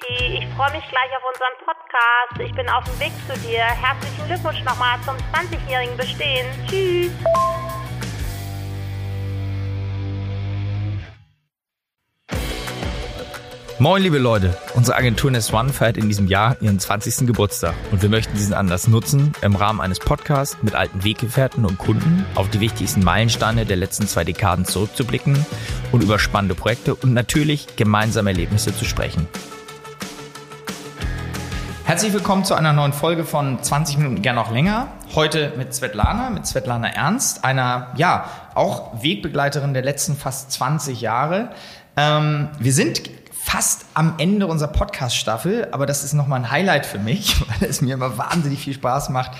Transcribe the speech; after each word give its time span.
Sveti. 0.00 0.38
Ich 0.38 0.46
freue 0.56 0.72
mich 0.72 0.88
gleich 0.88 1.10
auf 1.16 1.22
unseren 1.32 1.56
Podcast. 1.64 2.40
Ich 2.40 2.54
bin 2.54 2.68
auf 2.68 2.84
dem 2.84 3.00
Weg 3.00 3.12
zu 3.26 3.38
dir. 3.46 3.60
Herzlichen 3.60 4.26
Glückwunsch 4.26 4.62
nochmal 4.64 4.98
zum 5.04 5.16
20-jährigen 5.32 5.96
Bestehen. 5.96 6.46
Tschüss. 6.68 7.10
Moin, 13.78 14.02
liebe 14.02 14.18
Leute. 14.18 14.58
Unsere 14.74 14.98
Agentur 14.98 15.30
Nest 15.30 15.54
One 15.54 15.72
feiert 15.72 15.96
in 15.96 16.06
diesem 16.06 16.26
Jahr 16.26 16.60
ihren 16.60 16.78
20. 16.78 17.26
Geburtstag 17.26 17.74
und 17.90 18.02
wir 18.02 18.10
möchten 18.10 18.34
diesen 18.34 18.52
Anlass 18.52 18.88
nutzen, 18.88 19.32
im 19.40 19.56
Rahmen 19.56 19.80
eines 19.80 19.98
Podcasts 19.98 20.58
mit 20.60 20.74
alten 20.74 21.02
Weggefährten 21.02 21.64
und 21.64 21.78
Kunden 21.78 22.26
auf 22.34 22.50
die 22.50 22.60
wichtigsten 22.60 23.02
Meilensteine 23.02 23.64
der 23.64 23.78
letzten 23.78 24.06
zwei 24.06 24.24
Dekaden 24.24 24.66
zurückzublicken 24.66 25.46
und 25.92 26.02
über 26.02 26.18
spannende 26.18 26.54
Projekte 26.54 26.94
und 26.94 27.14
natürlich 27.14 27.74
gemeinsame 27.76 28.30
Erlebnisse 28.30 28.76
zu 28.76 28.84
sprechen. 28.84 29.26
Herzlich 31.90 32.12
willkommen 32.12 32.44
zu 32.44 32.54
einer 32.54 32.72
neuen 32.72 32.92
Folge 32.92 33.24
von 33.24 33.60
20 33.60 33.98
Minuten 33.98 34.22
gern 34.22 34.36
noch 34.36 34.52
länger. 34.52 34.86
Heute 35.16 35.52
mit 35.56 35.74
Svetlana, 35.74 36.30
mit 36.30 36.46
Svetlana 36.46 36.86
Ernst, 36.86 37.44
einer, 37.44 37.88
ja, 37.96 38.30
auch 38.54 39.02
Wegbegleiterin 39.02 39.74
der 39.74 39.82
letzten 39.82 40.14
fast 40.14 40.52
20 40.52 41.00
Jahre. 41.00 41.50
Ähm, 41.96 42.50
wir 42.60 42.72
sind 42.72 43.10
fast 43.32 43.86
am 43.94 44.14
Ende 44.18 44.46
unserer 44.46 44.70
Podcast-Staffel, 44.70 45.66
aber 45.72 45.84
das 45.84 46.04
ist 46.04 46.12
nochmal 46.12 46.38
ein 46.38 46.50
Highlight 46.52 46.86
für 46.86 47.00
mich, 47.00 47.34
weil 47.60 47.68
es 47.68 47.80
mir 47.80 47.94
immer 47.94 48.16
wahnsinnig 48.16 48.60
viel 48.60 48.74
Spaß 48.74 49.08
macht, 49.08 49.32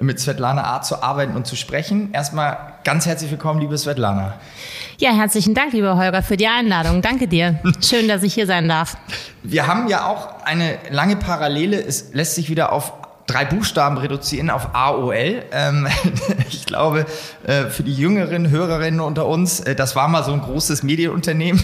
mit 0.00 0.20
Svetlana 0.20 0.64
Art 0.64 0.84
zu 0.84 1.02
arbeiten 1.02 1.36
und 1.36 1.46
zu 1.46 1.56
sprechen. 1.56 2.10
Erstmal 2.12 2.56
ganz 2.84 3.06
herzlich 3.06 3.30
willkommen, 3.30 3.60
liebe 3.60 3.76
Svetlana. 3.76 4.34
Ja, 4.98 5.12
herzlichen 5.12 5.54
Dank, 5.54 5.72
lieber 5.72 5.96
Holger, 5.96 6.22
für 6.22 6.36
die 6.36 6.46
Einladung. 6.46 7.02
Danke 7.02 7.28
dir. 7.28 7.58
Schön, 7.80 8.08
dass 8.08 8.22
ich 8.22 8.34
hier 8.34 8.46
sein 8.46 8.68
darf. 8.68 8.96
Wir 9.42 9.66
haben 9.66 9.88
ja 9.88 10.06
auch 10.06 10.42
eine 10.44 10.78
lange 10.90 11.16
Parallele. 11.16 11.82
Es 11.82 12.12
lässt 12.12 12.34
sich 12.34 12.48
wieder 12.48 12.72
auf 12.72 12.92
drei 13.26 13.44
Buchstaben 13.44 13.98
reduzieren 13.98 14.50
auf 14.50 14.74
AOL. 14.74 15.44
Ähm, 15.52 15.88
ich 16.48 16.66
glaube, 16.66 17.06
äh, 17.44 17.66
für 17.66 17.82
die 17.82 17.94
jüngeren 17.94 18.50
Hörerinnen 18.50 19.00
unter 19.00 19.26
uns, 19.26 19.60
äh, 19.60 19.74
das 19.74 19.96
war 19.96 20.08
mal 20.08 20.24
so 20.24 20.32
ein 20.32 20.40
großes 20.40 20.82
Medienunternehmen. 20.82 21.62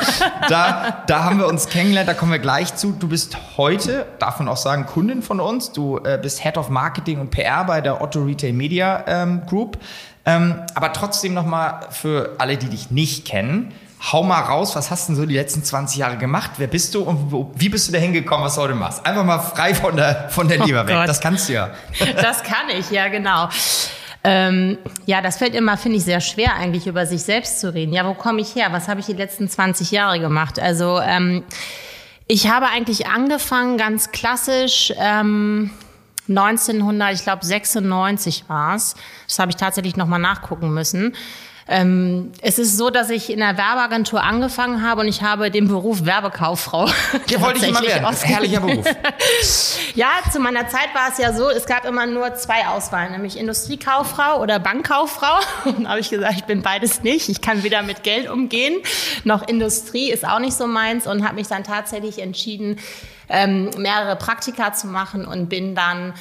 da, 0.48 1.04
da 1.06 1.24
haben 1.24 1.38
wir 1.38 1.46
uns 1.46 1.68
kennengelernt, 1.68 2.08
da 2.08 2.14
kommen 2.14 2.32
wir 2.32 2.38
gleich 2.38 2.74
zu. 2.74 2.92
Du 2.92 3.08
bist 3.08 3.36
heute, 3.56 4.06
darf 4.18 4.38
man 4.38 4.48
auch 4.48 4.56
sagen, 4.56 4.86
Kundin 4.86 5.22
von 5.22 5.40
uns. 5.40 5.72
Du 5.72 5.98
äh, 5.98 6.18
bist 6.20 6.42
Head 6.42 6.58
of 6.58 6.68
Marketing 6.68 7.20
und 7.20 7.30
PR 7.30 7.64
bei 7.64 7.80
der 7.80 8.00
Otto 8.00 8.22
Retail 8.22 8.52
Media 8.52 9.04
ähm, 9.06 9.42
Group. 9.46 9.78
Ähm, 10.26 10.56
aber 10.74 10.92
trotzdem 10.92 11.34
nochmal 11.34 11.86
für 11.90 12.36
alle, 12.38 12.56
die 12.56 12.68
dich 12.68 12.90
nicht 12.90 13.26
kennen, 13.26 13.72
hau 14.12 14.22
mal 14.22 14.40
raus, 14.40 14.76
was 14.76 14.90
hast 14.90 15.08
du 15.08 15.12
denn 15.12 15.22
so 15.22 15.26
die 15.26 15.34
letzten 15.34 15.64
20 15.64 15.98
Jahre 15.98 16.18
gemacht? 16.18 16.52
Wer 16.58 16.66
bist 16.66 16.94
du 16.94 17.02
und 17.02 17.32
wo, 17.32 17.50
wie 17.54 17.68
bist 17.68 17.88
du 17.88 17.92
da 17.92 17.98
hingekommen, 17.98 18.44
was 18.44 18.56
du 18.56 18.62
heute 18.62 18.74
machst? 18.74 19.04
Einfach 19.06 19.24
mal 19.24 19.38
frei 19.38 19.74
von 19.74 19.96
der, 19.96 20.28
von 20.30 20.48
der 20.48 20.58
Leber 20.58 20.82
oh 20.84 20.88
weg. 20.88 21.06
Das 21.06 21.20
kannst 21.20 21.48
du 21.48 21.54
ja. 21.54 21.70
Das 22.16 22.42
kann 22.42 22.68
ich, 22.68 22.90
ja, 22.90 23.08
genau. 23.08 23.48
Ähm, 24.22 24.78
ja, 25.06 25.20
das 25.20 25.36
fällt 25.36 25.54
immer, 25.54 25.76
finde 25.76 25.98
ich, 25.98 26.04
sehr 26.04 26.20
schwer, 26.20 26.54
eigentlich 26.54 26.86
über 26.86 27.06
sich 27.06 27.22
selbst 27.22 27.60
zu 27.60 27.72
reden. 27.72 27.92
Ja, 27.92 28.06
wo 28.06 28.14
komme 28.14 28.40
ich 28.40 28.54
her? 28.54 28.68
Was 28.70 28.88
habe 28.88 29.00
ich 29.00 29.06
die 29.06 29.12
letzten 29.12 29.48
20 29.48 29.90
Jahre 29.90 30.18
gemacht? 30.18 30.58
Also, 30.58 31.00
ähm, 31.00 31.44
ich 32.26 32.50
habe 32.50 32.66
eigentlich 32.66 33.06
angefangen, 33.06 33.76
ganz 33.76 34.10
klassisch, 34.10 34.92
ähm, 34.98 35.70
1900, 36.28 37.12
ich 37.12 37.22
glaube 37.22 37.44
96 37.44 38.48
war 38.48 38.76
es. 38.76 38.94
Das 39.28 39.38
habe 39.38 39.50
ich 39.50 39.56
tatsächlich 39.56 39.96
nochmal 39.96 40.20
nachgucken 40.20 40.72
müssen. 40.72 41.14
Ähm, 41.66 42.32
es 42.42 42.58
ist 42.58 42.76
so, 42.76 42.90
dass 42.90 43.08
ich 43.08 43.30
in 43.30 43.38
der 43.38 43.56
Werbeagentur 43.56 44.22
angefangen 44.22 44.82
habe 44.82 45.00
und 45.00 45.08
ich 45.08 45.22
habe 45.22 45.50
den 45.50 45.66
Beruf 45.66 46.04
Werbekauffrau. 46.04 46.88
Ja, 47.28 47.40
wollte 47.40 47.58
ich 47.58 47.68
immer 47.68 47.82
werden. 47.82 48.14
Herrlicher 48.22 48.60
Beruf. 48.60 48.84
ja, 49.94 50.08
zu 50.30 50.40
meiner 50.40 50.68
Zeit 50.68 50.94
war 50.94 51.08
es 51.10 51.18
ja 51.18 51.32
so, 51.32 51.48
es 51.48 51.64
gab 51.64 51.84
immer 51.86 52.06
nur 52.06 52.34
zwei 52.34 52.66
Auswahlen, 52.66 53.12
nämlich 53.12 53.38
Industriekauffrau 53.38 54.40
oder 54.40 54.58
Bankkauffrau. 54.58 55.38
Und 55.64 55.84
da 55.84 55.90
habe 55.90 56.00
ich 56.00 56.10
gesagt, 56.10 56.34
ich 56.36 56.44
bin 56.44 56.62
beides 56.62 57.02
nicht. 57.02 57.28
Ich 57.28 57.40
kann 57.40 57.62
weder 57.62 57.82
mit 57.82 58.02
Geld 58.02 58.28
umgehen, 58.28 58.76
noch 59.24 59.46
Industrie 59.48 60.10
ist 60.10 60.26
auch 60.26 60.38
nicht 60.38 60.54
so 60.54 60.66
meins 60.66 61.06
und 61.06 61.24
habe 61.24 61.36
mich 61.36 61.48
dann 61.48 61.64
tatsächlich 61.64 62.20
entschieden, 62.20 62.78
ähm, 63.28 63.70
mehrere 63.78 64.16
Praktika 64.16 64.72
zu 64.72 64.86
machen 64.86 65.24
und 65.26 65.48
bin 65.48 65.74
dann 65.74 66.12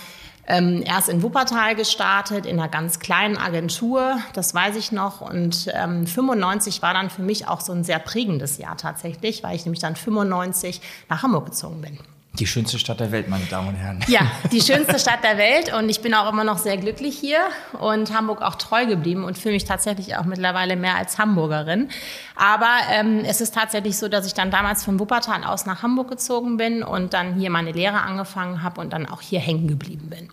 ähm, 0.48 0.84
erst 0.86 1.10
in 1.10 1.24
Wuppertal 1.24 1.76
gestartet, 1.76 2.46
in 2.46 2.60
einer 2.60 2.70
ganz 2.70 3.00
kleinen 3.00 3.38
Agentur, 3.38 4.18
das 4.34 4.54
weiß 4.54 4.76
ich 4.76 4.92
noch. 4.92 5.22
Und 5.22 5.72
ähm, 5.74 6.06
95 6.06 6.82
war 6.82 6.94
dann 6.94 7.10
für 7.10 7.22
mich 7.22 7.48
auch 7.48 7.62
so 7.62 7.72
ein 7.72 7.84
sehr 7.84 8.00
prägendes 8.00 8.58
Jahr 8.58 8.76
tatsächlich, 8.78 9.44
weil 9.44 9.56
ich 9.56 9.66
nämlich 9.66 9.82
dann 9.82 9.96
95 9.96 10.82
nach 11.10 11.24
Hamburg 11.24 11.46
gezogen 11.46 11.82
bin. 11.82 11.98
Die 12.40 12.48
schönste 12.48 12.80
Stadt 12.80 13.00
der 13.00 13.12
Welt, 13.12 13.30
meine 13.30 13.46
Damen 13.46 13.68
und 13.68 13.76
Herren. 13.76 14.00
Ja, 14.08 14.22
die 14.52 14.60
schönste 14.60 14.98
Stadt 14.98 15.24
der 15.24 15.38
Welt 15.38 15.72
und 15.72 15.88
ich 15.88 16.02
bin 16.02 16.16
auch 16.16 16.32
immer 16.32 16.44
noch 16.44 16.58
sehr 16.58 16.78
glücklich 16.78 17.16
hier 17.16 17.38
und 17.80 18.12
Hamburg 18.12 18.42
auch 18.42 18.56
treu 18.56 18.88
geblieben 18.88 19.24
und 19.24 19.38
fühle 19.38 19.54
mich 19.54 19.66
tatsächlich 19.66 20.18
auch 20.18 20.26
mittlerweile 20.26 20.76
mehr 20.76 20.96
als 20.96 21.20
Hamburgerin. 21.20 21.90
Aber 22.36 22.72
ähm, 22.90 23.20
es 23.24 23.40
ist 23.40 23.54
tatsächlich 23.54 24.00
so, 24.00 24.10
dass 24.10 24.26
ich 24.26 24.34
dann 24.34 24.50
damals 24.50 24.84
von 24.84 25.00
Wuppertal 25.00 25.44
aus 25.44 25.68
nach 25.68 25.84
Hamburg 25.84 26.10
gezogen 26.10 26.58
bin 26.58 26.82
und 26.82 27.14
dann 27.14 27.36
hier 27.36 27.52
meine 27.52 27.72
Lehre 27.72 28.02
angefangen 28.02 28.64
habe 28.64 28.82
und 28.82 28.94
dann 28.94 29.06
auch 29.06 29.22
hier 29.22 29.40
hängen 29.40 29.68
geblieben 29.68 30.10
bin. 30.10 30.30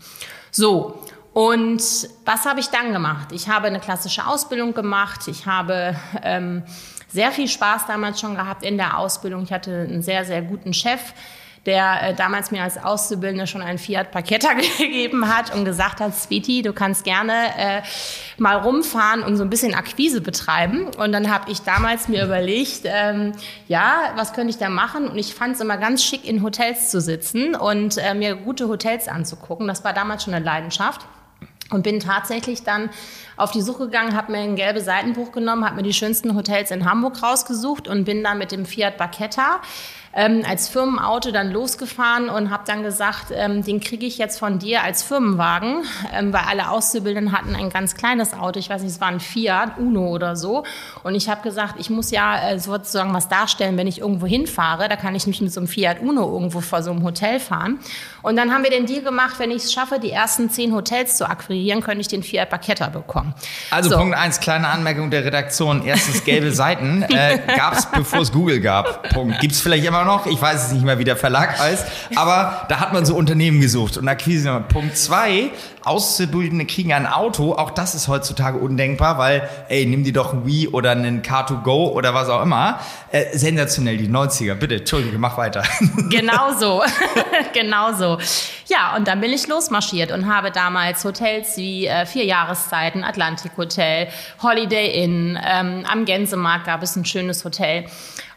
So, 0.51 1.03
und 1.35 1.83
was 2.25 2.47
habe 2.47 2.61
ich 2.61 2.69
dann 2.69 2.95
gemacht? 2.95 3.31
Ich 3.33 3.51
habe 3.51 3.67
eine 3.67 3.79
klassische 3.79 4.27
Ausbildung 4.27 4.73
gemacht. 4.73 5.29
Ich 5.29 5.45
habe 5.45 5.95
ähm, 6.23 6.63
sehr 7.09 7.31
viel 7.31 7.47
Spaß 7.47 7.87
damals 7.87 8.21
schon 8.21 8.37
gehabt 8.37 8.63
in 8.65 8.79
der 8.79 8.97
Ausbildung. 8.99 9.43
Ich 9.43 9.53
hatte 9.53 9.87
einen 9.89 10.03
sehr, 10.03 10.25
sehr 10.25 10.41
guten 10.41 10.73
Chef 10.73 11.13
der 11.67 12.03
äh, 12.03 12.15
damals 12.15 12.51
mir 12.51 12.63
als 12.63 12.83
Auszubildende 12.83 13.47
schon 13.47 13.61
einen 13.61 13.79
Fiat 13.79 14.11
Paketta 14.11 14.49
gegeben 14.79 15.29
hat 15.29 15.55
und 15.55 15.65
gesagt 15.65 16.01
hat, 16.01 16.15
Sveti, 16.15 16.63
du 16.63 16.73
kannst 16.73 17.05
gerne 17.05 17.33
äh, 17.59 17.83
mal 18.39 18.57
rumfahren 18.57 19.23
und 19.23 19.37
so 19.37 19.45
ein 19.45 19.51
bisschen 19.51 19.75
Akquise 19.75 20.21
betreiben. 20.21 20.87
Und 20.99 21.13
dann 21.13 21.31
habe 21.31 21.51
ich 21.51 21.61
damals 21.61 22.09
mir 22.09 22.25
überlegt, 22.25 22.83
ähm, 22.85 23.33
ja, 23.69 24.13
was 24.17 24.33
könnte 24.33 24.51
ich 24.51 24.59
da 24.59 24.71
machen? 24.71 25.09
Und 25.09 25.19
ich 25.19 25.35
fand 25.35 25.55
es 25.55 25.61
immer 25.61 25.77
ganz 25.77 26.03
schick, 26.03 26.27
in 26.27 26.43
Hotels 26.43 26.91
zu 26.91 27.01
sitzen 27.01 27.55
und 27.55 27.99
äh, 27.99 28.15
mir 28.15 28.37
gute 28.37 28.69
Hotels 28.69 29.09
anzugucken. 29.09 29.69
Das 29.69 29.85
war 29.85 29.93
damals 29.93 30.25
schon 30.25 30.35
eine 30.35 30.45
Leidenschaft. 30.45 31.07
Und 31.71 31.85
bin 31.85 32.01
tatsächlich 32.01 32.65
dann 32.65 32.91
auf 33.37 33.53
die 33.53 33.61
Suche 33.61 33.85
gegangen, 33.85 34.17
habe 34.17 34.33
mir 34.33 34.39
ein 34.39 34.57
gelbes 34.57 34.87
Seitenbuch 34.87 35.31
genommen, 35.31 35.65
habe 35.65 35.77
mir 35.77 35.83
die 35.85 35.93
schönsten 35.93 36.35
Hotels 36.35 36.73
in 36.73 36.85
Hamburg 36.85 37.23
rausgesucht 37.23 37.87
und 37.87 38.05
bin 38.05 38.25
dann 38.25 38.39
mit 38.39 38.51
dem 38.51 38.67
Fiat 38.67 38.97
Barchetta 38.97 39.61
ähm, 40.13 40.43
als 40.49 40.69
Firmenauto 40.69 41.31
dann 41.31 41.53
losgefahren 41.53 42.29
und 42.29 42.51
habe 42.51 42.65
dann 42.67 42.83
gesagt, 42.83 43.27
ähm, 43.33 43.63
den 43.63 43.79
kriege 43.79 44.07
ich 44.07 44.19
jetzt 44.19 44.41
von 44.41 44.59
dir 44.59 44.83
als 44.83 45.05
Firmenwagen, 45.05 45.85
ähm, 46.13 46.33
weil 46.33 46.43
alle 46.49 46.71
Auszubildenden 46.71 47.33
hatten 47.33 47.55
ein 47.55 47.71
ganz 47.71 47.95
kleines 47.95 48.35
Auto, 48.35 48.59
ich 48.59 48.69
weiß 48.69 48.83
nicht, 48.83 48.91
es 48.91 49.01
war 49.01 49.09
ein 49.09 49.21
Fiat 49.21 49.79
Uno 49.79 50.09
oder 50.09 50.35
so. 50.35 50.65
Und 51.05 51.15
ich 51.15 51.29
habe 51.29 51.43
gesagt, 51.43 51.77
ich 51.79 51.91
muss 51.91 52.11
ja 52.11 52.51
äh, 52.51 52.59
sozusagen 52.59 53.15
was 53.15 53.29
darstellen, 53.29 53.77
wenn 53.77 53.87
ich 53.87 54.01
irgendwo 54.01 54.27
hinfahre. 54.27 54.89
Da 54.89 54.97
kann 54.97 55.15
ich 55.15 55.29
nicht 55.29 55.43
mit 55.43 55.53
so 55.53 55.61
einem 55.61 55.69
Fiat 55.69 56.01
Uno 56.01 56.33
irgendwo 56.33 56.61
vor 56.61 56.83
so 56.83 56.91
einem 56.91 57.05
Hotel 57.05 57.39
fahren. 57.39 57.79
Und 58.23 58.37
dann 58.37 58.53
haben 58.53 58.65
wir 58.65 58.71
den 58.71 58.87
Deal 58.87 59.03
gemacht, 59.03 59.37
wenn 59.39 59.53
ich 59.53 59.65
es 59.65 59.73
schaffe, 59.73 60.01
die 60.01 60.11
ersten 60.11 60.51
zehn 60.51 60.75
Hotels 60.75 61.17
zu 61.17 61.29
akquirieren, 61.29 61.83
könnte 61.83 62.01
ich 62.01 62.09
den 62.09 62.25
Fiat 62.25 62.51
Barchetta 62.51 62.89
bekommen. 62.89 63.33
Also 63.71 63.91
so. 63.91 63.97
Punkt 63.97 64.17
eins, 64.17 64.41
kleine 64.41 64.69
Anmerkung 64.69 65.11
der 65.11 65.25
Redaktion. 65.25 65.85
Erstens 65.85 66.25
gelbe 66.25 66.51
Seiten 66.51 67.03
äh, 67.03 67.39
gab 67.57 67.75
es, 67.75 67.87
bevor 67.87 68.21
es 68.21 68.33
Google 68.33 68.61
gab. 68.61 69.09
Punkt. 69.11 69.39
Gibt 69.39 69.53
es 69.53 69.61
vielleicht 69.61 69.85
immer 69.85 70.00
immer 70.01 70.11
noch. 70.11 70.27
Ich 70.27 70.41
weiß 70.41 70.67
es 70.67 70.73
nicht 70.73 70.85
mehr, 70.85 70.99
wie 70.99 71.05
der 71.05 71.17
Verlag 71.17 71.59
heißt. 71.59 71.87
Aber 72.17 72.67
da 72.69 72.81
hat 72.81 72.93
man 72.93 73.05
so 73.05 73.15
Unternehmen 73.15 73.61
gesucht 73.61 73.97
und 73.97 74.09
Akquise. 74.09 74.65
Punkt 74.69 74.97
zwei, 74.97 75.51
Auszubildende 75.85 76.67
kriegen 76.67 76.93
ein 76.93 77.07
Auto. 77.07 77.55
Auch 77.55 77.71
das 77.71 77.95
ist 77.95 78.09
heutzutage 78.09 78.59
undenkbar, 78.59 79.19
weil, 79.19 79.49
ey, 79.69 79.87
nimm 79.87 80.05
dir 80.05 80.13
doch 80.13 80.33
ein 80.33 80.47
Wii 80.47 80.69
oder 80.69 80.91
einen 80.91 81.23
Car2Go 81.23 81.91
oder 81.91 82.15
was 82.15 82.29
auch 82.29 82.43
immer. 82.43 82.81
Äh, 83.11 83.37
sensationell, 83.37 83.97
die 83.97 84.09
90er. 84.09 84.55
Bitte, 84.55 84.77
Entschuldige, 84.77 85.19
mach 85.19 85.37
weiter. 85.37 85.63
Genau 86.11 86.53
so. 86.59 86.83
genau 87.53 87.93
so. 87.93 88.19
Ja, 88.67 88.97
und 88.97 89.07
dann 89.07 89.21
bin 89.21 89.33
ich 89.33 89.47
losmarschiert 89.47 90.13
und 90.13 90.27
habe 90.27 90.51
damals 90.51 91.05
Hotels 91.05 91.57
wie 91.57 91.87
äh, 91.87 92.07
Vier 92.07 92.25
Jahreszeiten, 92.25 93.05
Atlantik 93.05 93.53
Hotel, 93.57 94.09
Holiday 94.43 95.03
Inn, 95.03 95.39
ähm, 95.45 95.85
am 95.91 96.05
Gänsemarkt 96.05 96.67
gab 96.67 96.83
es 96.83 96.97
ein 96.97 97.05
schönes 97.05 97.45
Hotel. 97.45 97.87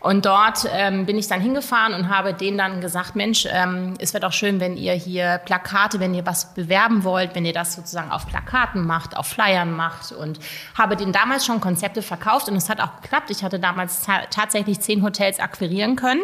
Und 0.03 0.25
dort 0.25 0.67
ähm, 0.69 1.05
bin 1.05 1.17
ich 1.17 1.29
dann 1.29 1.39
hingefahren 1.39 1.93
und 1.93 2.09
habe 2.09 2.33
denen 2.33 2.57
dann 2.57 2.81
gesagt, 2.81 3.15
Mensch, 3.15 3.47
ähm, 3.49 3.93
es 3.99 4.13
wäre 4.13 4.19
doch 4.19 4.33
schön, 4.33 4.59
wenn 4.59 4.75
ihr 4.75 4.91
hier 4.91 5.39
Plakate, 5.45 6.01
wenn 6.01 6.13
ihr 6.13 6.25
was 6.25 6.53
bewerben 6.53 7.05
wollt, 7.05 7.35
wenn 7.35 7.45
ihr 7.45 7.53
das 7.53 7.73
sozusagen 7.73 8.11
auf 8.11 8.27
Plakaten 8.27 8.85
macht, 8.85 9.15
auf 9.15 9.27
Flyern 9.27 9.71
macht 9.71 10.11
und 10.11 10.39
habe 10.77 10.97
denen 10.97 11.13
damals 11.13 11.45
schon 11.45 11.61
Konzepte 11.61 12.01
verkauft 12.01 12.49
und 12.49 12.57
es 12.57 12.67
hat 12.67 12.81
auch 12.81 13.01
geklappt. 13.01 13.29
Ich 13.29 13.45
hatte 13.45 13.61
damals 13.61 14.05
tatsächlich 14.29 14.81
zehn 14.81 15.03
Hotels 15.03 15.39
akquirieren 15.39 15.95
können, 15.95 16.23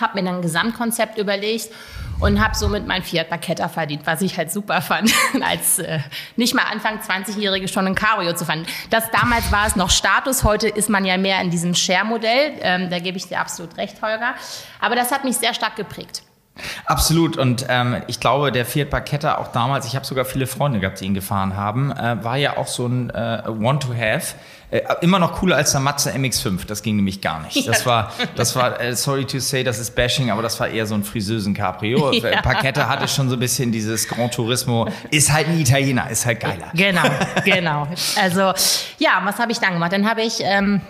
habe 0.00 0.18
mir 0.18 0.24
dann 0.24 0.36
ein 0.36 0.42
Gesamtkonzept 0.42 1.18
überlegt 1.18 1.68
und 2.20 2.42
habe 2.42 2.54
somit 2.54 2.86
mein 2.86 3.02
Fiat 3.02 3.30
Barchetta 3.30 3.68
verdient, 3.68 4.02
was 4.04 4.22
ich 4.22 4.36
halt 4.36 4.50
super 4.50 4.80
fand, 4.80 5.12
als 5.40 5.78
äh, 5.78 6.00
nicht 6.36 6.54
mal 6.54 6.64
Anfang 6.64 6.98
20-Jährige 6.98 7.68
schon 7.68 7.86
ein 7.86 7.94
Cabrio 7.94 8.34
zu 8.34 8.44
fahren. 8.44 8.66
Das 8.90 9.10
damals 9.10 9.50
war 9.52 9.66
es 9.66 9.76
noch 9.76 9.90
Status, 9.90 10.44
heute 10.44 10.68
ist 10.68 10.88
man 10.88 11.04
ja 11.04 11.16
mehr 11.16 11.40
in 11.40 11.50
diesem 11.50 11.74
Share-Modell, 11.74 12.54
ähm, 12.60 12.90
da 12.90 12.98
gebe 12.98 13.16
ich 13.16 13.28
dir 13.28 13.40
absolut 13.40 13.76
recht, 13.76 14.02
Holger. 14.02 14.34
Aber 14.80 14.96
das 14.96 15.12
hat 15.12 15.24
mich 15.24 15.36
sehr 15.36 15.54
stark 15.54 15.76
geprägt. 15.76 16.22
Absolut. 16.84 17.36
Und 17.36 17.66
ähm, 17.68 18.02
ich 18.06 18.20
glaube, 18.20 18.52
der 18.52 18.64
Fiat 18.64 18.90
Barchetta 18.90 19.38
auch 19.38 19.48
damals, 19.48 19.86
ich 19.86 19.96
habe 19.96 20.04
sogar 20.04 20.24
viele 20.24 20.46
Freunde 20.46 20.80
gehabt, 20.80 21.00
die 21.00 21.06
ihn 21.06 21.14
gefahren 21.14 21.56
haben, 21.56 21.92
äh, 21.92 22.22
war 22.22 22.36
ja 22.36 22.56
auch 22.56 22.66
so 22.66 22.86
ein 22.86 23.10
äh, 23.10 23.42
Want-to-Have. 23.46 24.34
Äh, 24.70 24.82
immer 25.00 25.18
noch 25.18 25.32
cooler 25.32 25.56
als 25.56 25.72
der 25.72 25.80
Mazda 25.80 26.10
MX-5. 26.10 26.66
Das 26.66 26.82
ging 26.82 26.96
nämlich 26.96 27.22
gar 27.22 27.40
nicht. 27.40 27.66
Das 27.66 27.86
war, 27.86 28.12
das 28.36 28.54
war, 28.54 28.78
äh, 28.78 28.94
sorry 28.94 29.24
to 29.24 29.38
say, 29.38 29.64
das 29.64 29.78
ist 29.78 29.94
Bashing, 29.94 30.30
aber 30.30 30.42
das 30.42 30.60
war 30.60 30.68
eher 30.68 30.84
so 30.86 30.94
ein 30.94 31.04
friseusen 31.04 31.54
Cabrio. 31.54 32.12
Ja. 32.18 32.42
Barchetta 32.42 32.88
hatte 32.88 33.06
schon 33.06 33.28
so 33.28 33.36
ein 33.36 33.38
bisschen 33.38 33.70
dieses 33.70 34.08
Grand 34.08 34.34
Turismo. 34.34 34.88
Ist 35.10 35.32
halt 35.32 35.46
ein 35.48 35.58
Italiener, 35.58 36.10
ist 36.10 36.26
halt 36.26 36.40
geiler. 36.40 36.70
Genau, 36.74 37.02
genau. 37.44 37.86
Also 38.20 38.52
ja, 38.98 39.20
was 39.24 39.38
habe 39.38 39.52
ich 39.52 39.58
dann 39.58 39.74
gemacht? 39.74 39.92
Dann 39.92 40.08
habe 40.08 40.22
ich 40.22 40.40
ähm, 40.42 40.80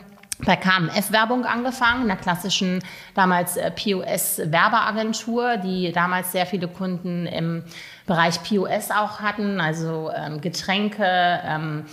bei 0.45 0.57
KMF-Werbung 0.57 1.45
angefangen, 1.45 2.03
einer 2.03 2.17
klassischen 2.17 2.81
damals 3.15 3.57
äh, 3.57 3.71
POS-Werbeagentur, 3.71 5.57
die 5.57 5.93
damals 5.93 6.33
sehr 6.33 6.47
viele 6.47 6.69
Kunden 6.69 7.27
im 7.27 7.65
Bereich 8.07 8.43
POS 8.43 8.91
auch 8.91 9.21
hatten, 9.21 9.61
also 9.61 10.11
ähm, 10.15 10.41
Getränke. 10.41 11.05
Ähm, 11.05 11.85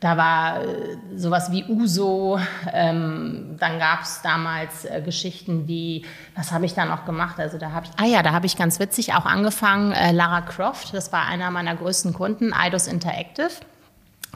da 0.00 0.16
war 0.16 0.62
äh, 0.62 0.96
sowas 1.14 1.52
wie 1.52 1.64
Uso. 1.64 2.40
Ähm, 2.72 3.56
dann 3.58 3.78
gab 3.78 4.02
es 4.02 4.22
damals 4.22 4.86
äh, 4.86 5.02
Geschichten 5.04 5.68
wie, 5.68 6.06
was 6.34 6.52
habe 6.52 6.64
ich 6.64 6.74
da 6.74 6.86
noch 6.86 7.04
gemacht? 7.04 7.38
Also 7.38 7.58
da 7.58 7.72
habe 7.72 7.86
ich, 7.86 7.92
ah 8.02 8.06
ja, 8.06 8.22
da 8.22 8.32
habe 8.32 8.46
ich 8.46 8.56
ganz 8.56 8.80
witzig 8.80 9.12
auch 9.14 9.26
angefangen. 9.26 9.92
Äh, 9.92 10.12
Lara 10.12 10.40
Croft, 10.40 10.94
das 10.94 11.12
war 11.12 11.26
einer 11.26 11.50
meiner 11.50 11.76
größten 11.76 12.14
Kunden, 12.14 12.54
Eidos 12.54 12.86
Interactive. 12.86 13.50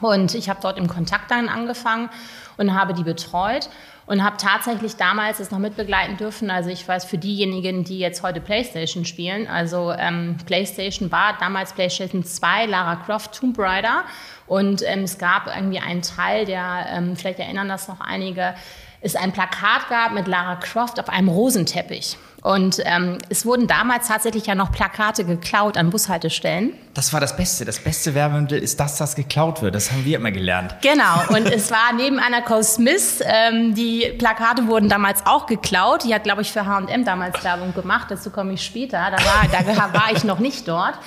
Und 0.01 0.35
ich 0.35 0.49
habe 0.49 0.59
dort 0.61 0.77
im 0.77 0.87
Kontakt 0.87 1.31
dann 1.31 1.47
angefangen 1.49 2.09
und 2.57 2.73
habe 2.73 2.93
die 2.93 3.03
betreut 3.03 3.69
und 4.07 4.23
habe 4.23 4.37
tatsächlich 4.37 4.97
damals 4.97 5.39
es 5.39 5.51
noch 5.51 5.59
mitbegleiten 5.59 6.17
dürfen. 6.17 6.51
Also 6.51 6.69
ich 6.69 6.87
weiß, 6.87 7.05
für 7.05 7.17
diejenigen, 7.17 7.83
die 7.83 7.99
jetzt 7.99 8.21
heute 8.21 8.39
PlayStation 8.39 9.05
spielen, 9.05 9.47
also 9.47 9.91
ähm, 9.91 10.37
PlayStation 10.45 11.11
war 11.11 11.37
damals 11.39 11.73
PlayStation 11.73 12.23
2, 12.23 12.67
Lara 12.67 12.97
Croft, 12.97 13.39
Tomb 13.39 13.57
Raider 13.57 14.03
und 14.47 14.83
ähm, 14.85 15.03
es 15.03 15.17
gab 15.17 15.47
irgendwie 15.47 15.79
einen 15.79 16.01
Teil, 16.01 16.45
der, 16.45 16.85
ähm, 16.91 17.15
vielleicht 17.15 17.39
erinnern 17.39 17.67
das 17.67 17.87
noch 17.87 17.99
einige, 17.99 18.53
es 19.01 19.15
ein 19.15 19.31
Plakat 19.31 19.89
gab 19.89 20.13
mit 20.13 20.27
Lara 20.27 20.55
Croft 20.55 20.99
auf 20.99 21.09
einem 21.09 21.29
Rosenteppich. 21.29 22.17
Und 22.45 22.79
ähm, 22.85 23.17
es 23.27 23.43
wurden 23.43 23.65
damals 23.65 24.07
tatsächlich 24.07 24.45
ja 24.45 24.53
noch 24.53 24.71
Plakate 24.71 25.25
geklaut 25.25 25.77
an 25.77 25.89
Bushaltestellen. 25.89 26.73
Das 26.93 27.11
war 27.11 27.19
das 27.19 27.35
Beste. 27.35 27.65
Das 27.65 27.79
beste 27.79 28.13
Werbemittel 28.13 28.59
ist 28.59 28.79
das, 28.79 28.97
das 28.97 29.15
geklaut 29.15 29.63
wird. 29.63 29.73
Das 29.73 29.91
haben 29.91 30.05
wir 30.05 30.15
immer 30.15 30.29
gelernt. 30.29 30.75
Genau. 30.83 31.23
Und 31.29 31.47
es 31.47 31.71
war 31.71 31.91
neben 31.97 32.19
Anna 32.19 32.41
Cole 32.41 32.63
Smith, 32.63 33.19
ähm, 33.23 33.73
die 33.73 34.13
Plakate 34.19 34.67
wurden 34.67 34.89
damals 34.89 35.25
auch 35.25 35.47
geklaut. 35.47 36.03
Die 36.03 36.13
hat, 36.13 36.23
glaube 36.23 36.43
ich, 36.43 36.51
für 36.51 36.67
H&M 36.67 37.03
damals 37.03 37.43
Werbung 37.43 37.73
gemacht. 37.73 38.11
Dazu 38.11 38.29
komme 38.29 38.53
ich 38.53 38.63
später. 38.63 38.99
Da 39.09 39.17
war, 39.25 39.47
da 39.51 39.93
war 39.93 40.11
ich 40.15 40.23
noch 40.23 40.37
nicht 40.37 40.67
dort. 40.67 40.99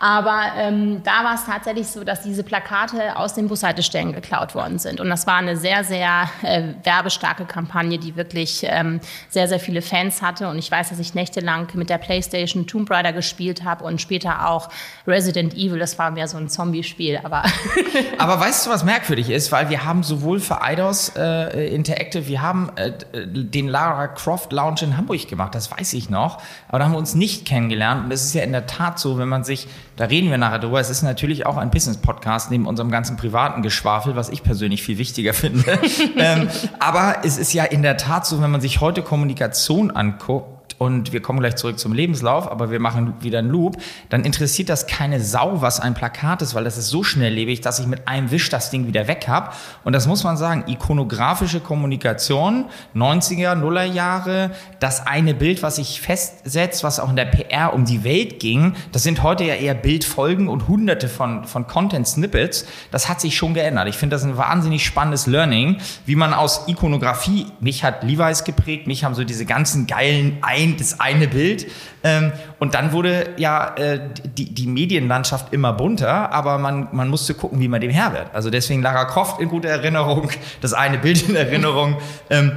Aber 0.00 0.52
ähm, 0.56 1.02
da 1.02 1.24
war 1.24 1.34
es 1.34 1.44
tatsächlich 1.44 1.88
so, 1.88 2.04
dass 2.04 2.22
diese 2.22 2.44
Plakate 2.44 3.16
aus 3.16 3.34
den 3.34 3.48
Bushaltestellen 3.48 4.12
geklaut 4.12 4.54
worden 4.54 4.78
sind. 4.78 5.00
Und 5.00 5.08
das 5.08 5.26
war 5.26 5.36
eine 5.36 5.56
sehr, 5.56 5.82
sehr 5.82 6.30
äh, 6.42 6.74
werbestarke 6.84 7.44
Kampagne, 7.46 7.98
die 7.98 8.14
wirklich 8.14 8.64
ähm, 8.64 9.00
sehr, 9.28 9.48
sehr 9.48 9.58
viele 9.58 9.82
Fans 9.82 10.22
hatte. 10.22 10.48
Und 10.48 10.58
ich 10.58 10.70
weiß, 10.70 10.90
dass 10.90 11.00
ich 11.00 11.14
nächtelang 11.14 11.68
mit 11.74 11.90
der 11.90 11.98
PlayStation 11.98 12.66
Tomb 12.66 12.88
Raider 12.90 13.12
gespielt 13.12 13.64
habe 13.64 13.84
und 13.84 14.00
später 14.00 14.48
auch 14.48 14.68
Resident 15.08 15.54
Evil. 15.54 15.78
Das 15.78 15.98
war 15.98 16.10
mehr 16.10 16.28
so 16.28 16.36
ein 16.36 16.48
Zombie-Spiel. 16.48 17.20
Aber, 17.22 17.42
aber 18.18 18.38
weißt 18.38 18.66
du, 18.66 18.70
was 18.70 18.84
merkwürdig 18.84 19.30
ist? 19.30 19.50
Weil 19.50 19.70
wir 19.70 19.84
haben 19.84 20.02
sowohl 20.02 20.38
für 20.38 20.62
Eidos 20.62 21.12
äh, 21.16 21.74
Interactive, 21.74 22.28
wir 22.28 22.42
haben 22.42 22.70
äh, 22.76 22.92
den 23.26 23.68
Lara 23.68 24.08
Croft 24.08 24.52
Lounge 24.52 24.82
in 24.82 24.96
Hamburg 24.96 25.26
gemacht. 25.28 25.54
Das 25.54 25.70
weiß 25.70 25.94
ich 25.94 26.10
noch. 26.10 26.40
Aber 26.68 26.78
da 26.78 26.84
haben 26.84 26.92
wir 26.92 26.98
uns 26.98 27.14
nicht 27.14 27.46
kennengelernt. 27.46 28.04
Und 28.04 28.12
es 28.12 28.24
ist 28.24 28.34
ja 28.34 28.42
in 28.42 28.52
der 28.52 28.66
Tat 28.66 28.98
so, 28.98 29.18
wenn 29.18 29.28
man 29.28 29.42
sich 29.42 29.66
da 29.98 30.04
reden 30.04 30.30
wir 30.30 30.38
nachher 30.38 30.60
drüber. 30.60 30.78
Es 30.78 30.90
ist 30.90 31.02
natürlich 31.02 31.44
auch 31.44 31.56
ein 31.56 31.72
Business-Podcast 31.72 32.52
neben 32.52 32.66
unserem 32.66 32.88
ganzen 32.88 33.16
privaten 33.16 33.62
Geschwafel, 33.62 34.14
was 34.14 34.28
ich 34.28 34.44
persönlich 34.44 34.80
viel 34.80 34.96
wichtiger 34.96 35.34
finde. 35.34 35.64
ähm, 36.16 36.48
aber 36.78 37.16
es 37.24 37.36
ist 37.36 37.52
ja 37.52 37.64
in 37.64 37.82
der 37.82 37.96
Tat 37.96 38.24
so, 38.24 38.40
wenn 38.40 38.50
man 38.52 38.60
sich 38.60 38.80
heute 38.80 39.02
Kommunikation 39.02 39.90
anguckt, 39.90 40.57
und 40.78 41.12
wir 41.12 41.20
kommen 41.20 41.40
gleich 41.40 41.56
zurück 41.56 41.78
zum 41.78 41.92
Lebenslauf, 41.92 42.50
aber 42.50 42.70
wir 42.70 42.78
machen 42.78 43.14
wieder 43.20 43.40
einen 43.40 43.50
Loop, 43.50 43.76
dann 44.08 44.24
interessiert 44.24 44.68
das 44.68 44.86
keine 44.86 45.20
Sau, 45.20 45.60
was 45.60 45.80
ein 45.80 45.94
Plakat 45.94 46.40
ist, 46.40 46.54
weil 46.54 46.64
das 46.64 46.78
ist 46.78 46.88
so 46.88 47.02
schnelllebig, 47.02 47.60
dass 47.60 47.80
ich 47.80 47.86
mit 47.86 48.06
einem 48.06 48.30
Wisch 48.30 48.48
das 48.48 48.70
Ding 48.70 48.86
wieder 48.86 49.08
weg 49.08 49.26
habe. 49.26 49.50
Und 49.84 49.92
das 49.92 50.06
muss 50.06 50.22
man 50.22 50.36
sagen, 50.36 50.64
ikonografische 50.68 51.60
Kommunikation, 51.60 52.66
90er, 52.94 53.56
Nuller 53.56 53.84
Jahre, 53.84 54.52
das 54.78 55.06
eine 55.06 55.34
Bild, 55.34 55.62
was 55.62 55.76
sich 55.76 56.00
festsetzt, 56.00 56.84
was 56.84 57.00
auch 57.00 57.10
in 57.10 57.16
der 57.16 57.26
PR 57.26 57.74
um 57.74 57.84
die 57.84 58.04
Welt 58.04 58.38
ging, 58.38 58.74
das 58.92 59.02
sind 59.02 59.22
heute 59.22 59.44
ja 59.44 59.54
eher 59.54 59.74
Bildfolgen 59.74 60.48
und 60.48 60.68
hunderte 60.68 61.08
von, 61.08 61.44
von 61.44 61.66
Content-Snippets. 61.66 62.66
Das 62.92 63.08
hat 63.08 63.20
sich 63.20 63.36
schon 63.36 63.54
geändert. 63.54 63.88
Ich 63.88 63.96
finde 63.96 64.14
das 64.14 64.24
ein 64.24 64.36
wahnsinnig 64.36 64.84
spannendes 64.84 65.26
Learning, 65.26 65.78
wie 66.06 66.14
man 66.14 66.32
aus 66.32 66.68
Ikonografie, 66.68 67.46
mich 67.60 67.82
hat 67.82 68.04
Levi's 68.04 68.44
geprägt, 68.44 68.86
mich 68.86 69.02
haben 69.02 69.14
so 69.14 69.24
diese 69.24 69.44
ganzen 69.44 69.86
geilen 69.86 70.38
ein 70.42 70.67
ein, 70.68 70.76
das 70.76 71.00
eine 71.00 71.28
Bild. 71.28 71.66
Ähm, 72.02 72.32
und 72.58 72.74
dann 72.74 72.92
wurde 72.92 73.34
ja 73.36 73.74
äh, 73.76 74.00
die, 74.36 74.54
die 74.54 74.66
Medienlandschaft 74.66 75.52
immer 75.52 75.72
bunter, 75.72 76.32
aber 76.32 76.58
man, 76.58 76.88
man 76.92 77.08
musste 77.08 77.34
gucken, 77.34 77.60
wie 77.60 77.68
man 77.68 77.80
dem 77.80 77.90
Herr 77.90 78.12
wird. 78.12 78.34
Also 78.34 78.50
deswegen 78.50 78.82
Lara 78.82 79.04
Croft 79.04 79.40
in 79.40 79.48
guter 79.48 79.68
Erinnerung, 79.68 80.30
das 80.60 80.72
eine 80.72 80.98
Bild 80.98 81.28
in 81.28 81.36
Erinnerung. 81.36 81.96
Ähm, 82.30 82.52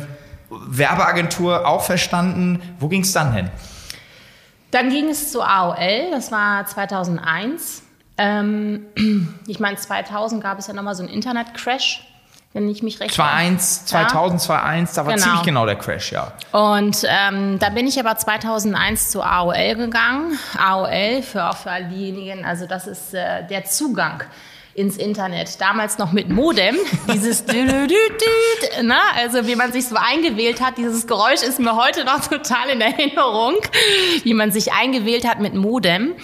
Werbeagentur 0.49 1.65
auch 1.67 1.83
verstanden. 1.83 2.61
Wo 2.79 2.89
ging 2.89 3.01
es 3.01 3.13
dann 3.13 3.33
hin? 3.33 3.49
Dann 4.71 4.89
ging 4.89 5.09
es 5.09 5.31
zu 5.31 5.41
AOL, 5.41 6.11
das 6.11 6.31
war 6.31 6.65
2001. 6.65 7.83
Ähm, 8.17 8.85
ich 9.47 9.59
meine, 9.59 9.77
2000 9.77 10.41
gab 10.41 10.59
es 10.59 10.67
ja 10.67 10.73
nochmal 10.73 10.95
so 10.95 11.03
einen 11.03 11.11
Internet-Crash 11.11 12.07
wenn 12.53 12.69
ich 12.69 12.83
mich 12.83 12.99
recht 12.99 13.13
2001, 13.13 13.85
2000, 13.85 14.41
2001, 14.41 14.93
da 14.93 15.05
war 15.05 15.13
genau. 15.13 15.23
ziemlich 15.23 15.43
genau 15.43 15.65
der 15.65 15.75
Crash, 15.75 16.11
ja. 16.11 16.33
Und 16.51 17.05
ähm, 17.07 17.59
da 17.59 17.69
bin 17.69 17.87
ich 17.87 17.97
aber 17.97 18.17
2001 18.17 19.11
zu 19.11 19.23
AOL 19.23 19.75
gegangen. 19.75 20.37
AOL, 20.57 21.21
für 21.21 21.49
auch 21.49 21.57
für 21.57 21.71
all 21.71 21.85
diejenigen, 21.85 22.43
also 22.43 22.65
das 22.65 22.87
ist 22.87 23.13
äh, 23.13 23.47
der 23.47 23.63
Zugang 23.65 24.23
ins 24.73 24.97
Internet. 24.97 25.59
Damals 25.61 25.97
noch 25.97 26.11
mit 26.11 26.29
Modem. 26.29 26.75
Dieses 27.13 27.45
ne? 27.45 28.95
also 29.17 29.47
wie 29.47 29.55
man 29.55 29.71
sich 29.71 29.87
so 29.87 29.95
eingewählt 29.95 30.61
hat, 30.61 30.77
dieses 30.77 31.07
Geräusch 31.07 31.43
ist 31.43 31.59
mir 31.59 31.75
heute 31.75 32.05
noch 32.05 32.25
total 32.27 32.69
in 32.69 32.81
Erinnerung, 32.81 33.55
wie 34.23 34.33
man 34.33 34.51
sich 34.51 34.73
eingewählt 34.73 35.27
hat 35.27 35.39
mit 35.39 35.53
Modem. 35.53 36.15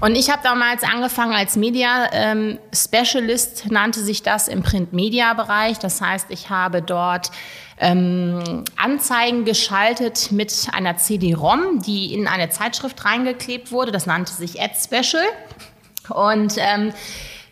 Und 0.00 0.16
ich 0.16 0.30
habe 0.30 0.42
damals 0.42 0.82
angefangen 0.82 1.34
als 1.34 1.56
Media 1.56 2.08
ähm, 2.12 2.58
Specialist, 2.72 3.70
nannte 3.70 4.00
sich 4.00 4.22
das 4.22 4.48
im 4.48 4.62
Print-Media-Bereich. 4.62 5.78
Das 5.78 6.00
heißt, 6.00 6.26
ich 6.30 6.48
habe 6.48 6.80
dort 6.80 7.30
ähm, 7.78 8.64
Anzeigen 8.76 9.44
geschaltet 9.44 10.32
mit 10.32 10.68
einer 10.72 10.96
CD-ROM, 10.96 11.82
die 11.82 12.14
in 12.14 12.26
eine 12.26 12.48
Zeitschrift 12.48 13.04
reingeklebt 13.04 13.72
wurde. 13.72 13.92
Das 13.92 14.06
nannte 14.06 14.32
sich 14.32 14.60
Ad 14.60 14.74
Special. 14.82 15.24
Und 16.08 16.54
ähm, 16.56 16.92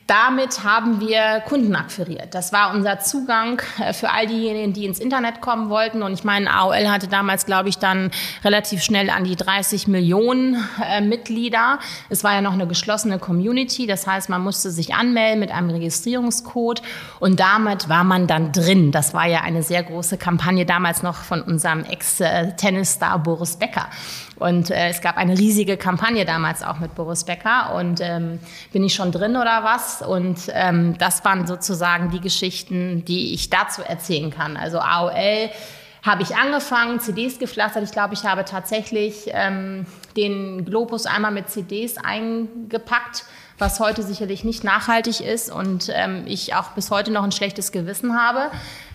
damit 0.09 0.65
haben 0.65 1.01
wir 1.01 1.43
Kunden 1.47 1.77
akquiriert. 1.77 2.35
Das 2.35 2.51
war 2.51 2.75
unser 2.75 2.99
Zugang 2.99 3.61
äh, 3.79 3.93
für 3.93 4.11
all 4.11 4.27
diejenigen, 4.27 4.73
die 4.73 4.87
ins 4.87 4.99
Internet 4.99 5.43
kommen 5.43 5.69
wollten. 5.69 6.03
Und 6.03 6.15
ich 6.15 6.25
meine, 6.25 6.51
AOL 6.51 6.89
hatte 6.89 7.09
damals, 7.09 7.45
glaube 7.45 7.69
ich, 7.69 7.77
dann 7.77 8.11
relativ 8.43 8.83
schnell 8.83 9.11
an 9.11 9.25
die 9.25 9.37
30 9.37 9.87
Millionen 9.87 10.67
äh, 10.83 11.03
Mitglieder. 11.03 11.79
Es 12.09 12.25
war 12.25 12.33
ja 12.33 12.41
noch 12.41 12.55
eine 12.55 12.67
geschlossene 12.67 13.19
Community. 13.19 13.87
Das 13.87 14.07
heißt, 14.07 14.31
man 14.31 14.43
musste 14.43 14.71
sich 14.71 14.95
anmelden 14.95 15.41
mit 15.41 15.51
einem 15.51 15.69
Registrierungscode. 15.69 16.81
Und 17.21 17.39
damit 17.39 17.91
war 17.91 18.03
man 18.03 18.27
dann 18.27 18.51
drin. 18.53 18.93
Das 18.93 19.13
war 19.13 19.27
ja 19.27 19.43
eine 19.43 19.63
sehr 19.63 19.83
große 19.83 20.17
Kampagne 20.17 20.65
damals 20.65 21.03
noch 21.03 21.17
von 21.17 21.43
unserem 21.43 21.85
Ex-Tennisstar 21.85 23.19
Boris 23.19 23.57
Becker. 23.57 23.89
Und 24.39 24.71
äh, 24.71 24.89
es 24.89 25.01
gab 25.01 25.17
eine 25.17 25.37
riesige 25.37 25.77
Kampagne 25.77 26.25
damals 26.25 26.63
auch 26.63 26.79
mit 26.79 26.95
Boris 26.95 27.25
Becker. 27.25 27.75
Und 27.75 28.01
ähm, 28.01 28.39
bin 28.73 28.85
ich 28.85 28.95
schon 28.95 29.13
drin 29.13 29.37
oder 29.37 29.65
was? 29.65 29.98
Und 30.03 30.51
ähm, 30.53 30.97
das 30.99 31.25
waren 31.25 31.47
sozusagen 31.47 32.11
die 32.11 32.21
Geschichten, 32.21 33.05
die 33.05 33.35
ich 33.35 33.51
dazu 33.51 33.83
erzählen 33.83 34.31
kann. 34.31 34.57
Also 34.57 34.79
AOL 34.79 35.51
habe 36.03 36.23
ich 36.23 36.37
angefangen, 36.37 37.01
CDs 37.01 37.39
gepflastert. 37.39 37.83
Ich 37.85 37.93
glaube, 37.93 38.15
ich 38.15 38.25
habe 38.25 38.45
tatsächlich 38.45 39.29
ähm, 39.29 39.87
den 40.17 40.65
Globus 40.65 41.07
einmal 41.07 41.33
mit 41.33 41.51
CDs 41.51 41.97
eingepackt, 41.99 43.25
was 43.59 43.81
heute 43.81 44.03
sicherlich 44.03 44.45
nicht 44.45 44.65
nachhaltig 44.65 45.21
ist 45.21 45.51
und 45.51 45.91
ähm, 45.93 46.25
ich 46.27 46.55
auch 46.55 46.71
bis 46.71 46.91
heute 46.91 47.11
noch 47.11 47.25
ein 47.25 47.33
schlechtes 47.33 47.73
Gewissen 47.73 48.17
habe 48.17 48.51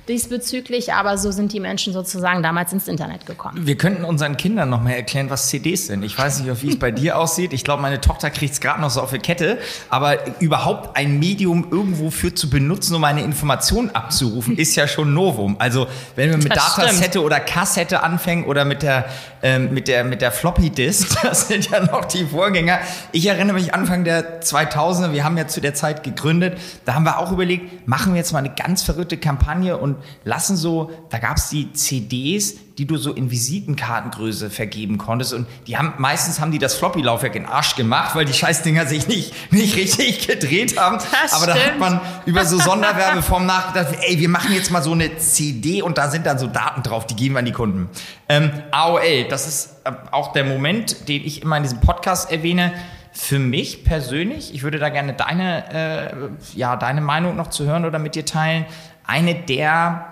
diesbezüglich, 0.07 0.93
aber 0.93 1.17
so 1.17 1.31
sind 1.31 1.53
die 1.53 1.59
Menschen 1.59 1.93
sozusagen 1.93 2.43
damals 2.43 2.73
ins 2.73 2.87
Internet 2.87 3.25
gekommen. 3.25 3.65
Wir 3.65 3.77
könnten 3.77 4.03
unseren 4.03 4.35
Kindern 4.35 4.69
noch 4.69 4.81
mal 4.81 4.91
erklären, 4.91 5.29
was 5.29 5.47
CDs 5.47 5.87
sind. 5.87 6.03
Ich 6.03 6.17
weiß 6.17 6.41
nicht, 6.41 6.61
wie 6.61 6.69
es 6.71 6.79
bei 6.79 6.91
dir 6.91 7.17
aussieht. 7.17 7.53
Ich 7.53 7.63
glaube, 7.63 7.81
meine 7.81 8.01
Tochter 8.01 8.29
kriegt 8.29 8.53
es 8.53 8.59
gerade 8.59 8.81
noch 8.81 8.89
so 8.89 9.01
auf 9.01 9.11
die 9.11 9.19
Kette. 9.19 9.59
Aber 9.89 10.17
überhaupt 10.41 10.97
ein 10.97 11.19
Medium 11.19 11.67
irgendwo 11.71 12.09
für 12.11 12.35
zu 12.35 12.49
benutzen, 12.49 12.95
um 12.95 13.03
eine 13.03 13.21
Information 13.21 13.91
abzurufen, 13.91 14.57
ist 14.57 14.75
ja 14.75 14.87
schon 14.87 15.13
Novum. 15.13 15.55
Also 15.59 15.87
wenn 16.15 16.29
wir 16.29 16.37
mit 16.37 16.53
das 16.53 16.75
Datasette 16.75 17.11
stimmt. 17.11 17.25
oder 17.25 17.39
Kassette 17.39 18.03
anfangen 18.03 18.45
oder 18.45 18.65
mit 18.65 18.81
der, 18.81 19.05
ähm, 19.41 19.73
mit 19.73 19.87
der, 19.87 20.03
mit 20.03 20.21
der 20.21 20.31
Floppy 20.33 20.69
Disk, 20.69 21.17
das 21.23 21.47
sind 21.47 21.69
ja 21.69 21.79
noch 21.79 22.05
die 22.05 22.25
Vorgänger. 22.25 22.79
Ich 23.13 23.25
erinnere 23.25 23.55
mich 23.55 23.73
Anfang 23.73 24.03
der 24.03 24.41
2000er, 24.41 25.13
wir 25.13 25.23
haben 25.23 25.37
ja 25.37 25.47
zu 25.47 25.61
der 25.61 25.73
Zeit 25.73 26.03
gegründet, 26.03 26.57
da 26.83 26.95
haben 26.95 27.03
wir 27.03 27.19
auch 27.19 27.31
überlegt, 27.31 27.87
machen 27.87 28.13
wir 28.13 28.19
jetzt 28.19 28.33
mal 28.33 28.39
eine 28.39 28.53
ganz 28.53 28.83
verrückte 28.83 29.17
Kampagne 29.17 29.77
und 29.77 29.92
lassen 30.23 30.55
so, 30.55 30.91
da 31.09 31.17
gab 31.17 31.37
es 31.37 31.49
die 31.49 31.73
CDs, 31.73 32.55
die 32.77 32.85
du 32.85 32.97
so 32.97 33.13
in 33.13 33.29
Visitenkartengröße 33.29 34.49
vergeben 34.49 34.97
konntest. 34.97 35.33
Und 35.33 35.47
die 35.67 35.77
haben, 35.77 35.93
meistens 35.97 36.41
haben 36.41 36.51
die 36.51 36.57
das 36.57 36.73
Floppy-Laufwerk 36.75 37.35
in 37.35 37.45
Arsch 37.45 37.75
gemacht, 37.75 38.15
weil 38.15 38.25
die 38.25 38.33
Scheißdinger 38.33 38.87
sich 38.87 39.07
nicht, 39.07 39.33
nicht 39.51 39.75
richtig 39.75 40.27
gedreht 40.27 40.79
haben. 40.79 40.97
Das 40.97 41.33
Aber 41.33 41.51
stimmt. 41.51 41.57
da 41.57 41.71
hat 41.71 41.79
man 41.79 42.01
über 42.25 42.45
so 42.45 42.57
Sonderwerbeformen 42.57 43.47
nachgedacht, 43.47 43.95
ey, 44.01 44.19
wir 44.19 44.29
machen 44.29 44.53
jetzt 44.53 44.71
mal 44.71 44.81
so 44.81 44.93
eine 44.93 45.17
CD 45.17 45.81
und 45.81 45.97
da 45.97 46.09
sind 46.09 46.25
dann 46.25 46.39
so 46.39 46.47
Daten 46.47 46.81
drauf, 46.81 47.05
die 47.05 47.15
geben 47.15 47.35
wir 47.35 47.39
an 47.39 47.45
die 47.45 47.51
Kunden. 47.51 47.89
Ähm, 48.27 48.51
AOL, 48.71 49.25
das 49.29 49.47
ist 49.47 49.75
äh, 49.83 49.91
auch 50.11 50.33
der 50.33 50.45
Moment, 50.45 51.07
den 51.07 51.23
ich 51.23 51.41
immer 51.43 51.57
in 51.57 51.63
diesem 51.63 51.79
Podcast 51.79 52.31
erwähne. 52.31 52.73
Für 53.15 53.37
mich 53.37 53.83
persönlich, 53.83 54.55
ich 54.55 54.63
würde 54.63 54.79
da 54.79 54.89
gerne 54.89 55.13
deine, 55.13 55.71
äh, 55.71 56.57
ja, 56.57 56.75
deine 56.75 56.99
Meinung 56.99 57.35
noch 57.35 57.51
zu 57.51 57.65
hören 57.65 57.85
oder 57.85 57.99
mit 57.99 58.15
dir 58.15 58.25
teilen. 58.25 58.65
Eine 59.05 59.35
der, 59.35 60.05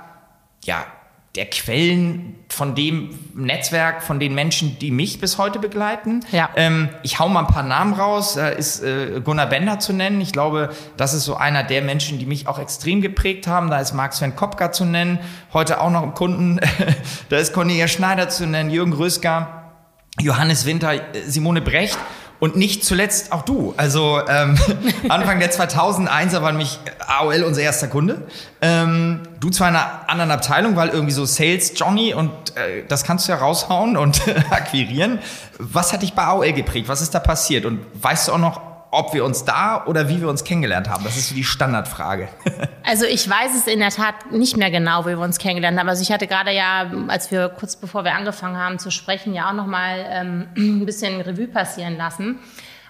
ja, 0.64 0.86
der 1.36 1.46
Quellen 1.46 2.36
von 2.50 2.76
dem 2.76 3.18
Netzwerk, 3.34 4.04
von 4.04 4.20
den 4.20 4.36
Menschen, 4.36 4.78
die 4.80 4.92
mich 4.92 5.22
bis 5.22 5.38
heute 5.38 5.60
begleiten. 5.60 6.26
Ja. 6.32 6.50
Ähm, 6.58 6.90
ich 7.04 7.20
hau 7.20 7.30
mal 7.30 7.42
ein 7.42 7.48
paar 7.48 7.64
Namen 7.64 7.94
raus. 7.94 8.34
Da 8.34 8.50
ist 8.50 8.84
äh, 8.84 9.22
Gunnar 9.24 9.48
Bender 9.48 9.80
zu 9.80 9.94
nennen. 9.94 10.20
Ich 10.20 10.34
glaube, 10.34 10.72
das 10.98 11.14
ist 11.14 11.24
so 11.24 11.36
einer 11.36 11.64
der 11.64 11.82
Menschen, 11.84 12.20
die 12.20 12.26
mich 12.26 12.48
auch 12.48 12.60
extrem 12.60 13.02
geprägt 13.02 13.48
haben. 13.48 13.70
Da 13.70 13.80
ist 13.80 13.94
Marc 13.94 14.14
Sven 14.14 14.36
Kopka 14.36 14.74
zu 14.74 14.84
nennen. 14.84 15.20
Heute 15.54 15.80
auch 15.80 15.90
noch 15.90 16.04
im 16.04 16.14
Kunden. 16.14 16.60
da 17.30 17.38
ist 17.38 17.54
Cornelia 17.54 17.88
Schneider 17.88 18.28
zu 18.28 18.46
nennen, 18.46 18.70
Jürgen 18.70 18.94
Röska, 18.94 19.72
Johannes 20.20 20.66
Winter, 20.66 20.92
Simone 21.26 21.62
Brecht. 21.62 21.98
Und 22.42 22.56
nicht 22.56 22.84
zuletzt 22.84 23.32
auch 23.34 23.44
du. 23.44 23.76
Also 23.78 24.20
ähm, 24.28 24.58
Anfang 25.10 25.40
der 25.40 25.52
2001er 25.52 26.42
war 26.42 26.52
nämlich 26.52 26.80
AOL 27.06 27.44
unser 27.44 27.62
erster 27.62 27.88
Kunde. 27.88 28.24
Ähm, 28.64 29.20
du 29.40 29.52
zwar 29.52 29.70
in 29.70 29.76
einer 29.76 30.10
anderen 30.10 30.32
Abteilung, 30.32 30.76
weil 30.76 30.90
irgendwie 30.90 31.14
so 31.14 31.24
Sales 31.26 31.74
Johnny 31.76 32.16
und 32.16 32.32
äh, 32.58 32.84
das 32.88 33.04
kannst 33.04 33.28
du 33.28 33.32
ja 33.34 33.38
raushauen 33.38 33.96
und 33.96 34.24
akquirieren. 34.50 35.20
Was 35.60 35.94
hat 35.94 36.02
dich 36.02 36.14
bei 36.14 36.24
AOL 36.24 36.52
geprägt? 36.54 36.90
Was 36.90 37.02
ist 37.02 37.14
da 37.14 37.20
passiert? 37.20 37.64
Und 37.64 37.86
weißt 38.02 38.30
du 38.30 38.32
auch 38.32 38.40
noch, 38.40 38.71
ob 38.92 39.14
wir 39.14 39.24
uns 39.24 39.46
da 39.46 39.86
oder 39.86 40.10
wie 40.10 40.20
wir 40.22 40.30
uns 40.30 40.44
kennengelernt 40.44 40.90
haben? 40.90 41.04
Das 41.04 41.18
ist 41.18 41.30
so 41.30 41.36
die 41.36 41.44
Standardfrage. 41.44 42.28
Also 42.84 43.06
ich 43.06 43.30
weiß 43.30 43.56
es 43.56 43.68
in 43.68 43.80
der 43.80 43.92
Tat 43.92 44.32
nicht 44.32 44.58
mehr 44.58 44.72
genau, 44.72 45.06
wie 45.06 45.10
wir 45.10 45.20
uns 45.20 45.38
kennengelernt 45.38 45.80
haben. 45.80 45.88
Also 45.88 46.02
ich 46.02 46.12
hatte 46.12 46.26
gerade 46.26 46.52
ja, 46.52 46.92
als 47.08 47.30
wir 47.30 47.48
kurz 47.48 47.76
bevor 47.76 48.04
wir 48.04 48.16
angefangen 48.16 48.58
haben 48.58 48.80
zu 48.80 48.90
sprechen, 48.90 49.36
ja 49.36 49.50
auch 49.50 49.54
noch 49.54 49.68
mal 49.68 50.04
ähm, 50.10 50.48
ein 50.58 50.86
bisschen 50.86 51.22
Revue 51.22 51.48
passieren 51.48 51.96
lassen. 51.96 52.40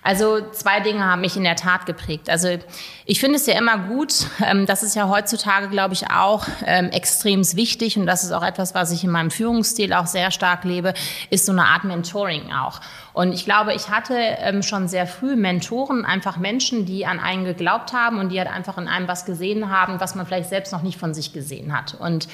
Also 0.03 0.41
zwei 0.51 0.79
Dinge 0.79 1.05
haben 1.05 1.21
mich 1.21 1.37
in 1.37 1.43
der 1.43 1.55
Tat 1.55 1.85
geprägt. 1.85 2.27
Also 2.27 2.57
ich 3.05 3.19
finde 3.19 3.35
es 3.35 3.45
ja 3.45 3.57
immer 3.57 3.77
gut, 3.77 4.25
ähm, 4.43 4.65
das 4.65 4.81
ist 4.81 4.95
ja 4.95 5.07
heutzutage, 5.07 5.69
glaube 5.69 5.93
ich, 5.93 6.09
auch 6.09 6.47
ähm, 6.65 6.89
extrem 6.89 7.41
wichtig 7.55 7.97
und 7.99 8.07
das 8.07 8.23
ist 8.23 8.31
auch 8.31 8.43
etwas, 8.43 8.73
was 8.73 8.91
ich 8.91 9.03
in 9.03 9.11
meinem 9.11 9.29
Führungsstil 9.29 9.93
auch 9.93 10.07
sehr 10.07 10.31
stark 10.31 10.63
lebe, 10.63 10.95
ist 11.29 11.45
so 11.45 11.51
eine 11.51 11.65
Art 11.65 11.83
Mentoring 11.83 12.51
auch. 12.51 12.81
Und 13.13 13.31
ich 13.33 13.45
glaube, 13.45 13.73
ich 13.73 13.89
hatte 13.89 14.15
ähm, 14.17 14.63
schon 14.63 14.87
sehr 14.87 15.05
früh 15.05 15.35
Mentoren, 15.35 16.03
einfach 16.03 16.37
Menschen, 16.37 16.85
die 16.85 17.05
an 17.05 17.19
einen 17.19 17.45
geglaubt 17.45 17.93
haben 17.93 18.19
und 18.19 18.29
die 18.29 18.39
halt 18.39 18.49
einfach 18.49 18.79
in 18.79 18.87
einem 18.87 19.07
was 19.07 19.25
gesehen 19.25 19.69
haben, 19.69 19.99
was 19.99 20.15
man 20.15 20.25
vielleicht 20.25 20.49
selbst 20.49 20.71
noch 20.73 20.81
nicht 20.81 20.97
von 20.97 21.13
sich 21.13 21.31
gesehen 21.31 21.77
hat. 21.77 21.93
Und 21.93 22.27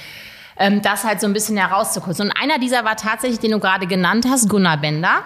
ähm, 0.58 0.82
das 0.82 1.04
halt 1.04 1.20
so 1.20 1.28
ein 1.28 1.34
bisschen 1.34 1.58
herauszukürzen. 1.58 2.30
Und 2.30 2.38
einer 2.42 2.60
dieser 2.60 2.86
war 2.86 2.96
tatsächlich, 2.96 3.40
den 3.40 3.52
du 3.52 3.60
gerade 3.60 3.88
genannt 3.88 4.26
hast, 4.30 4.50
Gunnar 4.50 4.78
Bender. 4.78 5.24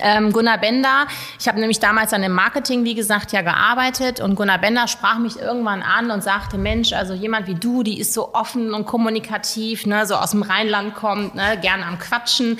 Ähm, 0.00 0.32
Gunnar 0.32 0.58
Bender, 0.58 1.06
ich 1.38 1.48
habe 1.48 1.60
nämlich 1.60 1.78
damals 1.78 2.14
an 2.14 2.22
dem 2.22 2.32
Marketing, 2.32 2.84
wie 2.84 2.94
gesagt, 2.94 3.32
ja 3.32 3.42
gearbeitet 3.42 4.20
und 4.20 4.36
Gunnar 4.36 4.58
Bender 4.58 4.88
sprach 4.88 5.18
mich 5.18 5.38
irgendwann 5.38 5.82
an 5.82 6.10
und 6.10 6.22
sagte, 6.22 6.56
Mensch, 6.56 6.94
also 6.94 7.12
jemand 7.12 7.46
wie 7.46 7.54
du, 7.54 7.82
die 7.82 8.00
ist 8.00 8.14
so 8.14 8.32
offen 8.32 8.72
und 8.72 8.86
kommunikativ, 8.86 9.84
ne, 9.84 10.06
so 10.06 10.14
aus 10.14 10.30
dem 10.30 10.42
Rheinland 10.42 10.94
kommt, 10.94 11.34
ne, 11.34 11.58
gerne 11.60 11.84
am 11.84 11.98
Quatschen, 11.98 12.58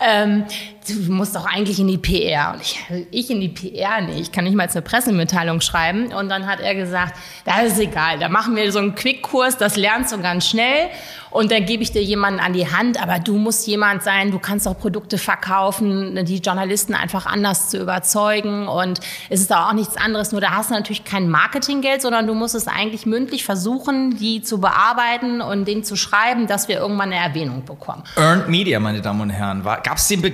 ähm, 0.00 0.46
du 0.94 1.12
musst 1.12 1.34
doch 1.34 1.46
eigentlich 1.46 1.78
in 1.78 1.88
die 1.88 1.98
PR. 1.98 2.52
Und 2.54 2.60
ich, 2.62 2.80
ich 3.10 3.30
in 3.30 3.40
die 3.40 3.48
PR, 3.48 4.00
nee, 4.00 4.20
ich 4.20 4.32
kann 4.32 4.44
nicht 4.44 4.54
mal 4.54 4.68
eine 4.68 4.82
Pressemitteilung 4.82 5.60
schreiben. 5.60 6.12
Und 6.12 6.28
dann 6.28 6.46
hat 6.46 6.60
er 6.60 6.74
gesagt, 6.74 7.16
das 7.44 7.72
ist 7.72 7.78
egal, 7.78 8.18
da 8.18 8.28
machen 8.28 8.56
wir 8.56 8.70
so 8.72 8.78
einen 8.78 8.94
Quickkurs, 8.94 9.56
das 9.56 9.76
lernst 9.76 10.12
du 10.12 10.20
ganz 10.20 10.46
schnell 10.46 10.90
und 11.30 11.52
dann 11.52 11.64
gebe 11.64 11.82
ich 11.82 11.92
dir 11.92 12.02
jemanden 12.02 12.40
an 12.40 12.52
die 12.52 12.70
Hand, 12.70 13.00
aber 13.00 13.18
du 13.18 13.36
musst 13.36 13.66
jemand 13.66 14.02
sein, 14.02 14.30
du 14.30 14.38
kannst 14.38 14.66
auch 14.66 14.78
Produkte 14.78 15.16
verkaufen, 15.16 16.24
die 16.24 16.38
Journalisten 16.38 16.94
einfach 16.94 17.26
anders 17.26 17.70
zu 17.70 17.78
überzeugen 17.78 18.68
und 18.68 19.00
es 19.28 19.40
ist 19.40 19.52
auch 19.54 19.72
nichts 19.72 19.96
anderes, 19.96 20.32
nur 20.32 20.40
da 20.40 20.50
hast 20.50 20.70
du 20.70 20.74
natürlich 20.74 21.04
kein 21.04 21.28
Marketinggeld, 21.28 22.02
sondern 22.02 22.26
du 22.26 22.34
musst 22.34 22.54
es 22.54 22.66
eigentlich 22.66 23.06
mündlich 23.06 23.44
versuchen, 23.44 24.16
die 24.16 24.42
zu 24.42 24.60
bearbeiten 24.60 25.40
und 25.40 25.66
denen 25.66 25.84
zu 25.84 25.96
schreiben, 25.96 26.46
dass 26.46 26.68
wir 26.68 26.78
irgendwann 26.78 27.12
eine 27.12 27.22
Erwähnung 27.22 27.64
bekommen. 27.64 28.02
Earned 28.16 28.48
Media, 28.48 28.80
meine 28.80 29.00
Damen 29.00 29.20
und 29.20 29.30
Herren, 29.30 29.62
gab 29.62 29.96
es 29.96 30.08
den, 30.08 30.22
Be 30.22 30.32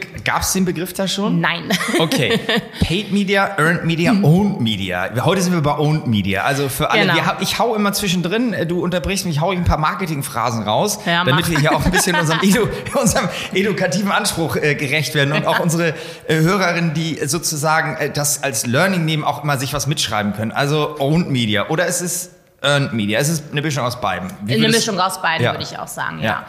den 0.52 0.64
Begriff 0.64 0.92
da 0.92 1.08
schon? 1.08 1.40
Nein. 1.40 1.68
Okay. 1.98 2.38
Paid 2.86 3.10
Media, 3.10 3.56
Earned 3.58 3.84
Media, 3.84 4.12
Owned 4.12 4.60
Media. 4.60 5.08
Heute 5.24 5.40
sind 5.40 5.54
wir 5.54 5.62
bei 5.62 5.78
Owned 5.78 6.06
Media. 6.06 6.42
Also 6.42 6.68
für 6.68 6.90
alle, 6.90 7.02
genau. 7.02 7.14
wir, 7.14 7.36
ich 7.40 7.58
hau 7.58 7.74
immer 7.74 7.92
zwischendrin, 7.92 8.52
äh, 8.52 8.66
du 8.66 8.80
unterbrichst 8.80 9.24
mich, 9.24 9.40
hau 9.40 9.50
ich 9.50 9.58
ein 9.58 9.64
paar 9.64 9.78
Marketingphrasen 9.78 10.62
raus 10.62 10.76
raus, 10.76 10.98
ja, 11.06 11.24
damit 11.24 11.50
wir 11.50 11.58
hier 11.58 11.74
auch 11.74 11.84
ein 11.84 11.90
bisschen 11.90 12.16
unserem, 12.20 12.40
edu 12.42 12.68
unserem 12.98 13.28
edukativen 13.52 14.10
Anspruch 14.10 14.56
äh, 14.56 14.74
gerecht 14.74 15.14
werden 15.14 15.32
und 15.32 15.46
auch 15.46 15.60
unsere 15.60 15.94
äh, 16.28 16.36
Hörerinnen, 16.36 16.94
die 16.94 17.18
sozusagen 17.26 17.96
äh, 17.96 18.10
das 18.10 18.42
als 18.42 18.66
Learning 18.66 19.04
nehmen, 19.04 19.24
auch 19.24 19.42
immer 19.42 19.58
sich 19.58 19.72
was 19.72 19.86
mitschreiben 19.86 20.34
können. 20.34 20.52
Also 20.52 20.96
Owned 20.98 21.30
Media 21.30 21.68
oder 21.68 21.86
es 21.86 22.00
ist 22.00 22.32
Earned 22.62 22.92
Media. 22.92 23.18
Es 23.18 23.28
ist 23.28 23.44
eine 23.52 23.62
Mischung 23.62 23.84
aus 23.84 24.00
beiden. 24.00 24.30
Wie 24.42 24.54
eine 24.54 24.68
Mischung 24.68 24.98
aus 24.98 25.20
beiden, 25.20 25.44
ja. 25.44 25.52
würde 25.52 25.64
ich 25.64 25.78
auch 25.78 25.88
sagen, 25.88 26.18
ja. 26.18 26.24
ja. 26.24 26.46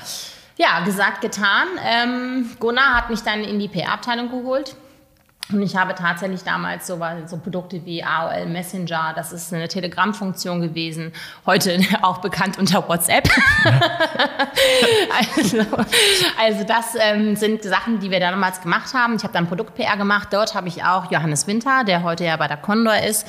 Ja, 0.58 0.80
gesagt, 0.84 1.22
getan. 1.22 1.68
Ähm, 1.84 2.50
Gunnar 2.60 2.96
hat 2.96 3.10
mich 3.10 3.22
dann 3.22 3.44
in 3.44 3.60
die 3.60 3.68
PR-Abteilung 3.68 4.30
geholt. 4.30 4.76
Und 5.52 5.62
ich 5.62 5.78
habe 5.78 5.96
tatsächlich 5.96 6.44
damals 6.44 6.88
so, 6.88 7.00
so 7.26 7.38
Produkte 7.38 7.86
wie 7.86 8.04
AOL 8.04 8.48
Messenger, 8.48 9.14
das 9.16 9.32
ist 9.32 9.54
eine 9.54 9.70
Telegram-Funktion 9.70 10.62
gewesen, 10.62 11.14
heute 11.46 11.80
auch 12.02 12.18
bekannt 12.18 12.58
unter 12.58 12.88
WhatsApp. 12.90 13.30
also, 15.38 15.58
also 16.42 16.64
das 16.66 16.96
ähm, 17.00 17.38
sind 17.38 17.64
Sachen, 17.64 18.00
die 18.00 18.12
wir 18.12 18.20
damals 18.20 18.62
gemacht 18.62 18.94
haben. 18.94 19.16
Ich 19.16 19.24
habe 19.24 19.34
dann 19.34 19.48
Produkt-PR 19.48 19.96
gemacht. 19.96 20.30
Dort 20.32 20.54
habe 20.54 20.68
ich 20.68 20.84
auch 20.84 21.10
Johannes 21.12 21.48
Winter, 21.48 21.86
der 21.86 22.04
heute 22.04 22.26
ja 22.26 22.36
bei 22.36 22.48
der 22.48 22.58
Condor 22.58 22.98
ist, 22.98 23.26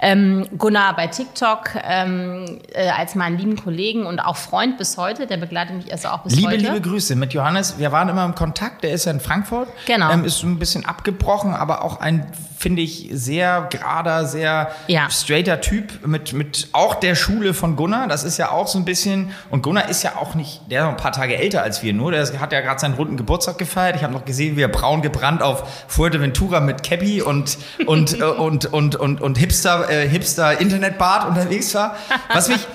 ähm, 0.00 0.46
Gunnar 0.58 0.94
bei 0.94 1.06
TikTok 1.06 1.70
ähm, 1.82 2.60
äh, 2.74 2.90
als 2.90 3.14
meinen 3.14 3.38
lieben 3.38 3.56
Kollegen 3.56 4.04
und 4.04 4.20
auch 4.20 4.36
Freund 4.36 4.76
bis 4.76 4.98
heute. 4.98 5.26
Der 5.26 5.38
begleitet 5.38 5.76
mich 5.76 5.90
also 5.90 6.08
auch 6.08 6.18
bis 6.18 6.36
liebe, 6.36 6.48
heute. 6.48 6.58
Liebe, 6.58 6.72
liebe 6.74 6.88
Grüße 6.88 7.16
mit 7.16 7.32
Johannes. 7.32 7.78
Wir 7.78 7.92
waren 7.92 8.10
immer 8.10 8.26
im 8.26 8.34
Kontakt. 8.34 8.84
Der 8.84 8.92
ist 8.92 9.06
ja 9.06 9.12
in 9.12 9.20
Frankfurt. 9.20 9.68
Genau. 9.86 10.10
Ähm, 10.10 10.24
ist 10.26 10.42
ein 10.42 10.58
bisschen 10.58 10.84
abgebrochen 10.84 11.54
aber 11.62 11.84
auch 11.84 12.00
ein, 12.00 12.26
finde 12.58 12.82
ich, 12.82 13.08
sehr 13.12 13.68
gerader, 13.70 14.26
sehr 14.26 14.72
ja. 14.88 15.08
straighter 15.08 15.60
Typ 15.60 16.04
mit, 16.04 16.32
mit 16.32 16.66
auch 16.72 16.96
der 16.96 17.14
Schule 17.14 17.54
von 17.54 17.76
Gunnar. 17.76 18.08
Das 18.08 18.24
ist 18.24 18.36
ja 18.36 18.50
auch 18.50 18.66
so 18.66 18.78
ein 18.78 18.84
bisschen, 18.84 19.30
und 19.50 19.62
Gunnar 19.62 19.88
ist 19.88 20.02
ja 20.02 20.16
auch 20.16 20.34
nicht, 20.34 20.60
der 20.68 20.80
ist 20.80 20.84
noch 20.86 20.90
ein 20.90 20.96
paar 20.96 21.12
Tage 21.12 21.36
älter 21.36 21.62
als 21.62 21.84
wir 21.84 21.92
nur. 21.92 22.10
Der 22.10 22.26
hat 22.40 22.52
ja 22.52 22.60
gerade 22.60 22.80
seinen 22.80 22.94
runden 22.94 23.16
Geburtstag 23.16 23.58
gefeiert. 23.58 23.94
Ich 23.94 24.02
habe 24.02 24.12
noch 24.12 24.24
gesehen, 24.24 24.56
wie 24.56 24.62
er 24.62 24.68
braun 24.68 25.02
gebrannt 25.02 25.40
auf 25.40 25.84
Fuerteventura 25.86 26.58
mit 26.58 26.82
Cappy 26.82 27.22
und, 27.22 27.58
und, 27.86 28.12
äh, 28.20 28.24
und, 28.24 28.66
und, 28.66 28.96
und, 28.96 29.20
und 29.20 29.38
Hipster, 29.38 29.88
äh, 29.88 30.08
Hipster 30.08 30.60
Internetbad 30.60 31.28
unterwegs 31.28 31.72
war. 31.76 31.94
Was 32.32 32.48
mich, 32.48 32.66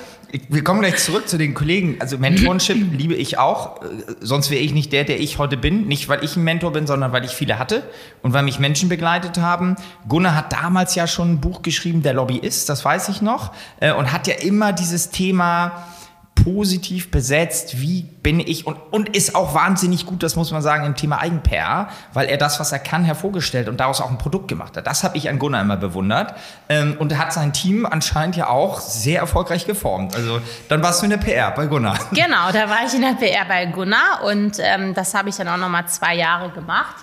wir 0.49 0.63
kommen 0.63 0.81
gleich 0.81 0.97
zurück 0.97 1.27
zu 1.29 1.37
den 1.37 1.53
Kollegen. 1.53 1.97
Also 1.99 2.17
Mentorship 2.17 2.91
liebe 2.97 3.13
ich 3.13 3.37
auch. 3.37 3.81
Sonst 4.19 4.49
wäre 4.49 4.61
ich 4.61 4.73
nicht 4.73 4.91
der, 4.91 5.03
der 5.03 5.19
ich 5.19 5.37
heute 5.37 5.57
bin. 5.57 5.87
Nicht, 5.87 6.09
weil 6.09 6.23
ich 6.23 6.35
ein 6.35 6.43
Mentor 6.43 6.73
bin, 6.73 6.87
sondern 6.87 7.11
weil 7.11 7.23
ich 7.25 7.31
viele 7.31 7.59
hatte 7.59 7.83
und 8.21 8.33
weil 8.33 8.43
mich 8.43 8.59
Menschen 8.59 8.89
begleitet 8.89 9.37
haben. 9.37 9.75
Gunnar 10.07 10.35
hat 10.35 10.51
damals 10.51 10.95
ja 10.95 11.07
schon 11.07 11.33
ein 11.33 11.41
Buch 11.41 11.61
geschrieben, 11.61 12.01
Der 12.03 12.13
Lobbyist, 12.13 12.67
das 12.69 12.83
weiß 12.83 13.09
ich 13.09 13.21
noch. 13.21 13.53
Äh, 13.79 13.93
und 13.93 14.11
hat 14.11 14.27
ja 14.27 14.35
immer 14.35 14.73
dieses 14.73 15.09
Thema 15.09 15.87
positiv 16.43 17.11
besetzt? 17.11 17.79
Wie 17.81 18.03
bin 18.03 18.39
ich? 18.39 18.67
Und, 18.67 18.77
und 18.91 19.15
ist 19.15 19.35
auch 19.35 19.53
wahnsinnig 19.53 20.05
gut, 20.05 20.23
das 20.23 20.35
muss 20.35 20.51
man 20.51 20.61
sagen, 20.61 20.85
im 20.85 20.95
Thema 20.95 21.19
Eigen-PR, 21.19 21.89
weil 22.13 22.27
er 22.27 22.37
das, 22.37 22.59
was 22.59 22.71
er 22.71 22.79
kann, 22.79 23.03
hervorgestellt 23.03 23.69
und 23.69 23.79
daraus 23.79 24.01
auch 24.01 24.09
ein 24.09 24.17
Produkt 24.17 24.47
gemacht 24.47 24.77
hat. 24.77 24.87
Das 24.87 25.03
habe 25.03 25.17
ich 25.17 25.29
an 25.29 25.39
Gunnar 25.39 25.61
immer 25.61 25.77
bewundert. 25.77 26.35
Ähm, 26.69 26.95
und 26.99 27.11
er 27.11 27.19
hat 27.19 27.33
sein 27.33 27.53
Team 27.53 27.85
anscheinend 27.85 28.35
ja 28.35 28.49
auch 28.49 28.79
sehr 28.79 29.19
erfolgreich 29.19 29.65
geformt. 29.65 30.15
Also 30.15 30.39
dann 30.69 30.83
warst 30.83 31.01
du 31.01 31.05
in 31.05 31.11
der 31.11 31.17
PR 31.17 31.51
bei 31.51 31.67
Gunnar. 31.67 31.97
Genau, 32.11 32.51
da 32.51 32.69
war 32.69 32.85
ich 32.85 32.93
in 32.93 33.01
der 33.01 33.13
PR 33.13 33.45
bei 33.45 33.65
Gunnar 33.65 34.23
und 34.25 34.57
ähm, 34.59 34.93
das 34.93 35.13
habe 35.13 35.29
ich 35.29 35.35
dann 35.35 35.47
auch 35.47 35.57
nochmal 35.57 35.87
zwei 35.87 36.15
Jahre 36.15 36.49
gemacht. 36.49 36.95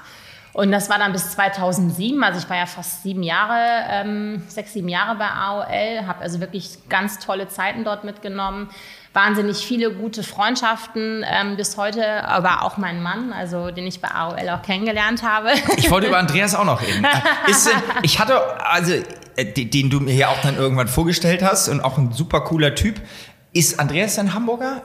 Und 0.55 0.73
das 0.73 0.89
war 0.89 0.99
dann 0.99 1.13
bis 1.13 1.33
2007, 1.33 2.23
also 2.25 2.39
ich 2.39 2.49
war 2.49 2.57
ja 2.57 2.67
fast 2.67 3.03
sieben 3.03 3.23
Jahre, 3.23 3.85
ähm, 3.91 4.43
sechs, 4.49 4.73
sieben 4.73 4.89
Jahre 4.89 5.17
bei 5.17 5.29
AOL, 5.29 6.07
habe 6.07 6.21
also 6.21 6.41
wirklich 6.41 6.79
ganz 6.89 7.19
tolle 7.19 7.49
Zeiten 7.49 7.85
dort 7.85 8.05
mitgenommen 8.05 8.71
wahnsinnig 9.15 9.59
viele 9.59 9.93
gute 9.93 10.23
Freundschaften 10.23 11.25
ähm, 11.27 11.57
bis 11.57 11.77
heute, 11.77 12.25
aber 12.25 12.63
auch 12.63 12.77
mein 12.77 13.01
Mann, 13.01 13.33
also 13.33 13.71
den 13.71 13.87
ich 13.87 14.01
bei 14.01 14.09
AOL 14.11 14.49
auch 14.51 14.63
kennengelernt 14.63 15.23
habe. 15.23 15.53
Ich 15.77 15.91
wollte 15.91 16.09
über 16.09 16.19
Andreas 16.19 16.55
auch 16.55 16.65
noch 16.65 16.83
reden. 16.83 17.07
Ist, 17.47 17.71
ich 18.03 18.19
hatte, 18.19 18.41
also 18.67 18.93
äh, 19.37 19.45
den 19.45 19.89
du 19.89 20.01
mir 20.01 20.15
ja 20.15 20.29
auch 20.29 20.41
dann 20.43 20.57
irgendwann 20.57 20.89
vorgestellt 20.89 21.43
hast 21.43 21.69
und 21.69 21.81
auch 21.81 21.97
ein 21.97 22.13
super 22.13 22.41
cooler 22.43 22.75
Typ. 22.75 23.01
Ist 23.53 23.79
Andreas 23.79 24.19
ein 24.19 24.35
Hamburger? 24.35 24.83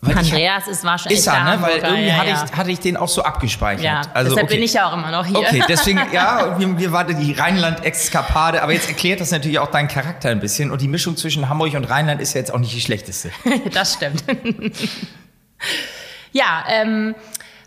Weil 0.00 0.18
Andreas 0.18 0.64
ich, 0.66 0.72
ist 0.72 0.84
wahrscheinlich 0.84 1.20
ist 1.20 1.26
er, 1.26 1.44
ne? 1.44 1.62
Weil 1.62 1.78
irgendwie 1.78 2.06
ja, 2.06 2.16
hatte, 2.16 2.30
ja. 2.30 2.44
Ich, 2.44 2.56
hatte 2.56 2.70
ich 2.70 2.80
den 2.80 2.96
auch 2.96 3.08
so 3.08 3.22
abgespeichert. 3.22 3.84
Ja, 3.84 4.02
also, 4.12 4.30
deshalb 4.30 4.46
okay. 4.46 4.56
bin 4.56 4.64
ich 4.64 4.74
ja 4.74 4.88
auch 4.88 4.92
immer 4.92 5.10
noch 5.10 5.24
hier. 5.24 5.38
Okay, 5.38 5.62
deswegen, 5.68 6.00
ja, 6.12 6.58
wir, 6.58 6.78
wir 6.78 6.92
waren 6.92 7.18
die 7.18 7.32
Rheinland-Exkapade, 7.32 8.62
aber 8.62 8.72
jetzt 8.72 8.88
erklärt 8.88 9.20
das 9.20 9.30
natürlich 9.30 9.58
auch 9.58 9.70
deinen 9.70 9.88
Charakter 9.88 10.30
ein 10.30 10.40
bisschen 10.40 10.70
und 10.70 10.82
die 10.82 10.88
Mischung 10.88 11.16
zwischen 11.16 11.48
Hamburg 11.48 11.74
und 11.74 11.84
Rheinland 11.84 12.20
ist 12.20 12.34
ja 12.34 12.40
jetzt 12.40 12.52
auch 12.52 12.58
nicht 12.58 12.74
die 12.74 12.80
schlechteste. 12.80 13.30
das 13.72 13.94
stimmt. 13.94 14.22
ja, 16.32 16.64
ähm, 16.68 17.14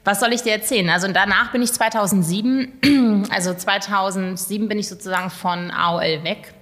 was 0.05 0.19
soll 0.19 0.31
ich 0.31 0.43
dir 0.43 0.53
erzählen? 0.53 0.89
Also 0.89 1.11
danach 1.11 1.51
bin 1.51 1.61
ich 1.61 1.73
2007, 1.73 3.27
also 3.31 3.53
2007 3.53 4.67
bin 4.67 4.79
ich 4.79 4.87
sozusagen 4.87 5.29
von 5.29 5.71
AOL 5.71 6.23
weg 6.23 6.53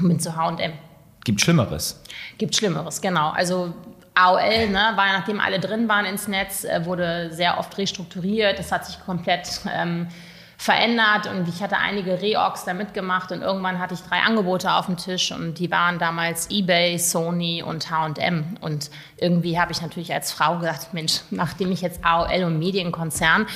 und 0.00 0.08
bin 0.08 0.20
zu 0.20 0.36
H&M. 0.36 0.72
Gibt 1.24 1.40
Schlimmeres. 1.40 2.02
Gibt 2.38 2.56
Schlimmeres, 2.56 3.00
genau. 3.00 3.30
Also 3.30 3.72
AOL, 4.14 4.68
ne, 4.68 4.92
war 4.94 5.12
nachdem 5.12 5.40
alle 5.40 5.58
drin 5.58 5.88
waren 5.88 6.04
ins 6.04 6.28
Netz, 6.28 6.64
äh, 6.64 6.84
wurde 6.84 7.32
sehr 7.32 7.58
oft 7.58 7.76
restrukturiert. 7.78 8.58
Das 8.58 8.70
hat 8.70 8.86
sich 8.86 9.02
komplett 9.04 9.60
ähm, 9.72 10.08
verändert 10.62 11.26
und 11.26 11.48
ich 11.48 11.60
hatte 11.60 11.76
einige 11.78 12.22
Reorgs 12.22 12.64
da 12.64 12.72
mitgemacht 12.72 13.32
und 13.32 13.42
irgendwann 13.42 13.80
hatte 13.80 13.94
ich 13.94 14.00
drei 14.00 14.20
Angebote 14.20 14.72
auf 14.72 14.86
dem 14.86 14.96
Tisch 14.96 15.32
und 15.32 15.58
die 15.58 15.72
waren 15.72 15.98
damals 15.98 16.50
eBay, 16.50 17.00
Sony 17.00 17.64
und 17.64 17.90
H&M 17.90 18.58
und 18.60 18.90
irgendwie 19.16 19.58
habe 19.58 19.72
ich 19.72 19.82
natürlich 19.82 20.12
als 20.12 20.30
Frau 20.30 20.58
gedacht, 20.58 20.92
Mensch, 20.94 21.22
nachdem 21.30 21.72
ich 21.72 21.80
jetzt 21.80 22.04
AOL 22.04 22.44
und 22.44 22.60
Medienkonzern, 22.60 23.46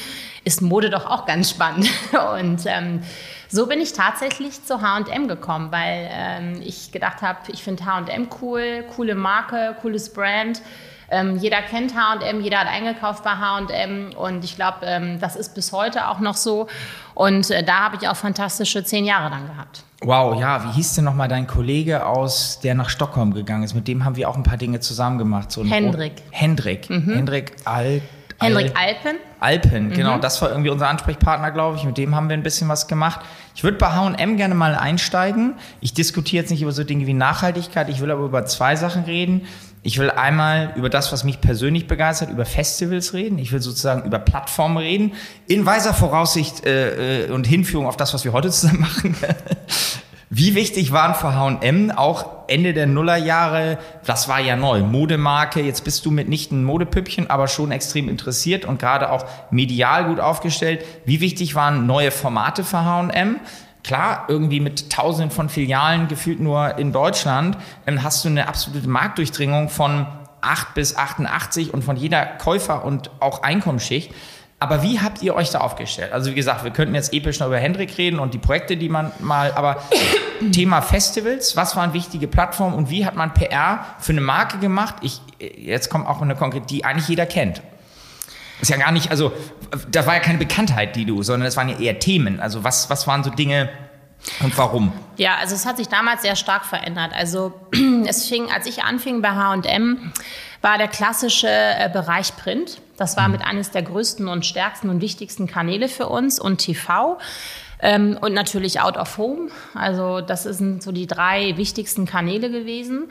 ist 0.43 0.63
Mode 0.63 0.91
doch 0.91 1.07
auch 1.07 1.27
ganz 1.27 1.51
spannend 1.51 1.89
und 2.41 2.63
ähm, 2.67 3.03
so 3.49 3.67
bin 3.67 3.81
ich 3.81 3.93
tatsächlich 3.93 4.65
zu 4.65 4.83
H&M 4.83 5.29
gekommen, 5.29 5.71
weil 5.71 6.09
ähm, 6.11 6.61
ich 6.63 6.93
gedacht 6.93 7.23
habe, 7.23 7.39
ich 7.53 7.63
finde 7.63 7.85
H&M 7.85 8.29
cool, 8.41 8.85
coole 8.95 9.15
Marke, 9.15 9.77
cooles 9.81 10.13
Brand. 10.13 10.63
Ähm, 11.09 11.37
jeder 11.37 11.63
kennt 11.63 11.95
H&M, 11.95 12.41
jeder 12.41 12.59
hat 12.59 12.67
eingekauft 12.67 13.23
bei 13.23 13.31
H&M 13.31 14.13
und 14.17 14.45
ich 14.45 14.57
glaube, 14.57 14.79
ähm, 14.83 15.21
das 15.21 15.37
ist 15.37 15.55
bis 15.55 15.73
heute 15.73 16.09
auch 16.09 16.19
noch 16.19 16.35
so. 16.35 16.67
Und 17.15 17.51
äh, 17.51 17.63
da 17.63 17.85
habe 17.85 17.97
ich 18.01 18.09
auch 18.09 18.17
fantastische 18.17 18.83
zehn 18.83 19.05
Jahre 19.05 19.31
dann 19.31 19.47
gehabt. 19.47 19.85
Wow, 20.03 20.39
ja, 20.39 20.65
wie 20.65 20.73
hieß 20.73 20.95
denn 20.95 21.05
nochmal 21.05 21.29
dein 21.29 21.47
Kollege 21.47 22.05
aus, 22.05 22.61
der 22.61 22.75
nach 22.75 22.91
Stockholm 22.91 23.33
gegangen 23.33 23.63
ist? 23.63 23.75
Mit 23.75 23.89
dem 23.89 24.05
haben 24.05 24.17
wir 24.17 24.29
auch 24.29 24.37
ein 24.37 24.43
paar 24.43 24.59
Dinge 24.59 24.81
zusammen 24.81 25.17
gemacht. 25.17 25.51
So 25.51 25.65
Hendrik. 25.65 26.23
Hendrik. 26.31 26.91
Mhm. 26.91 27.15
Hendrik 27.15 27.57
Alt. 27.65 28.03
Henrik 28.39 28.73
Alpen. 28.77 29.17
Alpen, 29.41 29.93
genau. 29.93 30.17
Mhm. 30.17 30.21
Das 30.21 30.41
war 30.43 30.51
irgendwie 30.51 30.71
unser 30.71 30.89
Ansprechpartner, 30.89 31.51
glaube 31.51 31.77
ich. 31.77 31.85
Mit 31.85 31.99
dem 31.99 32.15
haben 32.15 32.29
wir 32.29 32.37
ein 32.37 32.43
bisschen 32.43 32.69
was 32.69 32.87
gemacht. 32.87 33.21
Ich 33.55 33.65
würde 33.65 33.79
bei 33.79 33.89
H&M 33.89 34.37
gerne 34.37 34.55
mal 34.55 34.75
einsteigen. 34.75 35.55
Ich 35.81 35.95
diskutiere 35.95 36.43
jetzt 36.43 36.51
nicht 36.51 36.63
über 36.63 36.73
so 36.73 36.85
Dinge 36.85 37.07
wie 37.07 37.15
Nachhaltigkeit. 37.15 37.89
Ich 37.89 38.01
will 38.01 38.11
aber 38.11 38.25
über 38.25 38.45
zwei 38.47 38.77
Sachen 38.77 39.05
reden. 39.05 39.47
Ich 39.83 39.99
will 39.99 40.11
einmal 40.11 40.73
über 40.75 40.91
das, 40.91 41.13
was 41.13 41.23
mich 41.23 41.41
persönlich 41.41 41.87
begeistert, 41.87 42.31
über 42.31 42.45
Festivals 42.45 43.13
reden. 43.15 43.39
Ich 43.39 43.53
will 43.53 43.63
sozusagen 43.63 44.05
über 44.05 44.19
Plattformen 44.19 44.79
reden. 44.79 45.15
In 45.47 45.65
weiser 45.65 45.95
Voraussicht 45.95 46.67
äh, 46.67 47.27
äh 47.27 47.31
und 47.31 47.47
Hinführung 47.47 47.87
auf 47.87 47.97
das, 47.97 48.13
was 48.13 48.25
wir 48.25 48.33
heute 48.33 48.51
zusammen 48.51 48.81
machen. 48.81 49.17
Wie 50.29 50.57
wichtig 50.57 50.91
waren 50.91 51.15
für 51.15 51.37
H&M 51.37 51.93
auch 51.93 52.49
Ende 52.49 52.75
der 52.75 52.89
Nullerjahre, 52.89 53.79
das 54.05 54.29
war 54.29 54.41
ja 54.41 54.57
neu, 54.57 54.81
Modemarke, 54.81 55.61
jetzt 55.61 55.85
bist 55.85 56.05
du 56.05 56.11
mitnichten 56.11 56.63
ein 56.63 56.65
Modepüppchen, 56.65 57.31
aber 57.31 57.47
schon 57.47 57.71
extrem 57.71 58.09
interessiert 58.09 58.65
und 58.65 58.81
gerade 58.81 59.13
auch 59.13 59.25
medial 59.53 60.07
gut 60.07 60.19
aufgestellt. 60.19 60.85
Wie 61.05 61.21
wichtig 61.21 61.55
waren 61.55 61.87
neue 61.87 62.11
Formate 62.11 62.65
für 62.65 62.85
H&M? 62.85 63.37
Klar, 63.85 64.25
irgendwie 64.27 64.59
mit 64.59 64.91
tausenden 64.91 65.31
von 65.31 65.49
Filialen, 65.49 66.09
gefühlt 66.09 66.41
nur 66.41 66.77
in 66.77 66.91
Deutschland, 66.91 67.57
dann 67.85 68.03
hast 68.03 68.25
du 68.25 68.29
eine 68.29 68.49
absolute 68.49 68.89
Marktdurchdringung 68.89 69.69
von 69.69 70.07
8 70.41 70.75
bis 70.75 70.97
88 70.97 71.73
und 71.73 71.85
von 71.85 71.97
jeder 71.97 72.27
Käufer- 72.27 72.85
und 72.85 73.11
auch 73.21 73.45
Einkommensschicht. 73.45 74.13
Aber 74.59 74.83
wie 74.83 75.01
habt 75.01 75.23
ihr 75.23 75.35
euch 75.35 75.51
da 75.51 75.59
aufgestellt? 75.61 76.13
Also 76.13 76.31
wie 76.31 76.35
gesagt, 76.35 76.65
wir 76.65 76.71
könnten 76.71 76.95
jetzt 76.95 77.13
episch 77.13 77.41
noch 77.41 77.49
über 77.49 77.59
Hendrik 77.59 77.99
reden 77.99 78.19
und 78.19 78.33
die 78.33 78.39
Projekte, 78.39 78.77
die 78.77 78.89
man 78.89 79.13
mal, 79.21 79.53
aber 79.53 79.83
Thema 80.53 80.81
Festivals, 80.81 81.57
was 81.57 81.77
waren 81.77 81.93
wichtige 81.93 82.27
Plattformen 82.27 82.75
und 82.75 82.89
wie 82.89 83.05
hat 83.05 83.17
man 83.17 83.35
PR 83.35 83.85
für 83.99 84.13
eine 84.13 84.23
Marke 84.23 84.59
gemacht? 84.59 84.97
Ich, 85.03 85.21
jetzt 85.39 85.91
kommt 85.91 86.07
auch 86.07 86.23
eine 86.23 86.35
konkrete, 86.35 86.67
die 86.67 86.85
eigentlich 86.85 87.09
jeder 87.09 87.27
kennt. 87.27 87.61
Ist 88.63 88.71
ja 88.71 88.79
gar 88.79 88.93
nicht, 88.93 89.11
also 89.11 89.33
das 89.91 90.07
war 90.07 90.15
ja 90.15 90.21
keine 90.21 90.39
Bekanntheit, 90.39 90.97
die 90.97 91.05
du, 91.05 91.23
sondern 91.23 91.47
es 91.47 91.59
waren 91.59 91.69
ja 91.69 91.79
eher 91.79 91.99
Themen. 91.99 92.41
Also 92.41 92.65
was, 92.65 92.89
was 92.89 93.07
waren 93.07 93.23
so 93.23 93.31
Dinge, 93.31 93.69
und 94.41 94.57
warum? 94.59 94.93
Ja, 95.17 95.37
also 95.37 95.55
es 95.55 95.67
hat 95.67 95.77
sich 95.77 95.89
damals 95.89 96.23
sehr 96.23 96.37
stark 96.37 96.65
verändert. 96.65 97.13
Also 97.15 97.53
es 98.07 98.27
fing, 98.27 98.51
als 98.51 98.67
ich 98.67 98.83
anfing 98.83 99.23
bei 99.23 99.31
H&M, 99.31 100.13
war 100.67 100.79
der 100.79 100.89
klassische 100.89 101.47
äh, 101.49 101.89
Bereich 101.93 102.37
Print. 102.37 102.81
Das 102.97 103.17
war 103.17 103.29
mit 103.29 103.47
eines 103.47 103.71
der 103.71 103.83
größten 103.83 104.27
und 104.27 104.45
stärksten 104.45 104.91
und 104.91 105.01
wichtigsten 105.01 105.47
Kanäle 105.47 105.89
für 105.89 106.09
uns 106.09 106.41
und 106.41 106.59
TV. 106.59 107.19
Ähm, 107.81 108.19
und 108.21 108.35
natürlich 108.35 108.81
Out 108.81 108.97
of 108.97 109.17
Home. 109.17 109.51
Also 109.75 110.21
das 110.23 110.43
sind 110.43 110.83
so 110.83 110.91
die 110.91 111.07
drei 111.07 111.57
wichtigsten 111.57 112.05
Kanäle 112.05 112.51
gewesen. 112.51 113.11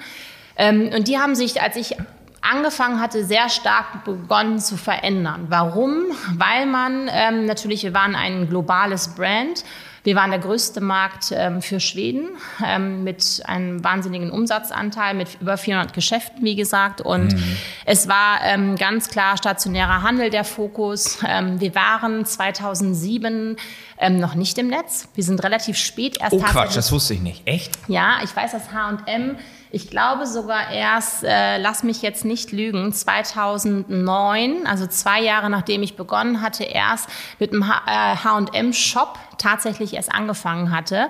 Ähm, 0.58 0.90
und 0.94 1.08
die 1.08 1.18
haben 1.18 1.34
sich, 1.34 1.62
als 1.62 1.78
ich 1.78 1.96
angefangen 2.42 3.00
hatte, 3.00 3.24
sehr 3.24 3.48
stark 3.48 4.04
begonnen 4.04 4.60
zu 4.60 4.76
verändern. 4.76 5.46
Warum? 5.48 6.08
Weil 6.34 6.66
man 6.66 7.10
ähm, 7.10 7.46
natürlich, 7.46 7.84
wir 7.84 7.94
waren 7.94 8.16
ein 8.16 8.50
globales 8.50 9.16
Brand 9.16 9.64
wir 10.06 10.16
waren 10.16 10.30
der 10.30 10.40
größte 10.40 10.82
Markt 10.82 11.34
ähm, 11.36 11.62
für 11.62 11.80
Schweden 11.80 12.30
ähm, 12.64 13.04
mit 13.04 13.42
einem 13.46 13.84
wahnsinnigen 13.84 14.30
Umsatzanteil 14.30 15.16
mit 15.16 15.42
über 15.42 15.58
400 15.58 15.94
Geschäften, 15.94 16.44
wie 16.44 16.56
gesagt. 16.56 17.02
Und 17.02 17.34
mhm. 17.34 17.58
es 17.86 18.08
war 18.08 18.40
ähm, 18.44 18.76
ganz 18.76 19.10
klar 19.10 19.36
stationärer 19.36 20.04
Handel 20.04 20.30
der 20.30 20.44
Fokus. 20.44 21.18
Ähm, 21.28 21.60
wir 21.60 21.74
waren 21.74 22.24
2007 22.24 23.58
ähm, 23.98 24.20
noch 24.20 24.36
nicht 24.36 24.58
im 24.60 24.68
Netz. 24.68 25.08
Wir 25.16 25.24
sind 25.24 25.44
relativ 25.44 25.76
spät 25.78 26.18
erst. 26.22 26.34
Oh 26.34 26.40
Quatsch, 26.40 26.76
das 26.76 26.92
wusste 26.92 27.16
ich 27.16 27.22
nicht. 27.22 27.42
Echt? 27.46 27.72
Ja, 27.88 28.20
ich 28.24 28.36
weiß, 28.36 28.52
dass 28.52 28.72
H&M 28.72 29.38
ich 29.76 29.90
glaube 29.90 30.26
sogar 30.26 30.72
erst, 30.72 31.26
äh, 31.26 31.58
lass 31.58 31.84
mich 31.84 32.02
jetzt 32.02 32.24
nicht 32.24 32.54
lügen, 32.54 32.94
2009, 32.94 34.66
also 34.66 34.88
zwei 34.88 35.22
Jahre 35.22 35.50
nachdem 35.50 35.84
ich 35.84 35.98
begonnen 35.98 36.42
hatte, 36.42 36.64
erst 36.64 37.10
mit 37.40 37.52
dem 37.52 37.66
HM-Shop 37.68 39.18
äh, 39.18 39.36
tatsächlich 39.38 39.94
erst 39.96 40.14
angefangen 40.14 40.72
hatte 40.72 41.10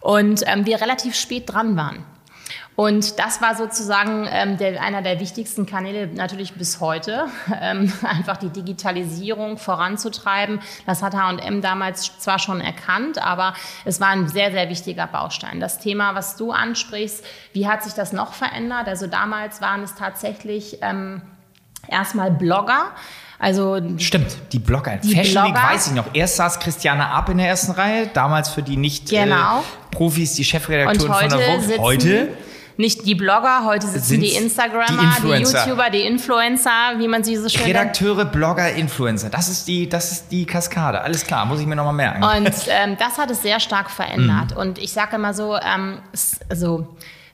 und 0.00 0.44
ähm, 0.46 0.64
wir 0.64 0.80
relativ 0.80 1.14
spät 1.14 1.52
dran 1.52 1.76
waren. 1.76 2.06
Und 2.76 3.18
das 3.18 3.40
war 3.40 3.54
sozusagen 3.54 4.28
ähm, 4.30 4.58
der, 4.58 4.82
einer 4.82 5.00
der 5.00 5.18
wichtigsten 5.18 5.64
Kanäle 5.64 6.08
natürlich 6.08 6.52
bis 6.52 6.78
heute, 6.80 7.26
ähm, 7.60 7.90
einfach 8.02 8.36
die 8.36 8.50
Digitalisierung 8.50 9.56
voranzutreiben. 9.56 10.60
Das 10.84 11.02
hat 11.02 11.14
H&M 11.14 11.62
damals 11.62 12.18
zwar 12.18 12.38
schon 12.38 12.60
erkannt, 12.60 13.18
aber 13.18 13.54
es 13.86 13.98
war 14.00 14.08
ein 14.08 14.28
sehr, 14.28 14.52
sehr 14.52 14.68
wichtiger 14.68 15.06
Baustein. 15.06 15.58
Das 15.58 15.78
Thema, 15.78 16.14
was 16.14 16.36
du 16.36 16.52
ansprichst, 16.52 17.24
wie 17.54 17.66
hat 17.66 17.82
sich 17.82 17.94
das 17.94 18.12
noch 18.12 18.34
verändert? 18.34 18.88
Also 18.88 19.06
damals 19.06 19.62
waren 19.62 19.82
es 19.82 19.94
tatsächlich 19.94 20.78
ähm, 20.82 21.22
erstmal 21.88 22.30
Blogger, 22.30 22.92
also 23.38 23.80
Stimmt, 23.98 24.34
die 24.52 24.58
Blogger. 24.58 24.96
Die 24.96 25.14
Fashion 25.14 25.44
Blogger. 25.44 25.60
Week 25.60 25.70
weiß 25.72 25.86
ich 25.88 25.92
noch. 25.92 26.06
Erst 26.14 26.36
saß 26.36 26.58
Christiane 26.58 27.06
Ab 27.08 27.28
in 27.28 27.38
der 27.38 27.48
ersten 27.48 27.72
Reihe, 27.72 28.06
damals 28.06 28.48
für 28.48 28.62
die 28.62 28.76
Nicht-Profis 28.76 30.30
genau. 30.30 30.36
die 30.36 30.44
Chefredakteurin 30.44 31.30
von 31.30 31.38
der 31.38 31.60
Vogue. 31.60 31.78
Heute 31.78 32.28
nicht 32.76 33.06
die 33.06 33.14
Blogger, 33.14 33.64
heute 33.64 33.86
sitzen 33.86 34.04
Sind's 34.04 34.30
die 34.30 34.36
Instagrammer, 34.36 35.16
die, 35.22 35.22
die, 35.22 35.42
YouTuber, 35.42 35.90
die 35.90 36.02
Influencer, 36.02 36.94
wie 36.98 37.08
man 37.08 37.24
sie 37.24 37.36
so 37.36 37.48
schön 37.48 37.64
Redakteure, 37.64 38.24
nennt. 38.24 38.32
Blogger, 38.32 38.72
Influencer. 38.72 39.30
Das 39.30 39.48
ist 39.48 39.66
die, 39.66 39.88
das 39.88 40.12
ist 40.12 40.28
die 40.30 40.44
Kaskade. 40.44 41.00
Alles 41.00 41.24
klar, 41.24 41.46
muss 41.46 41.60
ich 41.60 41.66
mir 41.66 41.76
nochmal 41.76 41.94
merken. 41.94 42.22
Und 42.22 42.54
ähm, 42.68 42.96
das 42.98 43.18
hat 43.18 43.30
es 43.30 43.42
sehr 43.42 43.60
stark 43.60 43.90
verändert. 43.90 44.52
Mhm. 44.52 44.56
Und 44.56 44.78
ich 44.78 44.92
sage 44.92 45.16
immer 45.16 45.32
so, 45.32 45.56
ähm, 45.56 45.98
so 46.12 46.86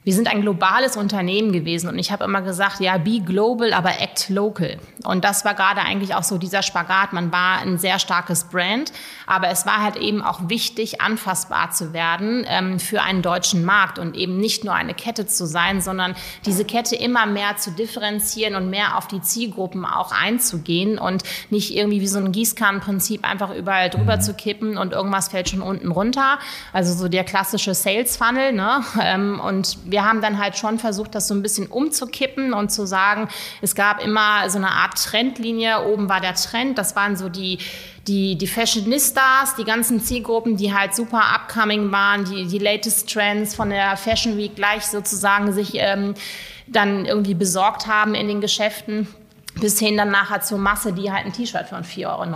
wir 0.04 0.14
sind 0.14 0.26
ein 0.26 0.40
globales 0.40 0.96
Unternehmen 0.96 1.52
gewesen 1.52 1.88
und 1.88 1.96
ich 1.96 2.10
habe 2.10 2.24
immer 2.24 2.42
gesagt, 2.42 2.80
ja, 2.80 2.98
be 2.98 3.20
global, 3.20 3.72
aber 3.72 4.00
act 4.00 4.28
local. 4.30 4.78
Und 5.04 5.24
das 5.24 5.44
war 5.44 5.54
gerade 5.54 5.82
eigentlich 5.82 6.16
auch 6.16 6.24
so 6.24 6.38
dieser 6.38 6.62
Spagat. 6.62 7.12
Man 7.12 7.30
war 7.30 7.60
ein 7.60 7.78
sehr 7.78 8.00
starkes 8.00 8.44
Brand, 8.44 8.92
aber 9.26 9.48
es 9.50 9.64
war 9.64 9.80
halt 9.80 9.96
eben 9.96 10.20
auch 10.20 10.48
wichtig, 10.48 11.00
anfassbar 11.00 11.70
zu 11.70 11.92
werden 11.92 12.44
ähm, 12.48 12.80
für 12.80 13.02
einen 13.02 13.22
deutschen 13.22 13.64
Markt 13.64 14.00
und 14.00 14.16
eben 14.16 14.38
nicht 14.38 14.64
nur 14.64 14.74
eine 14.74 14.94
Kette 14.94 15.26
zu 15.26 15.46
sein, 15.46 15.80
sondern 15.80 16.16
diese 16.46 16.64
Kette 16.64 16.96
immer 16.96 17.26
mehr 17.26 17.56
zu 17.56 17.70
differenzieren 17.70 18.56
und 18.56 18.70
mehr 18.70 18.98
auf 18.98 19.06
die 19.06 19.22
Zielgruppen 19.22 19.84
auch 19.84 20.10
einzugehen 20.10 20.98
und 20.98 21.22
nicht 21.50 21.76
irgendwie 21.76 22.00
wie 22.00 22.08
so 22.08 22.18
ein 22.18 22.32
Gießkannenprinzip 22.32 23.24
einfach 23.24 23.54
überall 23.54 23.88
drüber 23.88 24.18
zu 24.18 24.34
kippen 24.34 24.78
und 24.78 24.92
irgendwas 24.92 25.28
fällt 25.28 25.48
schon 25.48 25.62
unten 25.62 25.92
runter. 25.92 26.40
Also 26.72 26.92
so 26.92 27.08
der 27.08 27.22
klassische 27.22 27.74
Sales 27.74 28.16
Funnel. 28.16 28.52
Ne? 28.52 28.82
Ähm, 29.04 29.40
und 29.40 29.78
wir 29.92 30.04
haben 30.04 30.20
dann 30.20 30.38
halt 30.38 30.56
schon 30.56 30.80
versucht, 30.80 31.14
das 31.14 31.28
so 31.28 31.34
ein 31.34 31.42
bisschen 31.42 31.68
umzukippen 31.68 32.52
und 32.52 32.72
zu 32.72 32.84
sagen, 32.84 33.28
es 33.60 33.76
gab 33.76 34.02
immer 34.02 34.50
so 34.50 34.58
eine 34.58 34.72
Art 34.72 34.98
Trendlinie. 34.98 35.86
Oben 35.86 36.08
war 36.08 36.20
der 36.20 36.34
Trend, 36.34 36.76
das 36.78 36.96
waren 36.96 37.16
so 37.16 37.28
die 37.28 37.58
die, 38.08 38.36
die 38.36 38.48
Fashionistas, 38.48 39.54
die 39.54 39.62
ganzen 39.62 40.00
Zielgruppen, 40.00 40.56
die 40.56 40.74
halt 40.74 40.92
super 40.92 41.22
upcoming 41.34 41.92
waren, 41.92 42.24
die, 42.24 42.48
die 42.48 42.58
latest 42.58 43.08
Trends 43.08 43.54
von 43.54 43.70
der 43.70 43.96
Fashion 43.96 44.36
Week 44.36 44.56
gleich 44.56 44.86
sozusagen 44.86 45.52
sich 45.52 45.74
ähm, 45.74 46.14
dann 46.66 47.06
irgendwie 47.06 47.34
besorgt 47.34 47.86
haben 47.86 48.16
in 48.16 48.26
den 48.26 48.40
Geschäften 48.40 49.06
bis 49.60 49.78
hin 49.78 49.96
dann 49.96 50.10
nachher 50.10 50.40
zur 50.40 50.58
Masse, 50.58 50.92
die 50.92 51.12
halt 51.12 51.26
ein 51.26 51.32
T-Shirt 51.32 51.68
von 51.68 51.84
4,99 51.84 52.06
Euro 52.06 52.28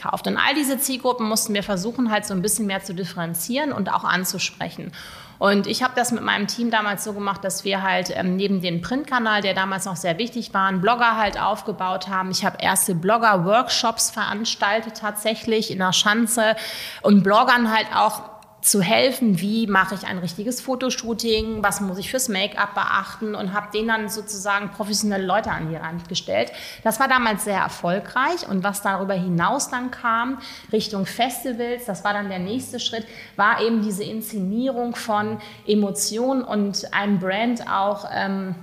kauft. 0.00 0.26
Und 0.26 0.36
all 0.36 0.54
diese 0.54 0.78
Zielgruppen 0.78 1.26
mussten 1.26 1.52
wir 1.52 1.62
versuchen, 1.62 2.10
halt 2.10 2.26
so 2.26 2.34
ein 2.34 2.42
bisschen 2.42 2.66
mehr 2.66 2.82
zu 2.82 2.94
differenzieren 2.94 3.72
und 3.72 3.92
auch 3.92 4.04
anzusprechen. 4.04 4.92
Und 5.38 5.66
ich 5.66 5.82
habe 5.82 5.94
das 5.96 6.12
mit 6.12 6.22
meinem 6.22 6.46
Team 6.46 6.70
damals 6.70 7.04
so 7.04 7.12
gemacht, 7.12 7.44
dass 7.44 7.64
wir 7.64 7.82
halt 7.82 8.10
ähm, 8.14 8.36
neben 8.36 8.60
dem 8.60 8.80
Printkanal, 8.80 9.42
der 9.42 9.54
damals 9.54 9.84
noch 9.84 9.96
sehr 9.96 10.18
wichtig 10.18 10.54
war, 10.54 10.68
einen 10.68 10.80
Blogger 10.80 11.16
halt 11.16 11.40
aufgebaut 11.40 12.08
haben. 12.08 12.30
Ich 12.30 12.44
habe 12.44 12.58
erste 12.60 12.94
Blogger-Workshops 12.94 14.10
veranstaltet 14.10 14.96
tatsächlich 14.96 15.70
in 15.70 15.78
der 15.78 15.92
Schanze 15.92 16.56
und 17.02 17.22
Bloggern 17.22 17.72
halt 17.74 17.86
auch 17.94 18.33
zu 18.64 18.80
helfen, 18.80 19.42
wie 19.42 19.66
mache 19.66 19.94
ich 19.94 20.06
ein 20.06 20.16
richtiges 20.16 20.62
Fotoshooting, 20.62 21.62
was 21.62 21.82
muss 21.82 21.98
ich 21.98 22.10
fürs 22.10 22.30
Make-up 22.30 22.74
beachten 22.74 23.34
und 23.34 23.52
habe 23.52 23.68
denen 23.70 23.88
dann 23.88 24.08
sozusagen 24.08 24.70
professionelle 24.70 25.26
Leute 25.26 25.50
an 25.50 25.68
die 25.68 25.76
Rand 25.76 26.08
gestellt. 26.08 26.50
Das 26.82 26.98
war 26.98 27.06
damals 27.06 27.44
sehr 27.44 27.58
erfolgreich 27.58 28.48
und 28.48 28.64
was 28.64 28.80
darüber 28.80 29.12
hinaus 29.12 29.68
dann 29.68 29.90
kam, 29.90 30.38
Richtung 30.72 31.04
Festivals, 31.04 31.84
das 31.84 32.04
war 32.04 32.14
dann 32.14 32.30
der 32.30 32.38
nächste 32.38 32.80
Schritt, 32.80 33.06
war 33.36 33.60
eben 33.60 33.82
diese 33.82 34.02
Inszenierung 34.02 34.96
von 34.96 35.40
Emotionen 35.66 36.42
und 36.42 36.94
einem 36.94 37.18
Brand 37.18 37.68
auch 37.70 38.08
ähm, 38.10 38.54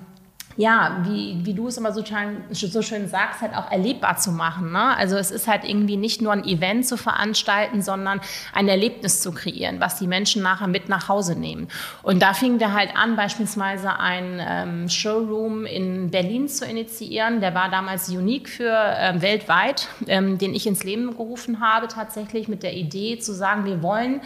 ja, 0.58 1.02
wie, 1.04 1.40
wie 1.44 1.54
du 1.54 1.68
es 1.68 1.78
immer 1.78 1.92
so 1.92 2.04
schön, 2.04 2.44
so 2.52 2.82
schön 2.82 3.08
sagst, 3.08 3.42
halt 3.42 3.56
auch 3.56 3.72
erlebbar 3.72 4.18
zu 4.18 4.32
machen. 4.32 4.72
Ne? 4.72 4.96
Also 4.98 5.18
es 5.18 5.32
ist 5.32 5.48
halt 5.48 5.64
irgendwie 5.64 5.98
nicht 5.98 6.22
nur 6.22 6.34
ein 6.34 6.44
Event 6.44 6.86
zu 6.86 6.98
veranstalten, 6.98 7.82
sondern 7.82 8.22
ein 8.54 8.68
Erlebnis 8.68 9.22
zu 9.22 9.32
kreieren, 9.32 9.80
was 9.80 9.98
die 9.98 10.08
Menschen 10.08 10.44
nachher 10.44 10.68
mit 10.68 10.90
nach 10.90 11.08
Hause 11.08 11.38
nehmen. 11.38 11.68
Und 12.04 12.22
da 12.22 12.34
fingen 12.34 12.60
wir 12.60 12.74
halt 12.74 12.96
an, 12.96 13.16
beispielsweise 13.16 13.98
ein 14.00 14.42
ähm, 14.42 14.90
Showroom 14.90 15.66
in 15.66 16.12
Berlin 16.12 16.48
zu 16.48 16.66
initiieren. 16.66 17.42
Der 17.42 17.56
war 17.56 17.70
damals 17.70 18.10
unique 18.10 18.50
für 18.50 18.76
ähm, 18.98 19.22
weltweit, 19.22 19.88
ähm, 20.08 20.38
den 20.38 20.54
ich 20.54 20.68
ins 20.68 20.84
Leben 20.84 21.12
gerufen 21.12 21.60
habe, 21.60 21.88
tatsächlich 21.88 22.48
mit 22.48 22.64
der 22.64 22.74
Idee 22.74 23.20
zu 23.20 23.34
sagen, 23.34 23.66
wir 23.66 23.82
wollen 23.82 24.22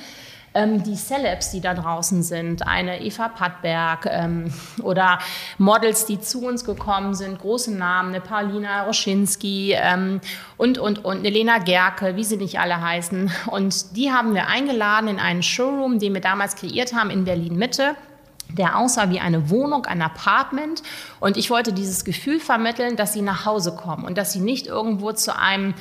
ähm, 0.56 0.82
die 0.82 0.96
Celebs, 0.96 1.52
die 1.52 1.62
da 1.62 1.74
draußen 1.74 2.24
sind, 2.24 2.66
eine 2.66 3.02
Eva 3.02 3.30
Pattberg 3.30 4.08
ähm, 4.10 4.52
oder 4.82 5.20
Models, 5.58 6.06
die 6.06 6.20
zu 6.20 6.46
uns 6.46 6.66
gekommen 6.66 7.14
sind, 7.14 7.40
große 7.40 7.74
Namen, 7.76 8.10
eine 8.10 8.22
Paulina 8.22 8.84
Roschinski 8.84 9.76
ähm, 9.78 10.22
und, 10.58 10.78
und, 10.78 11.06
und 11.06 11.20
eine 11.20 11.30
Lena 11.30 11.60
Gerke, 11.60 12.16
wie 12.16 12.24
sie 12.24 12.38
nicht 12.38 12.60
alle 12.60 12.82
heißen. 12.82 13.32
Und 13.48 13.96
die 13.96 14.12
haben 14.12 14.34
wir 14.34 14.48
eingeladen 14.48 15.10
in 15.10 15.20
einen 15.20 15.44
Showroom, 15.44 16.00
den 16.00 16.14
wir 16.14 16.22
damals 16.22 16.56
kreiert 16.56 16.94
haben 16.94 17.10
in 17.10 17.26
Berlin-Mitte 17.26 17.96
der 18.50 18.78
aussah 18.78 19.10
wie 19.10 19.20
eine 19.20 19.50
Wohnung, 19.50 19.86
ein 19.86 20.02
Apartment. 20.02 20.84
Und 21.20 21.36
ich 21.36 21.50
wollte 21.50 21.74
dieses 21.74 22.06
Gefühl 22.06 22.40
vermitteln, 22.40 22.96
dass 22.96 23.12
sie 23.12 23.22
nach 23.22 23.46
Hause 23.46 23.76
kommen 23.76 24.06
und 24.06 24.18
dass 24.18 24.34
sie 24.34 24.40
nicht 24.40 24.68
irgendwo 24.68 25.12
zu 25.12 25.38
einem 25.38 25.74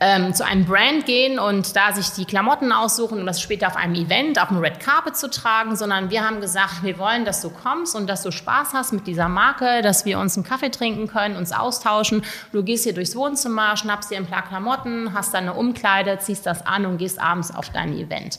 ähm, 0.00 0.34
zu 0.34 0.44
einem 0.44 0.64
Brand 0.64 1.06
gehen 1.06 1.38
und 1.38 1.76
da 1.76 1.92
sich 1.92 2.10
die 2.10 2.24
Klamotten 2.24 2.72
aussuchen, 2.72 3.20
um 3.20 3.26
das 3.26 3.40
später 3.40 3.68
auf 3.68 3.76
einem 3.76 3.94
Event, 3.94 4.40
auf 4.40 4.48
dem 4.48 4.58
Red 4.58 4.80
Carpet 4.80 5.16
zu 5.16 5.30
tragen, 5.30 5.76
sondern 5.76 6.10
wir 6.10 6.26
haben 6.26 6.40
gesagt, 6.40 6.82
wir 6.82 6.98
wollen, 6.98 7.24
dass 7.24 7.40
du 7.40 7.50
kommst 7.50 7.94
und 7.94 8.08
dass 8.08 8.22
du 8.22 8.30
Spaß 8.30 8.74
hast 8.74 8.92
mit 8.92 9.06
dieser 9.06 9.28
Marke, 9.28 9.82
dass 9.82 10.04
wir 10.04 10.18
uns 10.18 10.36
einen 10.36 10.44
Kaffee 10.44 10.70
trinken 10.70 11.06
können, 11.06 11.36
uns 11.36 11.52
austauschen. 11.52 12.24
Du 12.52 12.62
gehst 12.62 12.84
hier 12.84 12.94
durchs 12.94 13.14
Wohnzimmer, 13.14 13.76
schnappst 13.76 14.10
dir 14.10 14.18
ein 14.18 14.26
paar 14.26 14.46
Klamotten, 14.46 15.14
hast 15.14 15.32
deine 15.34 15.54
Umkleide, 15.54 16.18
ziehst 16.18 16.46
das 16.46 16.66
an 16.66 16.86
und 16.86 16.98
gehst 16.98 17.20
abends 17.20 17.54
auf 17.54 17.70
dein 17.70 17.96
Event. 17.96 18.38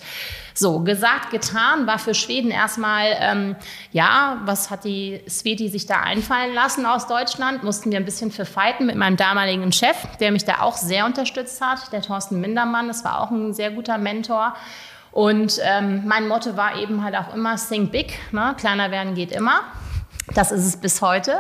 So, 0.58 0.80
gesagt, 0.80 1.32
getan, 1.32 1.86
war 1.86 2.00
für 2.00 2.14
Schweden 2.14 2.50
erstmal, 2.50 3.08
ähm, 3.20 3.58
ja, 3.92 4.42
was 4.46 4.70
hat 4.70 4.86
die 4.86 5.22
Sveti 5.28 5.68
sich 5.68 5.86
da 5.86 6.00
einfallen 6.00 6.54
lassen 6.54 6.86
aus 6.86 7.08
Deutschland? 7.08 7.64
Mussten 7.64 7.92
wir 7.92 8.00
ein 8.00 8.06
bisschen 8.06 8.32
für 8.32 8.46
fighten 8.46 8.86
mit 8.86 8.96
meinem 8.96 9.18
damaligen 9.18 9.74
Chef, 9.74 9.98
der 10.22 10.32
mich 10.32 10.46
da 10.46 10.62
auch 10.62 10.78
sehr 10.78 11.06
unterstützt 11.06 11.60
hat, 11.60 11.92
der 11.92 12.02
Thorsten 12.02 12.40
Mindermann, 12.40 12.88
das 12.88 13.04
war 13.04 13.20
auch 13.20 13.32
ein 13.32 13.54
sehr 13.54 13.72
guter 13.72 13.98
Mentor. 13.98 14.56
Und 15.12 15.60
ähm, 15.62 16.04
mein 16.06 16.30
Motto 16.30 16.56
war 16.56 16.78
eben 16.78 17.04
halt 17.04 17.18
auch 17.18 17.34
immer 17.34 17.58
Think 17.58 17.92
Big, 17.92 18.18
ne? 18.32 18.56
kleiner 18.58 18.92
werden 18.92 19.14
geht 19.14 19.34
immer. 19.34 19.60
Das 20.34 20.54
ist 20.54 20.66
es 20.66 20.78
bis 20.78 21.02
heute. 21.02 21.38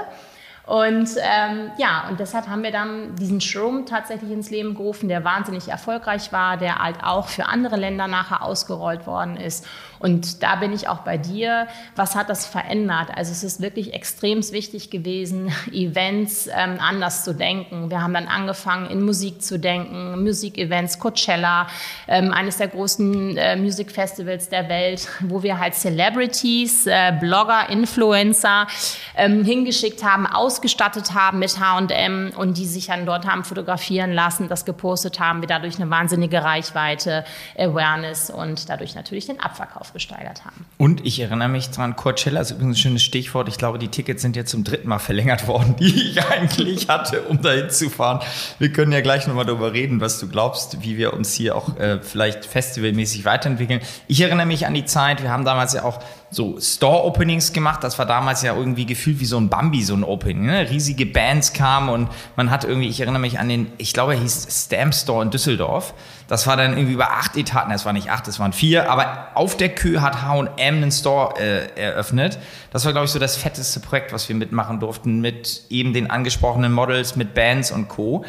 Und 0.66 1.10
ähm, 1.18 1.72
ja, 1.78 2.06
und 2.10 2.20
deshalb 2.20 2.48
haben 2.48 2.64
wir 2.64 2.72
dann 2.72 3.16
diesen 3.16 3.40
Showroom 3.40 3.86
tatsächlich 3.86 4.32
ins 4.32 4.50
Leben 4.50 4.74
gerufen, 4.74 5.10
der 5.10 5.24
wahnsinnig 5.24 5.68
erfolgreich 5.68 6.32
war, 6.32 6.58
der 6.58 6.80
halt 6.80 7.04
auch 7.04 7.28
für 7.28 7.46
andere 7.46 7.76
Länder 7.76 8.08
nachher 8.08 8.42
ausgerollt 8.42 9.06
worden 9.06 9.38
ist. 9.38 9.66
Und 10.00 10.44
da 10.44 10.56
bin 10.56 10.74
ich 10.74 10.88
auch 10.88 11.00
bei 11.00 11.18
dir. 11.18 11.68
Was 11.96 12.16
hat 12.16 12.30
das 12.30 12.46
verändert? 12.46 13.10
Also 13.16 13.32
es 13.32 13.44
ist 13.44 13.62
wirklich 13.62 13.94
extrem 13.94 14.36
wichtig 14.52 14.90
gewesen, 14.90 15.52
Events 15.72 16.48
ähm, 16.48 16.78
anders 16.80 17.24
zu 17.24 17.34
denken. 17.34 17.90
Wir 17.90 18.02
haben 18.02 18.14
dann 18.14 18.28
angefangen, 18.28 18.90
in 18.90 19.02
Musik 19.02 19.42
zu 19.42 19.58
denken, 19.58 20.24
Musikevents, 20.24 21.00
Coachella, 21.00 21.68
ähm, 22.08 22.32
eines 22.32 22.58
der 22.58 22.68
großen 22.68 23.38
äh, 23.38 23.56
Musikfestivals 23.56 24.50
der 24.50 24.70
Welt, 24.70 25.08
wo 25.22 25.44
wir 25.44 25.60
halt 25.60 25.76
Celebrities, 25.76 26.86
äh, 26.88 27.14
Blogger, 27.20 27.70
Influencer 27.70 28.68
ähm, 29.16 29.44
hingeschickt 29.44 30.04
haben, 30.04 30.28
ausgestattet 30.56 31.14
haben 31.14 31.40
mit 31.40 31.60
H&M 31.60 32.32
und 32.38 32.58
die 32.58 32.66
sich 32.66 32.88
dann 32.88 33.06
dort 33.06 33.28
haben 33.28 33.44
fotografieren 33.44 34.14
lassen, 34.14 34.48
das 34.48 34.64
gepostet 34.64 35.20
haben, 35.20 35.42
wir 35.42 35.50
dadurch 35.50 35.76
eine 35.76 35.90
wahnsinnige 35.90 36.44
Reichweite, 36.44 37.26
Awareness 37.58 38.30
und 38.30 38.70
dadurch 38.70 38.96
natürlich 38.96 39.26
den 39.26 39.42
Abverkauf 39.42 39.92
gesteigert 39.92 40.46
haben. 40.46 40.66
Und 40.78 41.06
ich 41.06 41.20
erinnere 41.20 41.50
mich 41.50 41.72
dran, 41.72 41.98
Coachella 41.98 42.40
ist 42.40 42.52
übrigens 42.52 42.78
ein 42.78 42.80
schönes 42.80 43.04
Stichwort. 43.04 43.50
Ich 43.50 43.58
glaube, 43.58 43.80
die 43.80 43.90
Tickets 43.90 44.22
sind 44.22 44.38
jetzt 44.38 44.52
zum 44.52 44.64
dritten 44.64 44.88
Mal 44.88 45.00
verlängert 45.00 45.46
worden, 45.48 45.76
die 45.78 46.12
ich 46.12 46.26
eigentlich 46.26 46.88
hatte, 46.88 47.24
um 47.24 47.42
dahin 47.42 47.70
zu 47.70 47.90
fahren. 47.90 48.22
Wir 48.58 48.72
können 48.72 48.94
ja 48.94 49.02
gleich 49.02 49.28
nochmal 49.28 49.46
darüber 49.46 49.74
reden, 49.74 50.00
was 50.00 50.20
du 50.20 50.30
glaubst, 50.30 50.82
wie 50.84 50.98
wir 50.98 51.14
uns 51.14 51.34
hier 51.34 51.58
auch 51.58 51.78
äh, 51.78 52.00
vielleicht 52.02 52.46
festivalmäßig 52.46 53.26
weiterentwickeln. 53.26 53.82
Ich 54.08 54.22
erinnere 54.22 54.46
mich 54.46 54.66
an 54.66 54.74
die 54.74 54.86
Zeit, 54.86 55.22
wir 55.22 55.32
haben 55.32 55.44
damals 55.44 55.74
ja 55.74 55.84
auch 55.84 56.00
so 56.30 56.60
Store-Openings 56.60 57.54
gemacht. 57.54 57.84
Das 57.84 57.98
war 57.98 58.06
damals 58.06 58.42
ja 58.42 58.56
irgendwie 58.56 58.86
gefühlt 58.86 59.20
wie 59.20 59.26
so 59.26 59.38
ein 59.38 59.50
Bambi, 59.50 59.84
so 59.84 59.94
ein 59.94 60.04
Opening. 60.04 60.46
Ne? 60.46 60.70
Riesige 60.70 61.06
Bands 61.06 61.54
kamen 61.54 61.90
und 61.90 62.10
man 62.36 62.52
hat 62.52 62.64
irgendwie, 62.64 62.90
ich 62.90 63.00
erinnere 63.00 63.22
mich 63.22 63.40
an 63.40 63.48
den, 63.48 63.72
ich 63.78 63.94
glaube, 63.94 64.14
er 64.14 64.20
hieß 64.20 64.48
Stamp 64.66 64.94
Store 64.94 65.24
in 65.24 65.32
Düsseldorf. 65.32 65.94
Das 66.28 66.48
war 66.48 66.58
dann 66.58 66.74
irgendwie 66.74 66.94
über 66.94 67.12
acht 67.12 67.38
Etaten, 67.38 67.72
es 67.72 67.86
waren 67.86 67.94
nicht 67.94 68.10
acht, 68.10 68.28
es 68.28 68.40
waren 68.40 68.52
vier, 68.52 68.90
aber 68.90 69.28
auf 69.36 69.58
der 69.58 69.70
Kö 69.70 70.02
hat 70.02 70.24
H&M 70.24 70.76
einen 70.76 70.92
Store 70.92 71.40
äh, 71.40 71.80
eröffnet. 71.80 72.40
Das 72.72 72.84
war, 72.84 72.94
glaube 72.94 73.06
ich, 73.06 73.12
so 73.12 73.20
das 73.20 73.38
fetteste 73.38 73.80
Projekt, 73.80 74.12
was 74.12 74.28
wir 74.28 74.36
mitmachen 74.36 74.80
durften, 74.80 75.22
mit 75.22 75.64
eben 75.70 75.94
den 75.94 76.10
angesprochenen 76.10 76.74
Models, 76.74 77.16
mit 77.16 77.36
Bands 77.36 77.72
und 77.72 77.88
Co. 77.88 78.26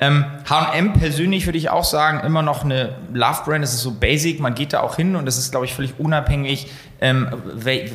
H&M 0.00 0.94
persönlich 0.94 1.46
würde 1.46 1.58
ich 1.58 1.68
auch 1.68 1.84
sagen, 1.84 2.20
immer 2.26 2.40
noch 2.40 2.64
eine 2.64 2.96
Love-Brand. 3.12 3.62
Es 3.62 3.74
ist 3.74 3.82
so 3.82 3.92
basic, 3.92 4.40
man 4.40 4.54
geht 4.54 4.72
da 4.72 4.80
auch 4.80 4.96
hin 4.96 5.14
und 5.14 5.28
es 5.28 5.36
ist, 5.36 5.50
glaube 5.50 5.66
ich, 5.66 5.74
völlig 5.74 5.98
unabhängig, 5.98 6.70
ähm, 7.00 7.28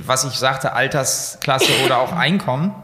was 0.06 0.24
ich 0.24 0.34
sagte, 0.34 0.74
Altersklasse 0.74 1.72
oder 1.84 1.98
auch 1.98 2.12
Einkommen. 2.12 2.76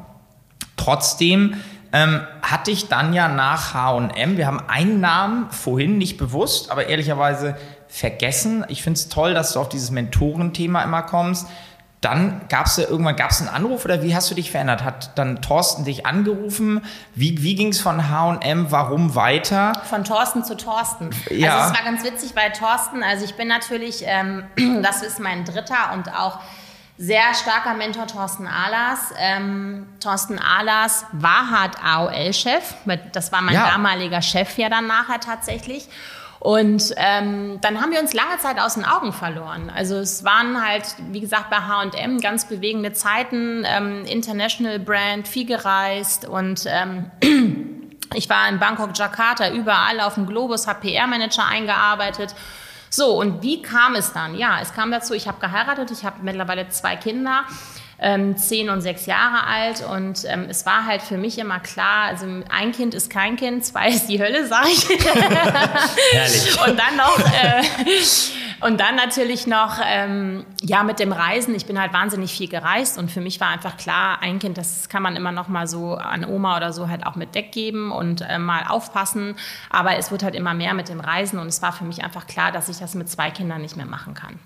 Trotzdem 0.75 1.55
ähm, 1.93 2.21
hatte 2.41 2.71
ich 2.71 2.87
dann 2.87 3.13
ja 3.13 3.27
nach 3.27 3.75
H&M, 3.75 4.37
wir 4.37 4.47
haben 4.47 4.61
einen 4.67 5.01
Namen 5.01 5.51
vorhin 5.51 5.99
nicht 5.99 6.17
bewusst, 6.17 6.71
aber 6.71 6.87
ehrlicherweise 6.87 7.55
vergessen. 7.87 8.65
Ich 8.69 8.81
finde 8.81 8.97
es 8.97 9.09
toll, 9.09 9.33
dass 9.33 9.53
du 9.53 9.59
auf 9.59 9.69
dieses 9.69 9.91
Mentorenthema 9.91 10.81
immer 10.81 11.03
kommst. 11.03 11.47
Dann 12.01 12.41
gab 12.49 12.65
es 12.65 12.77
ja 12.77 12.85
irgendwann 12.87 13.15
gab's 13.15 13.41
einen 13.41 13.49
Anruf 13.49 13.85
oder 13.85 14.01
wie 14.01 14.15
hast 14.15 14.31
du 14.31 14.35
dich 14.35 14.49
verändert? 14.49 14.83
Hat 14.83 15.17
dann 15.19 15.39
Thorsten 15.43 15.85
dich 15.85 16.07
angerufen? 16.07 16.83
Wie, 17.13 17.43
wie 17.43 17.53
ging 17.53 17.67
es 17.67 17.79
von 17.79 18.09
HM, 18.09 18.71
warum 18.71 19.13
weiter? 19.13 19.73
Von 19.87 20.03
Thorsten 20.03 20.43
zu 20.43 20.57
Thorsten. 20.57 21.11
Ja. 21.29 21.59
Also 21.59 21.71
es 21.71 21.79
war 21.79 21.85
ganz 21.85 22.03
witzig 22.03 22.33
bei 22.33 22.49
Thorsten. 22.49 23.03
Also 23.03 23.23
ich 23.23 23.35
bin 23.35 23.47
natürlich, 23.47 24.03
ähm, 24.07 24.45
das 24.81 25.03
ist 25.03 25.19
mein 25.19 25.45
dritter 25.45 25.93
und 25.93 26.11
auch 26.11 26.39
sehr 26.97 27.35
starker 27.35 27.75
Mentor 27.75 28.07
Thorsten 28.07 28.47
Ahlers. 28.47 29.13
Ähm, 29.19 29.87
Thorsten 29.99 30.39
Ahlers 30.39 31.05
war 31.11 31.51
halt 31.51 31.73
AOL-Chef. 31.83 32.75
Das 33.11 33.31
war 33.31 33.41
mein 33.41 33.53
ja. 33.53 33.69
damaliger 33.71 34.23
Chef 34.23 34.57
ja 34.57 34.69
dann 34.69 34.87
nachher 34.87 35.19
tatsächlich. 35.19 35.87
Und 36.41 36.95
ähm, 36.97 37.59
dann 37.61 37.79
haben 37.79 37.91
wir 37.91 37.99
uns 37.99 38.13
lange 38.13 38.37
Zeit 38.39 38.59
aus 38.59 38.73
den 38.73 38.83
Augen 38.83 39.13
verloren. 39.13 39.71
Also 39.73 39.97
es 39.97 40.23
waren 40.23 40.67
halt, 40.67 40.83
wie 41.11 41.21
gesagt, 41.21 41.51
bei 41.51 41.57
H&M 41.57 42.19
ganz 42.19 42.45
bewegende 42.45 42.93
Zeiten, 42.93 43.63
ähm, 43.63 44.05
International 44.05 44.79
Brand, 44.79 45.27
viel 45.27 45.45
gereist 45.45 46.27
und 46.27 46.65
ähm, 46.67 47.11
ich 48.15 48.27
war 48.27 48.49
in 48.49 48.57
Bangkok, 48.57 48.89
Jakarta, 48.97 49.51
überall 49.51 49.99
auf 49.99 50.15
dem 50.15 50.25
Globus, 50.25 50.65
habe 50.65 50.81
PR-Manager 50.81 51.45
eingearbeitet 51.45 52.33
so, 52.93 53.17
und 53.17 53.41
wie 53.41 53.61
kam 53.61 53.95
es 53.95 54.11
dann? 54.11 54.35
Ja, 54.35 54.59
es 54.61 54.73
kam 54.73 54.91
dazu, 54.91 55.13
ich 55.13 55.25
habe 55.25 55.39
geheiratet, 55.39 55.91
ich 55.91 56.03
habe 56.03 56.17
mittlerweile 56.23 56.67
zwei 56.67 56.97
Kinder 56.97 57.45
ähm, 58.01 58.35
zehn 58.35 58.69
und 58.69 58.81
sechs 58.81 59.05
Jahre 59.05 59.45
alt 59.45 59.85
und 59.87 60.25
ähm, 60.27 60.47
es 60.49 60.65
war 60.65 60.85
halt 60.85 61.03
für 61.03 61.17
mich 61.17 61.37
immer 61.37 61.59
klar, 61.59 62.05
also 62.07 62.25
ein 62.49 62.71
Kind 62.71 62.95
ist 62.95 63.11
kein 63.11 63.35
Kind, 63.35 63.63
zwei 63.63 63.89
ist 63.89 64.07
die 64.07 64.19
Hölle, 64.19 64.47
sage 64.47 64.69
ich. 64.69 64.89
Herrlich. 66.11 66.57
Und 66.67 66.79
dann 66.79 66.97
noch 66.97 67.19
äh, 67.19 67.63
und 68.61 68.79
dann 68.79 68.95
natürlich 68.95 69.45
noch 69.45 69.77
ähm, 69.83 70.45
ja 70.61 70.83
mit 70.83 70.99
dem 70.99 71.11
Reisen. 71.11 71.53
Ich 71.53 71.65
bin 71.65 71.79
halt 71.79 71.93
wahnsinnig 71.93 72.31
viel 72.31 72.47
gereist 72.47 72.97
und 72.97 73.11
für 73.11 73.21
mich 73.21 73.39
war 73.39 73.49
einfach 73.49 73.77
klar, 73.77 74.19
ein 74.21 74.39
Kind, 74.39 74.57
das 74.57 74.89
kann 74.89 75.03
man 75.03 75.15
immer 75.15 75.31
noch 75.31 75.47
mal 75.47 75.67
so 75.67 75.95
an 75.95 76.25
Oma 76.25 76.57
oder 76.57 76.73
so 76.73 76.87
halt 76.87 77.05
auch 77.05 77.15
mit 77.15 77.35
Deck 77.35 77.51
geben 77.51 77.91
und 77.91 78.21
äh, 78.21 78.39
mal 78.39 78.63
aufpassen. 78.67 79.35
Aber 79.69 79.97
es 79.97 80.11
wird 80.11 80.23
halt 80.23 80.35
immer 80.35 80.53
mehr 80.55 80.73
mit 80.73 80.89
dem 80.89 80.99
Reisen 80.99 81.39
und 81.39 81.47
es 81.47 81.61
war 81.61 81.71
für 81.71 81.85
mich 81.85 82.03
einfach 82.03 82.25
klar, 82.25 82.51
dass 82.51 82.69
ich 82.69 82.77
das 82.77 82.95
mit 82.95 83.09
zwei 83.09 83.29
Kindern 83.29 83.61
nicht 83.61 83.77
mehr 83.77 83.85
machen 83.85 84.15
kann. 84.15 84.39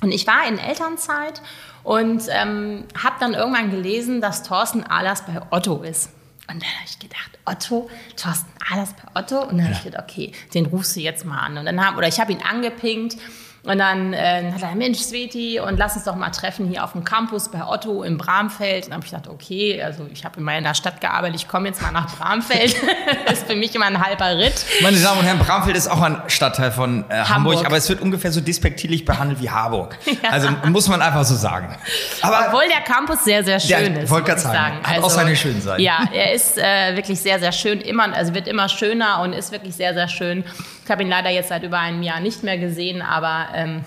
Und 0.00 0.12
ich 0.12 0.26
war 0.26 0.46
in 0.46 0.58
Elternzeit 0.58 1.42
und 1.82 2.22
ähm, 2.28 2.84
habe 3.02 3.16
dann 3.18 3.34
irgendwann 3.34 3.70
gelesen, 3.70 4.20
dass 4.20 4.42
Thorsten 4.42 4.84
Ahlers 4.84 5.22
bei 5.26 5.40
Otto 5.50 5.82
ist. 5.82 6.10
Und 6.50 6.62
dann 6.62 6.68
habe 6.70 6.84
ich 6.86 6.98
gedacht, 6.98 7.38
Otto, 7.44 7.90
Thorsten 8.16 8.50
Ahlers 8.70 8.94
bei 8.94 9.20
Otto. 9.20 9.42
Und 9.42 9.58
dann 9.58 9.58
ja. 9.58 9.64
habe 9.64 9.74
ich 9.74 9.84
gedacht, 9.84 10.04
okay, 10.04 10.32
den 10.54 10.66
rufst 10.66 10.96
du 10.96 11.00
jetzt 11.00 11.24
mal 11.24 11.38
an. 11.38 11.58
Und 11.58 11.66
dann 11.66 11.84
haben, 11.84 11.96
oder 11.96 12.08
ich 12.08 12.20
habe 12.20 12.32
ihn 12.32 12.42
angepinkt 12.42 13.16
und 13.64 13.78
dann 13.78 14.12
äh, 14.12 14.52
hat 14.52 14.62
er, 14.62 14.74
Mensch, 14.74 14.98
Sveti, 14.98 15.60
und 15.60 15.78
lass 15.78 15.96
uns 15.96 16.04
doch 16.04 16.14
mal 16.14 16.30
treffen 16.30 16.68
hier 16.68 16.84
auf 16.84 16.92
dem 16.92 17.04
Campus 17.04 17.50
bei 17.50 17.64
Otto 17.64 18.02
im 18.02 18.16
Bramfeld. 18.16 18.84
Und 18.84 18.90
dann 18.90 18.98
habe 18.98 19.04
ich 19.04 19.10
gedacht, 19.10 19.28
okay, 19.28 19.82
also 19.82 20.06
ich 20.12 20.24
habe 20.24 20.38
immer 20.38 20.56
in 20.56 20.64
der 20.64 20.74
Stadt 20.74 21.00
gearbeitet, 21.00 21.36
ich 21.36 21.48
komme 21.48 21.68
jetzt 21.68 21.82
mal 21.82 21.90
nach 21.90 22.16
Bramfeld. 22.16 22.76
das 23.26 23.40
ist 23.40 23.48
für 23.48 23.56
mich 23.56 23.74
immer 23.74 23.86
ein 23.86 24.02
halber 24.02 24.38
Ritt. 24.38 24.64
Meine 24.80 24.98
Damen 25.00 25.20
und 25.20 25.26
Herren, 25.26 25.38
Bramfeld 25.38 25.76
ist 25.76 25.88
auch 25.88 26.00
ein 26.00 26.22
Stadtteil 26.28 26.70
von 26.70 27.04
äh, 27.08 27.14
Hamburg. 27.14 27.28
Hamburg. 27.28 27.66
aber 27.66 27.76
es 27.76 27.88
wird 27.88 28.00
ungefähr 28.00 28.30
so 28.30 28.40
despektierlich 28.40 29.04
behandelt 29.04 29.42
wie 29.42 29.50
Harburg. 29.50 29.98
ja. 30.06 30.30
Also 30.30 30.48
muss 30.66 30.88
man 30.88 31.02
einfach 31.02 31.24
so 31.24 31.34
sagen. 31.34 31.76
Aber 32.22 32.46
Obwohl 32.46 32.68
der 32.68 32.80
Campus 32.82 33.24
sehr, 33.24 33.42
sehr 33.44 33.58
schön 33.58 33.94
der, 33.94 34.04
ist. 34.04 34.10
Wollte 34.10 34.28
gerade 34.28 34.40
sagen. 34.40 34.56
sagen. 34.56 34.76
Hat 34.82 34.94
also, 34.94 35.06
auch 35.06 35.10
seine 35.10 35.36
schönen 35.36 35.60
Seiten. 35.60 35.82
Ja, 35.82 36.08
er 36.12 36.32
ist 36.32 36.58
äh, 36.58 36.94
wirklich 36.96 37.20
sehr, 37.20 37.40
sehr 37.40 37.52
schön. 37.52 37.80
Immer, 37.80 38.14
also 38.14 38.34
wird 38.34 38.46
immer 38.46 38.68
schöner 38.68 39.20
und 39.20 39.32
ist 39.32 39.50
wirklich 39.50 39.74
sehr, 39.74 39.94
sehr 39.94 40.08
schön. 40.08 40.44
Ich 40.88 40.90
habe 40.90 41.02
ihn 41.02 41.10
leider 41.10 41.28
jetzt 41.28 41.50
seit 41.50 41.64
über 41.64 41.78
einem 41.78 42.02
Jahr 42.02 42.18
nicht 42.18 42.44
mehr 42.44 42.56
gesehen, 42.56 43.02
aber 43.02 43.48
ähm, 43.52 43.84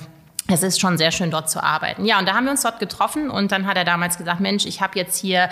es 0.47 0.61
ist 0.61 0.79
schon 0.79 0.99
sehr 0.99 1.09
schön, 1.09 1.31
dort 1.31 1.49
zu 1.49 1.63
arbeiten. 1.63 2.05
Ja, 2.05 2.19
und 2.19 2.27
da 2.27 2.35
haben 2.35 2.43
wir 2.43 2.51
uns 2.51 2.61
dort 2.61 2.77
getroffen 2.77 3.31
und 3.31 3.51
dann 3.51 3.65
hat 3.65 3.75
er 3.75 3.85
damals 3.85 4.19
gesagt, 4.19 4.39
Mensch, 4.39 4.67
ich 4.67 4.81
habe 4.81 4.99
jetzt 4.99 5.17
hier 5.17 5.49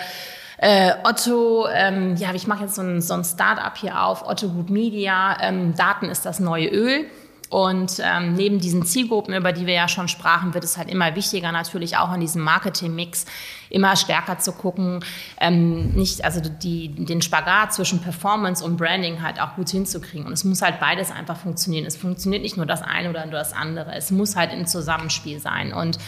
äh, 0.58 0.92
Otto, 1.02 1.66
ähm, 1.66 2.14
ja, 2.14 2.32
ich 2.34 2.46
mache 2.46 2.66
jetzt 2.66 2.76
so 2.76 2.82
ein, 2.82 3.02
so 3.02 3.14
ein 3.14 3.24
Start-up 3.24 3.78
hier 3.78 4.00
auf, 4.00 4.24
Otto 4.24 4.48
Group 4.48 4.70
Media, 4.70 5.38
ähm, 5.40 5.74
Daten 5.74 6.06
ist 6.06 6.24
das 6.24 6.38
neue 6.38 6.68
Öl. 6.68 7.06
Und 7.50 8.00
ähm, 8.00 8.34
neben 8.34 8.60
diesen 8.60 8.86
Zielgruppen, 8.86 9.34
über 9.34 9.52
die 9.52 9.66
wir 9.66 9.74
ja 9.74 9.88
schon 9.88 10.06
sprachen, 10.06 10.54
wird 10.54 10.62
es 10.62 10.78
halt 10.78 10.88
immer 10.88 11.16
wichtiger, 11.16 11.50
natürlich 11.50 11.96
auch 11.96 12.14
in 12.14 12.20
diesem 12.20 12.42
Marketing-Mix 12.42 13.26
immer 13.70 13.96
stärker 13.96 14.38
zu 14.38 14.52
gucken, 14.52 15.04
ähm, 15.40 15.90
nicht, 15.90 16.24
also 16.24 16.40
die, 16.40 16.88
den 16.94 17.20
Spagat 17.22 17.74
zwischen 17.74 18.00
Performance 18.00 18.64
und 18.64 18.76
Branding 18.76 19.20
halt 19.20 19.40
auch 19.40 19.56
gut 19.56 19.68
hinzukriegen. 19.68 20.26
Und 20.26 20.32
es 20.32 20.44
muss 20.44 20.62
halt 20.62 20.78
beides 20.78 21.10
einfach 21.10 21.36
funktionieren. 21.36 21.86
Es 21.86 21.96
funktioniert 21.96 22.42
nicht 22.42 22.56
nur 22.56 22.66
das 22.66 22.82
eine 22.82 23.10
oder 23.10 23.24
nur 23.24 23.34
das 23.34 23.52
andere. 23.52 23.96
Es 23.96 24.12
muss 24.12 24.36
halt 24.36 24.52
im 24.52 24.66
Zusammenspiel 24.66 25.40
sein. 25.40 25.72
Und 25.72 25.98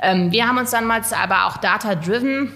ähm, 0.00 0.30
wir 0.30 0.46
haben 0.46 0.58
uns 0.58 0.70
dann 0.70 0.86
mal 0.86 1.02
aber 1.20 1.46
auch 1.46 1.56
data-driven 1.56 2.52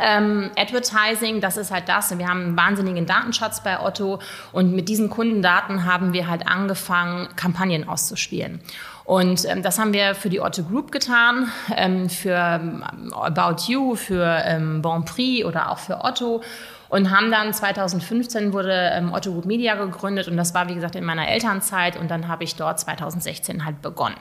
ähm, 0.00 0.50
Advertising, 0.56 1.40
das 1.40 1.56
ist 1.56 1.70
halt 1.70 1.88
das. 1.88 2.16
Wir 2.16 2.28
haben 2.28 2.40
einen 2.40 2.56
wahnsinnigen 2.56 3.06
Datenschatz 3.06 3.62
bei 3.62 3.80
Otto 3.80 4.20
und 4.52 4.74
mit 4.74 4.88
diesen 4.88 5.10
Kundendaten 5.10 5.84
haben 5.84 6.12
wir 6.12 6.28
halt 6.28 6.46
angefangen, 6.46 7.28
Kampagnen 7.36 7.88
auszuspielen. 7.88 8.60
Und 9.04 9.44
ähm, 9.44 9.62
das 9.62 9.78
haben 9.78 9.92
wir 9.92 10.14
für 10.14 10.30
die 10.30 10.40
Otto 10.40 10.62
Group 10.62 10.90
getan, 10.90 11.48
ähm, 11.76 12.08
für 12.08 12.30
ähm, 12.30 12.82
About 13.12 13.64
You, 13.68 13.94
für 13.96 14.42
ähm, 14.44 14.80
Bon 14.80 15.04
Prix 15.04 15.44
oder 15.44 15.70
auch 15.70 15.78
für 15.78 16.02
Otto 16.02 16.42
und 16.88 17.10
haben 17.10 17.30
dann 17.30 17.52
2015 17.52 18.52
wurde 18.52 18.90
ähm, 18.94 19.12
Otto 19.12 19.32
Group 19.32 19.46
Media 19.46 19.74
gegründet 19.74 20.28
und 20.28 20.36
das 20.36 20.54
war 20.54 20.68
wie 20.68 20.74
gesagt 20.74 20.96
in 20.96 21.04
meiner 21.04 21.28
Elternzeit 21.28 21.96
und 21.96 22.10
dann 22.10 22.28
habe 22.28 22.44
ich 22.44 22.56
dort 22.56 22.80
2016 22.80 23.64
halt 23.64 23.82
begonnen. 23.82 24.16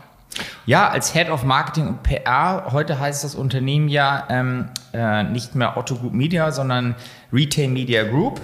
Ja, 0.66 0.90
als 0.90 1.14
Head 1.14 1.30
of 1.30 1.44
Marketing 1.44 1.88
und 1.88 2.04
PR, 2.04 2.68
heute 2.72 3.00
heißt 3.00 3.24
das 3.24 3.36
Unternehmen 3.36 3.88
ja 3.88 4.26
ähm, 4.30 4.70
äh, 4.94 5.24
nicht 5.24 5.56
mehr 5.56 5.78
Otto 5.78 5.96
Group 5.96 6.14
Media, 6.14 6.52
sondern 6.52 6.96
Retail 7.32 7.70
Media 7.70 8.04
Group. 8.04 8.42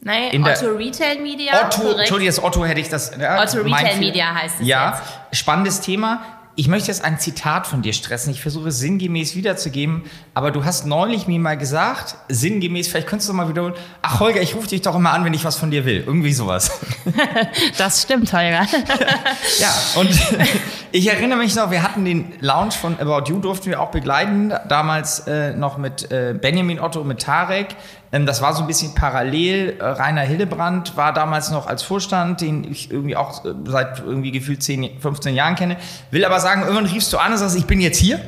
Nein, 0.00 0.30
in 0.32 0.44
Otto 0.44 0.66
Retail 0.66 1.20
Media. 1.20 1.66
Otto, 1.66 1.92
Entschuldigung, 1.92 2.44
Otto 2.44 2.64
hätte 2.64 2.80
ich 2.80 2.88
das. 2.88 3.16
Ja, 3.16 3.40
Otto 3.40 3.58
Retail 3.58 3.98
Media 3.98 4.34
heißt 4.34 4.60
es. 4.60 4.66
Ja, 4.66 5.00
jetzt. 5.30 5.38
spannendes 5.38 5.80
Thema. 5.80 6.41
Ich 6.54 6.68
möchte 6.68 6.88
jetzt 6.88 7.02
ein 7.02 7.18
Zitat 7.18 7.66
von 7.66 7.80
dir 7.80 7.94
stressen. 7.94 8.30
Ich 8.30 8.42
versuche 8.42 8.68
es 8.68 8.78
sinngemäß 8.78 9.34
wiederzugeben, 9.36 10.02
aber 10.34 10.50
du 10.50 10.66
hast 10.66 10.86
neulich 10.86 11.26
mir 11.26 11.40
mal 11.40 11.56
gesagt, 11.56 12.16
sinngemäß, 12.28 12.88
vielleicht 12.88 13.06
könntest 13.06 13.30
du 13.30 13.32
mal 13.32 13.48
wiederholen, 13.48 13.72
ach 14.02 14.20
Holger, 14.20 14.42
ich 14.42 14.54
rufe 14.54 14.68
dich 14.68 14.82
doch 14.82 14.94
immer 14.94 15.12
an, 15.14 15.24
wenn 15.24 15.32
ich 15.32 15.46
was 15.46 15.56
von 15.56 15.70
dir 15.70 15.86
will. 15.86 16.04
Irgendwie 16.06 16.34
sowas. 16.34 16.70
das 17.78 18.02
stimmt, 18.02 18.34
Holger. 18.34 18.66
ja, 19.60 19.74
und 19.94 20.10
ich 20.92 21.08
erinnere 21.08 21.38
mich 21.38 21.54
noch, 21.54 21.70
wir 21.70 21.82
hatten 21.82 22.04
den 22.04 22.34
Lounge 22.40 22.72
von 22.72 23.00
About 23.00 23.30
You, 23.30 23.38
durften 23.38 23.70
wir 23.70 23.80
auch 23.80 23.90
begleiten, 23.90 24.52
damals 24.68 25.20
äh, 25.20 25.54
noch 25.54 25.78
mit 25.78 26.12
äh, 26.12 26.34
Benjamin 26.38 26.80
Otto 26.80 27.00
und 27.00 27.08
mit 27.08 27.22
Tarek. 27.22 27.76
Ähm, 28.12 28.26
das 28.26 28.42
war 28.42 28.52
so 28.52 28.60
ein 28.60 28.66
bisschen 28.66 28.94
parallel. 28.94 29.78
Äh, 29.80 29.84
Rainer 29.84 30.20
Hillebrand 30.20 30.96
war 30.96 31.12
damals 31.12 31.50
noch 31.50 31.66
als 31.66 31.82
Vorstand, 31.82 32.42
den 32.42 32.64
ich 32.70 32.90
irgendwie 32.90 33.16
auch 33.16 33.44
äh, 33.44 33.54
seit 33.64 34.00
irgendwie 34.00 34.30
gefühlt 34.30 34.62
10, 34.62 35.00
15 35.00 35.34
Jahren 35.34 35.56
kenne. 35.56 35.78
Will 36.10 36.24
aber 36.24 36.38
sagen, 36.38 36.62
irgendwann 36.62 36.86
riefst 36.86 37.12
du 37.12 37.18
an 37.18 37.32
und 37.32 37.38
sagst, 37.38 37.56
ich 37.56 37.66
bin 37.66 37.80
jetzt 37.80 37.98
hier 37.98 38.20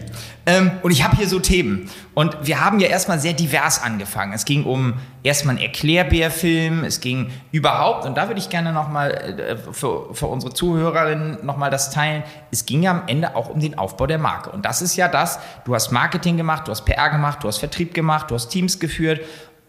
ähm, 0.46 0.70
und 0.82 0.90
ich 0.90 1.04
habe 1.04 1.16
hier 1.16 1.28
so 1.28 1.38
Themen. 1.38 1.90
Und 2.14 2.36
wir 2.42 2.64
haben 2.64 2.80
ja 2.80 2.88
erstmal 2.88 3.18
sehr 3.18 3.34
divers 3.34 3.82
angefangen. 3.82 4.32
Es 4.32 4.46
ging 4.46 4.64
um 4.64 4.94
erstmal 5.22 5.56
einen 5.56 5.64
Erklärbärfilm, 5.64 6.84
es 6.84 7.00
ging 7.00 7.30
überhaupt, 7.50 8.06
und 8.06 8.16
da 8.16 8.28
würde 8.28 8.40
ich 8.40 8.48
gerne 8.48 8.72
nochmal 8.72 9.10
äh, 9.10 9.56
für, 9.72 10.14
für 10.14 10.26
unsere 10.26 10.54
Zuhörerinnen 10.54 11.44
nochmal 11.44 11.70
das 11.70 11.90
teilen, 11.90 12.22
es 12.50 12.64
ging 12.64 12.82
ja 12.82 12.90
am 12.90 13.02
Ende 13.06 13.36
auch 13.36 13.50
um 13.50 13.60
den 13.60 13.76
Aufbau 13.76 14.06
der 14.06 14.18
Marke. 14.18 14.50
Und 14.50 14.64
das 14.64 14.80
ist 14.80 14.96
ja 14.96 15.08
das, 15.08 15.40
du 15.64 15.74
hast 15.74 15.92
Marketing 15.92 16.36
gemacht, 16.36 16.68
du 16.68 16.70
hast 16.70 16.84
PR 16.86 17.10
gemacht, 17.10 17.42
du 17.42 17.48
hast 17.48 17.58
Vertrieb 17.58 17.92
gemacht, 17.92 18.30
du 18.30 18.34
hast 18.34 18.48
Teams 18.48 18.78
geführt 18.78 19.20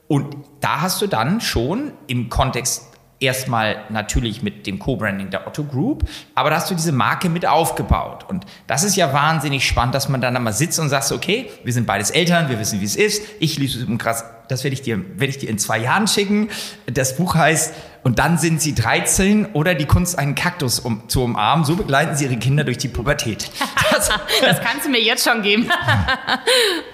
und 0.08 0.36
da 0.60 0.82
hast 0.82 1.02
du 1.02 1.08
dann 1.08 1.42
schon 1.42 1.92
im 2.08 2.30
Kontext 2.30 2.96
erstmal 3.20 3.78
natürlich 3.90 4.44
mit 4.44 4.68
dem 4.68 4.78
Co-Branding 4.78 5.30
der 5.30 5.48
Otto 5.48 5.64
Group, 5.64 6.04
aber 6.36 6.50
da 6.50 6.58
hast 6.58 6.70
du 6.70 6.76
diese 6.76 6.92
Marke 6.92 7.30
mit 7.30 7.46
aufgebaut. 7.46 8.26
Und 8.28 8.46
das 8.68 8.84
ist 8.84 8.96
ja 8.96 9.14
wahnsinnig 9.14 9.66
spannend, 9.66 9.96
dass 9.96 10.10
man 10.10 10.22
dann 10.22 10.36
einmal 10.36 10.54
sitzt 10.54 10.80
und 10.80 10.90
sagt, 10.90 11.12
okay, 11.12 11.50
wir 11.64 11.74
sind 11.74 11.88
beides 11.88 12.12
Eltern, 12.12 12.50
wir 12.50 12.60
wissen, 12.60 12.82
wie 12.82 12.86
es 12.86 12.96
ist. 12.96 13.24
Ich 13.40 13.58
liebe 13.58 13.72
es 13.72 13.98
krass, 13.98 14.26
das 14.48 14.64
werde 14.64 14.74
ich 14.74 14.82
dir, 14.82 14.98
werde 15.20 15.28
ich 15.28 15.38
dir 15.38 15.50
in 15.50 15.58
zwei 15.58 15.80
Jahren 15.80 16.08
schicken. 16.08 16.50
Das 16.86 17.18
Buch 17.18 17.36
heißt, 17.36 17.74
und 18.04 18.20
dann 18.20 18.38
sind 18.38 18.62
sie 18.62 18.76
13 18.76 19.48
oder 19.54 19.74
die 19.74 19.86
Kunst, 19.86 20.20
einen 20.20 20.36
Kaktus 20.36 20.80
um, 20.80 21.10
zu 21.10 21.24
umarmen. 21.24 21.66
So 21.66 21.76
begleiten 21.76 22.16
sie 22.16 22.26
ihre 22.26 22.38
Kinder 22.38 22.64
durch 22.64 22.78
die 22.78 22.88
Pubertät. 22.88 23.50
Das, 23.96 24.10
das 24.42 24.60
kannst 24.60 24.86
du 24.86 24.90
mir 24.90 25.00
jetzt 25.00 25.24
schon 25.24 25.42
geben. 25.42 25.70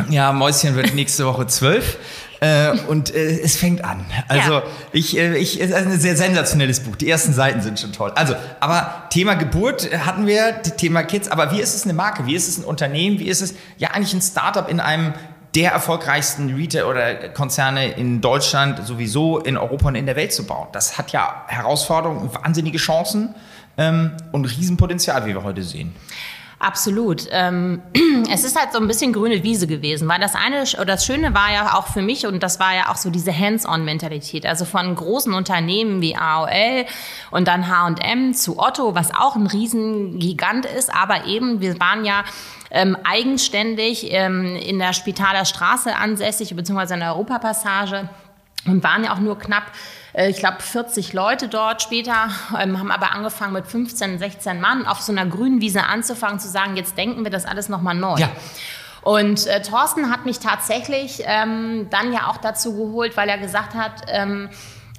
ja, 0.09 0.31
Mäuschen 0.31 0.75
wird 0.75 0.93
nächste 0.93 1.25
Woche 1.25 1.47
zwölf. 1.47 1.97
Äh, 2.41 2.71
und 2.87 3.13
äh, 3.13 3.39
es 3.39 3.55
fängt 3.55 3.85
an. 3.85 4.03
Also 4.27 4.53
ja. 4.53 4.63
ich, 4.91 5.15
äh, 5.15 5.37
ich, 5.37 5.61
es 5.61 5.69
ist 5.69 5.75
ein 5.75 5.99
sehr 5.99 6.17
sensationelles 6.17 6.79
Buch. 6.79 6.95
Die 6.95 7.07
ersten 7.07 7.33
Seiten 7.33 7.61
sind 7.61 7.79
schon 7.79 7.93
toll. 7.93 8.11
Also, 8.15 8.33
aber 8.59 9.03
Thema 9.11 9.35
Geburt 9.35 9.87
hatten 10.05 10.25
wir, 10.25 10.63
Thema 10.63 11.03
Kids. 11.03 11.29
Aber 11.29 11.51
wie 11.51 11.61
ist 11.61 11.75
es 11.75 11.83
eine 11.83 11.93
Marke? 11.93 12.25
Wie 12.25 12.33
ist 12.33 12.47
es 12.47 12.57
ein 12.57 12.63
Unternehmen? 12.63 13.19
Wie 13.19 13.27
ist 13.27 13.41
es 13.41 13.53
ja 13.77 13.91
eigentlich 13.91 14.15
ein 14.15 14.21
Startup 14.21 14.67
in 14.67 14.79
einem 14.79 15.13
der 15.53 15.71
erfolgreichsten 15.71 16.55
Retail 16.55 16.85
oder 16.85 17.29
Konzerne 17.29 17.91
in 17.91 18.21
Deutschland, 18.21 18.87
sowieso 18.87 19.37
in 19.37 19.55
Europa 19.55 19.89
und 19.89 19.95
in 19.95 20.07
der 20.07 20.15
Welt 20.15 20.33
zu 20.33 20.47
bauen? 20.47 20.67
Das 20.71 20.97
hat 20.97 21.11
ja 21.11 21.45
Herausforderungen, 21.45 22.27
wahnsinnige 22.33 22.79
Chancen 22.79 23.35
ähm, 23.77 24.13
und 24.31 24.45
Riesenpotenzial, 24.45 25.27
wie 25.27 25.35
wir 25.35 25.43
heute 25.43 25.61
sehen. 25.61 25.93
Absolut. 26.61 27.27
Ähm, 27.31 27.81
es 28.31 28.43
ist 28.43 28.55
halt 28.55 28.71
so 28.71 28.79
ein 28.79 28.87
bisschen 28.87 29.13
grüne 29.13 29.41
Wiese 29.41 29.65
gewesen, 29.65 30.07
weil 30.07 30.19
das 30.19 30.35
eine 30.35 30.61
oder 30.75 30.85
das 30.85 31.03
Schöne 31.03 31.33
war 31.33 31.51
ja 31.51 31.73
auch 31.73 31.87
für 31.87 32.03
mich 32.03 32.27
und 32.27 32.43
das 32.43 32.59
war 32.59 32.75
ja 32.75 32.89
auch 32.89 32.97
so 32.97 33.09
diese 33.09 33.35
Hands-on-Mentalität. 33.35 34.45
Also 34.45 34.65
von 34.65 34.93
großen 34.93 35.33
Unternehmen 35.33 36.01
wie 36.01 36.15
AOL 36.15 36.85
und 37.31 37.47
dann 37.47 37.67
H&M 37.67 38.35
zu 38.35 38.59
Otto, 38.59 38.93
was 38.93 39.11
auch 39.11 39.35
ein 39.35 39.47
Riesengigant 39.47 40.67
ist, 40.67 40.93
aber 40.93 41.25
eben 41.25 41.61
wir 41.61 41.79
waren 41.79 42.05
ja 42.05 42.23
ähm, 42.69 42.95
eigenständig 43.03 44.11
ähm, 44.11 44.55
in 44.55 44.77
der 44.77 44.93
Spitaler 44.93 45.45
Straße 45.45 45.95
ansässig, 45.95 46.55
beziehungsweise 46.55 46.93
in 46.93 46.99
der 46.99 47.13
Europapassage 47.13 48.07
und 48.65 48.83
waren 48.83 49.03
ja 49.03 49.13
auch 49.13 49.19
nur 49.19 49.37
knapp 49.39 49.63
äh, 50.13 50.29
ich 50.29 50.37
glaube, 50.37 50.61
40 50.61 51.13
Leute 51.13 51.47
dort 51.47 51.81
später, 51.81 52.29
ähm, 52.59 52.79
haben 52.79 52.91
aber 52.91 53.13
angefangen 53.13 53.53
mit 53.53 53.67
15, 53.67 54.19
16 54.19 54.59
Mann 54.59 54.85
auf 54.85 55.01
so 55.01 55.11
einer 55.11 55.25
grünen 55.25 55.61
Wiese 55.61 55.83
anzufangen, 55.83 56.39
zu 56.39 56.47
sagen, 56.47 56.75
jetzt 56.75 56.97
denken 56.97 57.23
wir 57.23 57.31
das 57.31 57.45
alles 57.45 57.69
nochmal 57.69 57.95
neu. 57.95 58.17
Ja. 58.17 58.29
Und 59.01 59.47
äh, 59.47 59.61
Thorsten 59.63 60.11
hat 60.11 60.25
mich 60.25 60.39
tatsächlich 60.39 61.23
ähm, 61.25 61.87
dann 61.89 62.13
ja 62.13 62.27
auch 62.27 62.37
dazu 62.37 62.75
geholt, 62.75 63.17
weil 63.17 63.29
er 63.29 63.39
gesagt 63.39 63.73
hat, 63.73 64.03
ähm, 64.07 64.49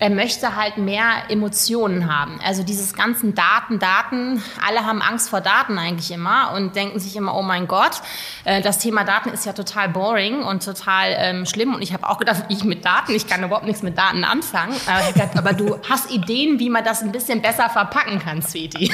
er 0.03 0.11
möchte 0.11 0.57
halt 0.57 0.79
mehr 0.79 1.31
Emotionen 1.31 2.13
haben. 2.13 2.41
Also 2.45 2.65
dieses 2.65 2.93
ganzen 2.93 3.37
Daten, 3.37 3.79
Daten, 3.79 4.43
alle 4.67 4.85
haben 4.85 5.01
Angst 5.01 5.31
vor 5.31 5.41
Daten 5.41 5.79
eigentlich 5.79 6.11
immer 6.11 6.55
und 6.57 6.75
denken 6.75 6.99
sich 6.99 7.15
immer, 7.15 7.37
oh 7.37 7.43
mein 7.43 7.69
Gott, 7.69 8.03
äh, 8.43 8.61
das 8.63 8.81
Thema 8.81 9.05
Daten 9.05 9.29
ist 9.29 9.47
ja 9.47 9.53
total 9.53 9.91
boring 9.91 10.43
und 10.43 10.65
total 10.65 11.15
ähm, 11.17 11.47
schlimm. 11.47 11.73
Und 11.77 11.83
ich 11.83 11.93
habe 11.93 12.09
auch 12.09 12.19
gedacht, 12.19 12.47
ich 12.49 12.65
mit 12.65 12.85
Daten, 12.85 13.13
ich 13.13 13.29
kann 13.29 13.45
überhaupt 13.45 13.65
nichts 13.65 13.85
mit 13.85 13.97
Daten 13.97 14.25
anfangen. 14.25 14.75
Aber, 14.89 15.39
aber 15.39 15.53
du 15.53 15.79
hast 15.89 16.11
Ideen, 16.11 16.59
wie 16.59 16.69
man 16.69 16.83
das 16.83 17.03
ein 17.03 17.13
bisschen 17.13 17.41
besser 17.41 17.71
verpacken 17.71 18.19
kann, 18.19 18.43
Sweetie. 18.43 18.93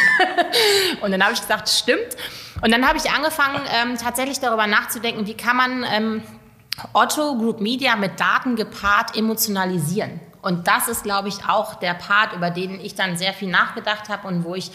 und 1.01 1.11
dann 1.11 1.23
habe 1.23 1.33
ich 1.33 1.41
gesagt, 1.41 1.71
stimmt. 1.71 2.19
Und 2.61 2.71
dann 2.71 2.87
habe 2.87 2.99
ich 2.99 3.11
angefangen, 3.11 3.63
ähm, 3.83 3.97
tatsächlich 3.97 4.41
darüber 4.41 4.67
nachzudenken, 4.67 5.27
wie 5.27 5.39
kann 5.39 5.57
man 5.57 5.87
ähm, 5.91 6.23
Otto 6.93 7.39
Group 7.39 7.63
Media 7.63 7.97
mit 7.97 8.21
Daten 8.21 8.57
gepaart 8.57 9.17
emotionalisieren. 9.17 10.21
Und 10.43 10.69
das 10.69 10.89
ist, 10.89 11.03
glaube 11.03 11.29
ich, 11.29 11.45
auch 11.49 11.75
der 11.75 11.95
Part, 11.95 12.33
über 12.33 12.51
den 12.51 12.81
ich 12.81 12.95
dann 12.95 13.17
sehr 13.17 13.33
viel 13.33 13.51
nachgedacht 13.51 14.09
habe 14.09 14.29
und 14.29 14.45
wo 14.45 14.55
ich 14.55 14.71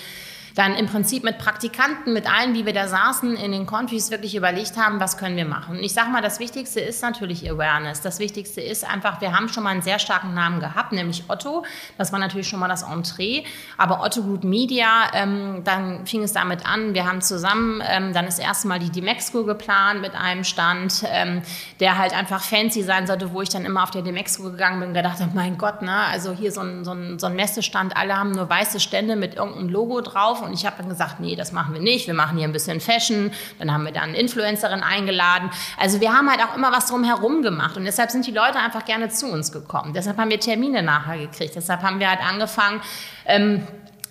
dann 0.56 0.76
im 0.76 0.86
Prinzip 0.86 1.24
mit 1.24 1.38
Praktikanten, 1.38 2.14
mit 2.14 2.32
allen, 2.32 2.54
wie 2.54 2.66
wir 2.66 2.74
da 2.74 2.88
saßen, 2.88 3.36
in 3.36 3.52
den 3.52 3.66
Countries 3.66 4.12
wirklich 4.12 4.36
überlegt 4.36 4.78
haben, 4.78 5.00
was 5.00 5.18
können 5.18 5.36
wir 5.36 5.46
machen. 5.46 5.78
Und 5.78 5.84
ich 5.84 5.94
sage 5.94 6.10
mal, 6.10 6.22
das 6.22 6.40
Wichtigste 6.40 6.80
ist 6.80 7.02
natürlich 7.02 7.50
Awareness. 7.50 8.02
Das 8.02 8.20
Wichtigste 8.20 8.62
ist 8.62 8.88
einfach, 8.88 9.20
wir 9.22 9.36
haben 9.36 9.50
schon 9.50 9.64
mal 9.64 9.72
einen 9.72 9.82
sehr 9.82 9.98
starken 9.98 10.34
Namen 10.34 10.60
gehabt, 10.60 10.92
nämlich 10.92 11.24
Otto. 11.28 11.66
Das 11.98 12.12
war 12.12 12.20
natürlich 12.20 12.48
schon 12.48 12.60
mal 12.60 12.68
das 12.68 12.84
Entree. 12.84 13.44
Aber 13.78 14.02
Otto 14.02 14.22
Group 14.22 14.44
Media, 14.44 15.12
ähm, 15.14 15.62
dann 15.64 16.06
fing 16.06 16.22
es 16.22 16.34
damit 16.34 16.66
an, 16.66 16.94
wir 16.94 17.08
haben 17.08 17.22
zusammen 17.22 17.82
ähm, 17.88 18.14
dann 18.14 18.26
das 18.26 18.38
erste 18.38 18.68
Mal 18.68 18.80
die 18.80 18.92
Demexco 18.92 19.44
geplant 19.46 20.02
mit 20.02 20.14
einem 20.14 20.44
Stand, 20.44 21.04
ähm, 21.08 21.42
der 21.80 21.98
halt 21.98 22.14
einfach 22.14 22.44
fancy 22.44 22.84
sein 22.84 23.08
sollte, 23.08 23.34
wo 23.34 23.42
ich 23.42 23.50
dann 23.50 23.66
immer 23.66 23.84
auf 23.84 23.92
der 23.92 24.04
Demexco 24.04 24.44
gegangen 24.44 24.80
bin 24.80 24.90
und 24.90 24.94
gedacht 24.94 25.20
habe, 25.20 25.32
mein 25.34 25.58
Gott, 25.58 25.82
ne, 25.82 25.96
also 25.96 26.32
hier 26.32 26.52
so 26.52 26.62
ein, 26.62 26.86
so, 26.86 26.92
ein, 26.92 27.18
so 27.18 27.28
ein 27.28 27.36
Messestand, 27.36 27.98
alle 27.98 28.18
haben 28.18 28.32
nur 28.32 28.50
weiße 28.50 28.80
Stände 28.80 29.16
mit 29.16 29.36
irgendeinem 29.36 29.70
Logo 29.70 30.02
drauf 30.02 30.43
und 30.44 30.54
ich 30.54 30.66
habe 30.66 30.76
dann 30.78 30.90
gesagt, 30.90 31.20
nee, 31.20 31.36
das 31.36 31.52
machen 31.52 31.74
wir 31.74 31.82
nicht. 31.82 32.08
Wir 32.08 32.14
machen 32.14 32.38
hier 32.38 32.48
ein 32.48 32.54
bisschen 32.54 32.80
Fashion. 32.80 33.32
Dann 33.60 33.72
haben 33.72 33.86
wir 33.86 33.92
dann 33.92 34.14
Influencerin 34.14 34.82
eingeladen. 34.82 35.50
Also 35.78 36.02
wir 36.02 36.14
haben 36.14 36.30
halt 36.30 36.42
auch 36.42 36.56
immer 36.56 36.72
was 36.72 36.88
drumherum 36.88 37.42
gemacht. 37.42 37.78
Und 37.78 37.86
deshalb 37.86 38.12
sind 38.12 38.26
die 38.28 38.32
Leute 38.32 38.60
einfach 38.60 38.86
gerne 38.86 39.10
zu 39.10 39.28
uns 39.28 39.52
gekommen. 39.52 39.94
Deshalb 39.94 40.18
haben 40.18 40.30
wir 40.30 40.40
Termine 40.40 40.84
nachher 40.84 41.18
gekriegt. 41.18 41.56
Deshalb 41.56 41.82
haben 41.82 42.00
wir 42.00 42.10
halt 42.10 42.22
angefangen, 42.22 42.82
ähm, 43.26 43.68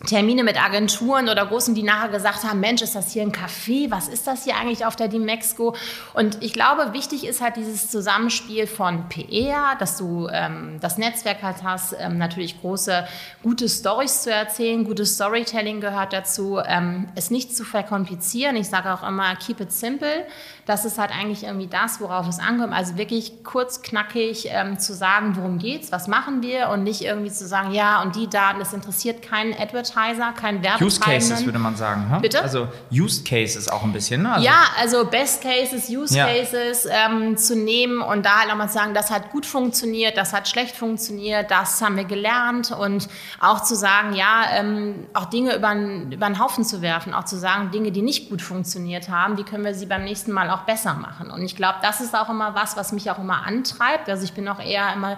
Termine 0.07 0.43
mit 0.43 0.63
Agenturen 0.63 1.29
oder 1.29 1.47
Großen, 1.47 1.75
die 1.75 1.85
nachher 1.85 2.09
gesagt 2.09 2.43
haben, 2.43 2.59
Mensch, 2.59 2.83
ist 2.83 2.97
das 2.97 3.13
hier 3.13 3.23
ein 3.23 3.31
Café? 3.31 3.91
Was 3.91 4.09
ist 4.09 4.27
das 4.27 4.45
hier 4.45 4.57
eigentlich 4.57 4.85
auf 4.85 4.97
der 4.97 5.07
Dimexco? 5.07 5.77
Und 6.13 6.43
ich 6.43 6.53
glaube, 6.53 6.93
wichtig 6.93 7.25
ist 7.25 7.41
halt 7.41 7.57
dieses 7.57 7.89
Zusammenspiel 7.89 8.67
von 8.67 9.09
PR, 9.09 9.77
dass 9.79 9.97
du 9.99 10.29
ähm, 10.33 10.79
das 10.81 10.99
Netzwerk 10.99 11.43
halt 11.43 11.63
hast, 11.63 11.95
ähm, 11.99 12.19
natürlich 12.19 12.61
große, 12.61 13.07
gute 13.45 13.69
Stories 13.69 14.23
zu 14.23 14.33
erzählen, 14.33 14.85
gutes 14.85 15.15
Storytelling 15.15 15.81
gehört 15.81 16.13
dazu, 16.13 16.59
ähm, 16.65 17.09
es 17.15 17.31
nicht 17.31 17.57
zu 17.57 17.65
verkomplizieren. 17.65 18.57
Ich 18.57 18.69
sage 18.69 18.93
auch 18.93 19.07
immer, 19.07 19.37
keep 19.37 19.61
it 19.61 19.71
simple. 19.71 20.27
Das 20.67 20.85
ist 20.85 20.99
halt 20.99 21.13
eigentlich 21.13 21.45
irgendwie 21.45 21.69
das, 21.69 22.01
worauf 22.01 22.29
es 22.29 22.41
ankommt. 22.41 22.73
Also 22.73 22.97
wirklich 22.97 23.45
kurz, 23.45 23.83
knackig 23.83 24.49
ähm, 24.49 24.79
zu 24.79 24.95
sagen, 24.95 25.37
worum 25.37 25.59
geht's, 25.59 25.93
was 25.93 26.09
machen 26.09 26.43
wir 26.43 26.71
und 26.71 26.83
nicht 26.83 27.03
irgendwie 27.03 27.31
zu 27.31 27.47
sagen, 27.47 27.73
ja, 27.73 28.03
und 28.03 28.17
die 28.17 28.29
Daten, 28.29 28.59
das 28.59 28.73
interessiert 28.73 29.23
keinen 29.23 29.53
Advertiser, 29.53 29.92
keinen 29.95 30.63
Werbetreibenden. 30.63 30.87
Use 30.87 31.01
Cases 31.01 31.45
würde 31.45 31.59
man 31.59 31.77
sagen. 31.77 32.11
Hm? 32.11 32.23
Bitte? 32.23 32.43
Also 32.43 32.69
Use 32.93 33.23
Cases 33.25 33.69
auch 33.69 33.83
ein 33.83 33.93
bisschen. 33.93 34.23
Ne? 34.23 34.33
Also 34.33 34.47
ja, 34.47 34.65
also 34.79 35.05
Best 35.05 35.43
Cases, 35.43 35.89
Use 35.89 36.17
ja. 36.17 36.27
Cases 36.27 36.87
ähm, 36.91 37.37
zu 37.37 37.57
nehmen 37.57 38.01
und 38.03 38.25
da 38.25 38.41
halt 38.41 38.51
auch 38.51 38.57
mal 38.57 38.69
zu 38.69 38.75
sagen, 38.75 38.95
das 38.95 39.11
hat 39.11 39.31
gut 39.31 39.47
funktioniert, 39.47 40.17
das 40.17 40.33
hat 40.33 40.49
schlecht 40.49 40.77
funktioniert, 40.77 41.51
das 41.51 41.81
haben 41.83 41.97
wir 41.97 42.05
gelernt 42.05 42.71
und 42.71 43.09
auch 43.41 43.63
zu 43.63 43.75
sagen, 43.75 44.15
ja, 44.15 44.45
ähm, 44.55 45.07
auch 45.15 45.27
Dinge 45.27 45.55
über, 45.57 45.75
über 45.75 46.27
den 46.27 46.39
Haufen 46.39 46.65
zu 46.65 46.83
werfen, 46.83 47.15
auch 47.15 47.25
zu 47.25 47.37
sagen, 47.37 47.71
Dinge, 47.71 47.93
die 47.93 48.03
nicht 48.03 48.31
gut 48.31 48.43
funktioniert 48.43 49.09
haben, 49.09 49.37
wie 49.39 49.45
können 49.45 49.65
wir 49.65 49.75
sie 49.75 49.87
beim 49.87 50.05
nächsten 50.05 50.33
Mal 50.33 50.51
auch 50.51 50.63
besser 50.63 50.95
machen. 50.95 51.31
Und 51.31 51.43
ich 51.43 51.57
glaube, 51.57 51.79
das 51.83 52.01
ist 52.01 52.15
auch 52.15 52.29
immer 52.29 52.55
was, 52.55 52.77
was 52.77 52.93
mich 52.93 53.11
auch 53.11 53.19
immer 53.19 53.47
antreibt. 53.47 54.09
Also 54.09 54.25
ich 54.25 54.33
bin 54.33 54.49
auch 54.49 54.61
eher 54.61 54.93
immer 54.93 55.17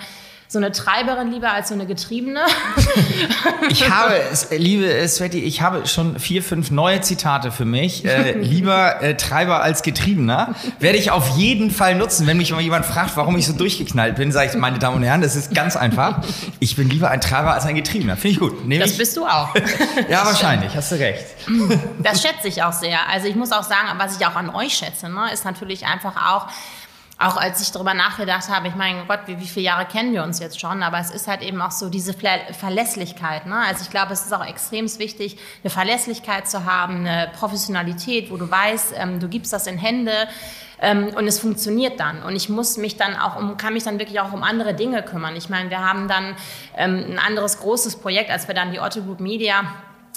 so 0.55 0.59
eine 0.61 0.73
Treiberin 0.73 1.33
lieber 1.33 1.53
als 1.53 1.69
so 1.69 1.75
eine 1.75 1.85
Getriebene. 1.85 2.41
Ich 3.71 3.89
habe, 3.91 4.21
liebe 4.51 5.09
Sveti, 5.09 5.41
ich 5.41 5.63
habe 5.63 5.87
schon 5.87 6.19
vier, 6.19 6.43
fünf 6.43 6.71
neue 6.71 7.01
Zitate 7.01 7.51
für 7.51 7.65
mich. 7.65 8.05
Äh, 8.05 8.33
lieber 8.41 9.03
äh, 9.03 9.17
Treiber 9.17 9.63
als 9.63 9.83
Getriebener. 9.83 10.55
Werde 10.81 10.99
ich 10.99 11.11
auf 11.11 11.37
jeden 11.37 11.71
Fall 11.71 11.95
nutzen. 11.95 12.27
Wenn 12.27 12.37
mich 12.37 12.53
mal 12.53 12.61
jemand 12.61 12.85
fragt, 12.85 13.17
warum 13.17 13.37
ich 13.37 13.47
so 13.47 13.53
durchgeknallt 13.55 14.17
bin, 14.17 14.33
sage 14.33 14.51
ich, 14.51 14.57
meine 14.57 14.79
Damen 14.79 14.99
und 14.99 15.03
Herren, 15.03 15.23
das 15.23 15.35
ist 15.35 15.55
ganz 15.55 15.77
einfach. 15.77 16.23
Ich 16.61 16.77
bin 16.77 16.91
lieber 16.91 17.11
ein 17.11 17.21
Treiber 17.21 17.55
als 17.55 17.65
ein 17.65 17.75
Getriebener. 17.75 18.17
Finde 18.17 18.35
ich 18.35 18.39
gut. 18.39 18.67
Nehm 18.67 18.81
das 18.81 18.93
ich? 18.93 18.99
bist 18.99 19.17
du 19.17 19.25
auch. 19.25 19.55
ja, 20.09 20.25
wahrscheinlich. 20.25 20.75
Hast 20.77 20.93
du 20.93 20.97
recht. 20.97 21.25
Das 22.03 22.23
schätze 22.23 22.49
ich 22.49 22.63
auch 22.63 22.73
sehr. 22.73 22.99
Also 23.09 23.27
ich 23.27 23.35
muss 23.35 23.51
auch 23.51 23.65
sagen, 23.65 23.89
was 23.97 24.19
ich 24.19 24.27
auch 24.27 24.37
an 24.37 24.51
euch 24.51 24.75
schätze, 24.75 25.09
ne, 25.09 25.33
ist 25.33 25.45
natürlich 25.45 25.87
einfach 25.87 26.35
auch, 26.35 26.49
auch 27.19 27.37
als 27.37 27.61
ich 27.61 27.71
darüber 27.71 27.95
nachgedacht 27.95 28.49
habe, 28.49 28.69
ich 28.69 28.75
meine, 28.75 29.05
Gott, 29.07 29.21
wie, 29.27 29.39
wie 29.39 29.47
viele 29.47 29.67
Jahre 29.67 29.87
kennen 29.87 30.13
wir 30.13 30.25
uns 30.25 30.41
jetzt 30.41 30.61
schon, 30.61 30.83
aber 30.83 30.99
es 30.99 31.11
ist 31.11 31.29
halt 31.29 31.43
eben 31.43 31.61
auch 31.63 31.71
so 31.71 31.89
diese 31.89 32.13
Verlässlichkeit. 32.13 33.47
Ne? 33.47 33.57
Also 33.57 33.83
ich 33.83 33.91
glaube, 33.91 34.13
es 34.13 34.23
ist 34.23 34.33
auch 34.33 34.45
extrem 34.45 34.85
wichtig, 34.99 35.39
eine 35.63 35.71
Verlässlichkeit 35.71 36.49
zu 36.49 36.65
haben, 36.65 37.07
eine 37.07 37.31
Professionalität, 37.39 38.31
wo 38.31 38.37
du 38.37 38.51
weißt, 38.51 38.95
ähm, 38.97 39.21
du 39.21 39.29
gibst 39.29 39.53
das 39.53 39.67
in 39.67 39.79
Hände 39.79 40.29
ähm, 40.81 41.13
und 41.15 41.27
es 41.29 41.39
funktioniert 41.39 42.01
dann. 42.01 42.23
Und 42.23 42.35
ich 42.35 42.49
muss 42.49 42.77
mich 42.77 42.97
dann 42.97 43.17
auch 43.17 43.37
um, 43.37 43.57
kann 43.57 43.75
mich 43.75 43.85
dann 43.85 43.99
wirklich 43.99 44.19
auch 44.21 44.33
um 44.33 44.43
andere 44.43 44.75
Dinge 44.75 45.03
kümmern. 45.03 45.37
Ich 45.37 45.49
meine, 45.49 45.71
wir 45.71 45.81
haben 45.81 46.09
dann 46.09 46.37
ähm, 46.77 47.05
ein 47.11 47.19
anderes 47.19 47.61
großes 47.61 47.97
Projekt, 47.97 48.31
als 48.31 48.49
wir 48.49 48.55
dann 48.55 48.73
die 48.73 48.81
Otto 48.81 49.03
Group 49.03 49.21
Media 49.21 49.63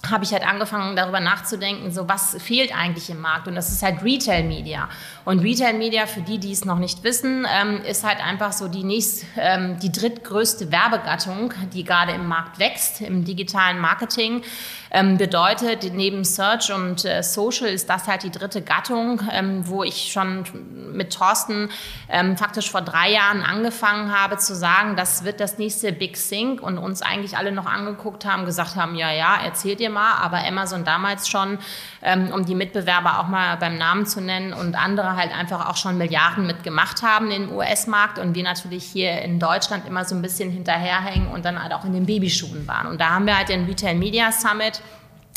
habe 0.10 0.24
ich 0.24 0.32
halt 0.32 0.48
angefangen 0.48 0.96
darüber 0.96 1.20
nachzudenken, 1.20 1.92
so 1.92 2.08
was 2.08 2.38
fehlt 2.42 2.76
eigentlich 2.76 3.10
im 3.10 3.22
Markt? 3.22 3.48
Und 3.48 3.56
das 3.56 3.72
ist 3.72 3.84
halt 3.84 4.04
Retail 4.04 4.44
Media. 4.44 4.90
Und 5.26 5.40
Retail 5.40 5.74
Media 5.74 6.06
für 6.06 6.22
die, 6.22 6.40
die 6.40 6.52
es 6.52 6.66
noch 6.66 6.80
nicht 6.80 7.04
wissen, 7.04 7.46
ähm, 7.50 7.82
ist 7.84 8.04
halt 8.04 8.26
einfach 8.26 8.54
so 8.54 8.68
die 8.68 8.84
nächst, 8.84 9.26
ähm, 9.38 9.80
die 9.80 9.92
drittgrößte 9.92 10.72
Werbegattung, 10.72 11.54
die 11.74 11.84
gerade 11.84 12.14
im 12.14 12.28
Markt 12.28 12.60
wächst 12.60 13.02
im 13.02 13.26
digitalen 13.26 13.80
Marketing. 13.80 14.44
Ähm, 14.90 15.18
bedeutet, 15.18 15.92
neben 15.94 16.24
Search 16.24 16.72
und 16.72 17.04
äh, 17.04 17.22
Social 17.22 17.68
ist 17.68 17.90
das 17.90 18.08
halt 18.08 18.24
die 18.24 18.32
dritte 18.32 18.62
Gattung, 18.62 19.22
ähm, 19.32 19.68
wo 19.68 19.84
ich 19.84 20.12
schon 20.14 20.46
mit 20.94 21.14
Thorsten 21.14 21.70
ähm, 22.10 22.38
faktisch 22.38 22.72
vor 22.72 22.82
drei 22.82 23.12
Jahren 23.12 23.44
angefangen 23.44 24.18
habe 24.18 24.38
zu 24.38 24.56
sagen, 24.56 24.96
das 24.96 25.26
wird 25.26 25.42
das 25.42 25.58
nächste 25.58 25.92
Big 25.92 26.16
Sync 26.16 26.62
und 26.62 26.78
uns 26.78 27.02
eigentlich 27.02 27.38
alle 27.38 27.52
noch 27.52 27.66
angeguckt 27.66 28.26
haben, 28.26 28.46
gesagt 28.46 28.76
haben, 28.76 28.96
ja, 28.96 29.12
ja, 29.12 29.38
erzählt 29.44 29.82
ihr 29.82 29.90
mal, 29.90 29.97
aber 30.00 30.46
Amazon 30.46 30.84
damals 30.84 31.28
schon, 31.28 31.58
ähm, 32.02 32.32
um 32.34 32.46
die 32.46 32.56
Mitbewerber 32.56 33.20
auch 33.20 33.28
mal 33.28 33.58
beim 33.58 33.78
Namen 33.78 34.06
zu 34.06 34.22
nennen 34.22 34.54
und 34.54 34.76
andere 34.76 35.16
halt 35.16 35.32
einfach 35.38 35.70
auch 35.70 35.78
schon 35.78 35.98
Milliarden 35.98 36.48
mitgemacht 36.48 37.02
haben 37.04 37.32
im 37.32 37.52
US-Markt 37.52 38.20
und 38.20 38.36
wir 38.36 38.44
natürlich 38.44 38.84
hier 38.84 39.22
in 39.22 39.40
Deutschland 39.40 39.88
immer 39.88 40.06
so 40.06 40.16
ein 40.16 40.22
bisschen 40.22 40.52
hinterherhängen 40.52 41.30
und 41.30 41.46
dann 41.46 41.62
halt 41.62 41.74
auch 41.74 41.86
in 41.86 41.94
den 41.94 42.06
Babyschuhen 42.06 42.68
waren. 42.68 42.88
Und 42.88 43.02
da 43.02 43.10
haben 43.10 43.26
wir 43.26 43.38
halt 43.38 43.50
den 43.50 43.66
Retail 43.66 43.96
Media 43.96 44.32
Summit 44.32 44.82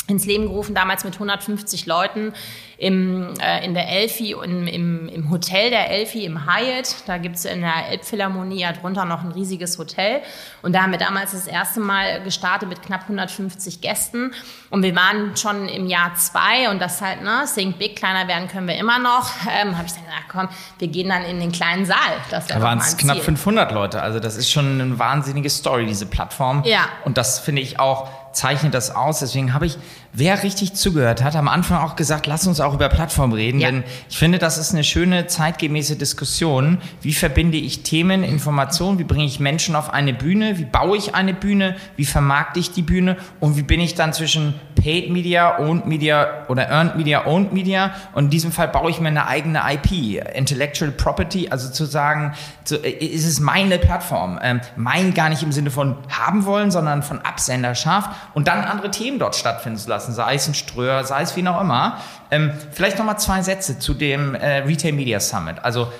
ins 0.07 0.25
Leben 0.25 0.47
gerufen, 0.47 0.75
damals 0.75 1.03
mit 1.03 1.13
150 1.13 1.85
Leuten 1.85 2.33
im, 2.81 3.35
äh, 3.39 3.63
in 3.63 3.75
der 3.75 3.87
Elfi 3.87 4.33
und 4.33 4.65
im, 4.65 5.07
im 5.07 5.29
Hotel 5.29 5.69
der 5.69 5.91
Elfi 5.91 6.25
im 6.25 6.47
Hyatt. 6.47 6.95
Da 7.05 7.19
gibt 7.19 7.35
es 7.35 7.45
in 7.45 7.61
der 7.61 7.89
Elbphilharmonie 7.91 8.61
ja 8.61 8.71
drunter 8.71 9.05
noch 9.05 9.23
ein 9.23 9.31
riesiges 9.31 9.77
Hotel. 9.77 10.21
Und 10.63 10.73
da 10.73 10.81
haben 10.81 10.91
wir 10.91 10.97
damals 10.97 11.33
das 11.33 11.45
erste 11.45 11.79
Mal 11.79 12.23
gestartet 12.23 12.69
mit 12.69 12.81
knapp 12.81 13.03
150 13.03 13.81
Gästen. 13.81 14.33
Und 14.71 14.81
wir 14.81 14.95
waren 14.95 15.37
schon 15.37 15.69
im 15.69 15.85
Jahr 15.85 16.15
zwei 16.15 16.71
und 16.71 16.81
das 16.81 17.01
halt, 17.01 17.21
ne, 17.21 17.45
Think 17.53 17.77
Big, 17.77 17.97
kleiner 17.97 18.27
werden 18.27 18.47
können 18.47 18.67
wir 18.67 18.77
immer 18.77 18.97
noch. 18.97 19.29
Ähm, 19.47 19.77
habe 19.77 19.85
ich 19.85 19.93
dann 19.93 20.05
gesagt, 20.05 20.25
komm, 20.31 20.49
wir 20.79 20.87
gehen 20.87 21.09
dann 21.09 21.23
in 21.23 21.39
den 21.39 21.51
kleinen 21.51 21.85
Saal. 21.85 21.97
Das 22.31 22.47
da 22.47 22.63
waren 22.63 22.79
es 22.79 22.97
knapp 22.97 23.19
500 23.19 23.71
Leute. 23.71 24.01
Also 24.01 24.19
das 24.19 24.35
ist 24.35 24.49
schon 24.49 24.81
eine 24.81 24.97
wahnsinnige 24.97 25.51
Story, 25.51 25.85
diese 25.85 26.07
Plattform. 26.07 26.63
Ja. 26.65 26.89
Und 27.05 27.19
das 27.19 27.37
finde 27.37 27.61
ich 27.61 27.79
auch 27.79 28.09
zeichnet 28.33 28.73
das 28.73 28.95
aus. 28.95 29.19
Deswegen 29.19 29.53
habe 29.53 29.65
ich, 29.65 29.77
wer 30.13 30.43
richtig 30.43 30.73
zugehört 30.73 31.23
hat, 31.23 31.35
am 31.35 31.47
Anfang 31.47 31.79
auch 31.79 31.95
gesagt, 31.95 32.27
lass 32.27 32.47
uns 32.47 32.59
auch 32.59 32.73
über 32.73 32.89
Plattform 32.89 33.33
reden, 33.33 33.59
ja. 33.59 33.71
denn 33.71 33.83
ich 34.09 34.17
finde, 34.17 34.39
das 34.39 34.57
ist 34.57 34.73
eine 34.73 34.83
schöne 34.83 35.27
zeitgemäße 35.27 35.95
Diskussion. 35.95 36.79
Wie 37.01 37.13
verbinde 37.13 37.57
ich 37.57 37.83
Themen, 37.83 38.23
Informationen, 38.23 38.99
wie 38.99 39.03
bringe 39.03 39.25
ich 39.25 39.39
Menschen 39.39 39.75
auf 39.75 39.91
eine 39.93 40.13
Bühne, 40.13 40.57
wie 40.57 40.65
baue 40.65 40.97
ich 40.97 41.15
eine 41.15 41.33
Bühne, 41.33 41.75
wie 41.95 42.05
vermarkte 42.05 42.59
ich 42.59 42.71
die 42.71 42.81
Bühne 42.81 43.17
und 43.39 43.57
wie 43.57 43.63
bin 43.63 43.79
ich 43.79 43.95
dann 43.95 44.13
zwischen 44.13 44.53
Paid 44.81 45.11
Media, 45.11 45.59
Owned 45.59 45.85
Media 45.85 46.45
oder 46.47 46.69
Earned 46.69 46.95
Media, 46.95 47.25
Owned 47.25 47.53
Media 47.53 47.91
und 48.13 48.25
in 48.25 48.29
diesem 48.29 48.51
Fall 48.51 48.67
baue 48.67 48.89
ich 48.89 48.99
mir 48.99 49.09
eine 49.09 49.27
eigene 49.27 49.61
IP, 49.71 50.23
Intellectual 50.35 50.91
Property, 50.91 51.49
also 51.49 51.69
zu 51.69 51.85
sagen, 51.85 52.33
so, 52.63 52.77
ist 52.77 53.25
es 53.25 53.39
meine 53.39 53.77
Plattform, 53.77 54.39
ähm, 54.41 54.61
mein 54.75 55.13
gar 55.13 55.29
nicht 55.29 55.43
im 55.43 55.51
Sinne 55.51 55.71
von 55.71 55.97
haben 56.09 56.45
wollen, 56.45 56.71
sondern 56.71 57.03
von 57.03 57.19
Absenderschaft 57.19 58.09
und 58.33 58.47
dann 58.47 58.63
andere 58.63 58.91
Themen 58.91 59.19
dort 59.19 59.35
stattfinden 59.35 59.77
zu 59.77 59.89
lassen, 59.89 60.13
sei 60.13 60.35
es 60.35 60.47
ein 60.47 60.53
Ströer, 60.53 61.03
sei 61.03 61.21
es 61.21 61.35
wie 61.35 61.47
auch 61.47 61.61
immer. 61.61 61.97
Ähm, 62.29 62.51
vielleicht 62.71 62.97
nochmal 62.97 63.19
zwei 63.19 63.41
Sätze 63.41 63.79
zu 63.79 63.93
dem 63.93 64.35
äh, 64.35 64.59
Retail 64.59 64.93
Media 64.93 65.19
Summit. 65.19 65.57
Also 65.63 65.91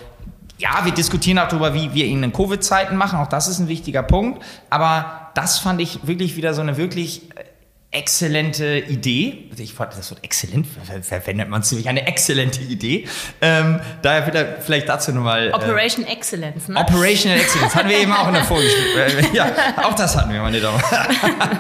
ja, 0.61 0.86
wir 0.86 0.93
diskutieren 0.93 1.39
auch 1.39 1.47
darüber, 1.47 1.73
wie 1.73 1.93
wir 1.93 2.05
ihn 2.05 2.21
in 2.23 2.32
Covid-Zeiten 2.32 2.95
machen. 2.95 3.19
Auch 3.19 3.27
das 3.27 3.47
ist 3.47 3.59
ein 3.59 3.67
wichtiger 3.67 4.03
Punkt. 4.03 4.43
Aber 4.69 5.32
das 5.34 5.57
fand 5.57 5.82
ich 5.82 6.05
wirklich 6.05 6.38
wieder 6.38 6.53
so 6.53 6.61
eine 6.61 6.77
wirklich 6.77 7.32
äh, 7.32 7.43
exzellente 7.91 8.79
Idee. 8.79 9.49
Ich 9.57 9.73
fand 9.73 9.91
das 9.93 10.11
Wort 10.11 10.23
exzellent, 10.23 10.65
verwendet 11.01 11.49
man 11.49 11.61
ziemlich 11.61 11.89
eine 11.89 12.07
exzellente 12.07 12.61
Idee. 12.61 13.05
Ähm, 13.41 13.81
daher 14.01 14.23
vielleicht, 14.23 14.63
vielleicht 14.63 14.89
dazu 14.89 15.11
nochmal. 15.11 15.49
Äh, 15.49 15.53
Operation 15.53 16.05
äh, 16.05 16.13
Excellence, 16.13 16.69
ne? 16.69 16.79
Operational 16.79 17.37
Excellence. 17.41 17.75
Hatten 17.75 17.89
wir 17.89 17.99
eben 17.99 18.13
auch 18.13 18.27
in 18.27 18.33
der 18.33 18.45
Vorgespräch. 18.45 19.33
ja, 19.33 19.51
auch 19.83 19.93
das 19.93 20.15
hatten 20.15 20.31
wir, 20.31 20.41
meine 20.41 20.61
Damen. 20.61 20.81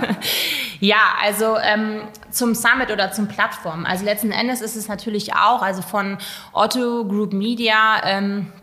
ja, 0.79 1.01
also 1.21 1.57
ähm, 1.57 2.03
zum 2.31 2.55
Summit 2.55 2.91
oder 2.91 3.11
zum 3.11 3.27
Plattform. 3.27 3.85
Also 3.85 4.05
letzten 4.05 4.31
Endes 4.31 4.61
ist 4.61 4.77
es 4.77 4.87
natürlich 4.87 5.33
auch, 5.33 5.61
also 5.61 5.81
von 5.81 6.17
Otto 6.53 7.05
Group 7.05 7.33
Media, 7.33 8.01
ähm, 8.05 8.53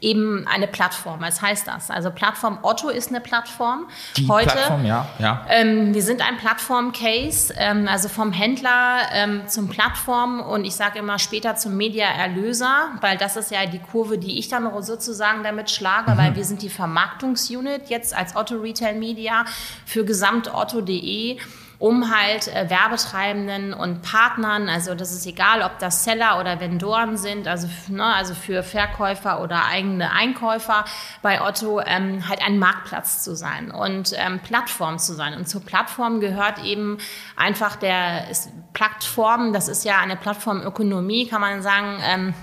eben 0.00 0.46
eine 0.46 0.66
Plattform. 0.66 1.20
Was 1.20 1.42
heißt 1.42 1.66
das? 1.66 1.90
Also 1.90 2.10
Plattform 2.10 2.58
Otto 2.62 2.88
ist 2.88 3.08
eine 3.08 3.20
Plattform. 3.20 3.86
Die 4.16 4.28
Heute, 4.28 4.50
Plattform, 4.50 4.84
ja. 4.84 5.06
ja. 5.18 5.46
Ähm, 5.48 5.94
wir 5.94 6.02
sind 6.02 6.26
ein 6.26 6.36
Plattform-Case, 6.36 7.54
ähm, 7.56 7.88
also 7.88 8.08
vom 8.08 8.32
Händler 8.32 9.00
ähm, 9.12 9.48
zum 9.48 9.68
Plattform 9.68 10.40
und 10.40 10.64
ich 10.64 10.74
sage 10.74 10.98
immer 10.98 11.18
später 11.18 11.56
zum 11.56 11.76
Media-Erlöser, 11.76 12.90
weil 13.00 13.16
das 13.16 13.36
ist 13.36 13.50
ja 13.50 13.66
die 13.66 13.80
Kurve, 13.80 14.18
die 14.18 14.38
ich 14.38 14.48
dann 14.48 14.68
sozusagen 14.82 15.42
damit 15.42 15.70
schlage, 15.70 16.12
mhm. 16.12 16.18
weil 16.18 16.36
wir 16.36 16.44
sind 16.44 16.62
die 16.62 16.70
Vermarktungsunit 16.70 17.88
jetzt 17.88 18.14
als 18.14 18.36
Otto 18.36 18.56
Retail 18.56 18.94
Media 18.94 19.44
für 19.84 20.04
gesamtotto.de 20.04 21.38
um 21.78 22.12
halt 22.12 22.48
äh, 22.48 22.68
Werbetreibenden 22.68 23.72
und 23.72 24.02
Partnern, 24.02 24.68
also 24.68 24.94
das 24.96 25.12
ist 25.12 25.26
egal, 25.26 25.62
ob 25.62 25.78
das 25.78 26.02
Seller 26.02 26.40
oder 26.40 26.58
Vendoren 26.58 27.16
sind, 27.16 27.46
also, 27.46 27.68
ne, 27.88 28.04
also 28.04 28.34
für 28.34 28.64
Verkäufer 28.64 29.40
oder 29.40 29.64
eigene 29.66 30.10
Einkäufer 30.10 30.84
bei 31.22 31.40
Otto, 31.40 31.80
ähm, 31.80 32.28
halt 32.28 32.42
ein 32.44 32.58
Marktplatz 32.58 33.22
zu 33.22 33.36
sein 33.36 33.70
und 33.70 34.12
ähm, 34.16 34.40
Plattform 34.40 34.98
zu 34.98 35.14
sein. 35.14 35.34
Und 35.34 35.48
zur 35.48 35.64
Plattform 35.64 36.18
gehört 36.18 36.64
eben 36.64 36.98
einfach 37.36 37.76
der 37.76 38.28
ist 38.28 38.50
Plattform, 38.72 39.52
das 39.52 39.68
ist 39.68 39.84
ja 39.84 39.98
eine 39.98 40.16
Plattformökonomie, 40.16 41.28
kann 41.28 41.40
man 41.40 41.62
sagen, 41.62 42.00
ähm, 42.02 42.34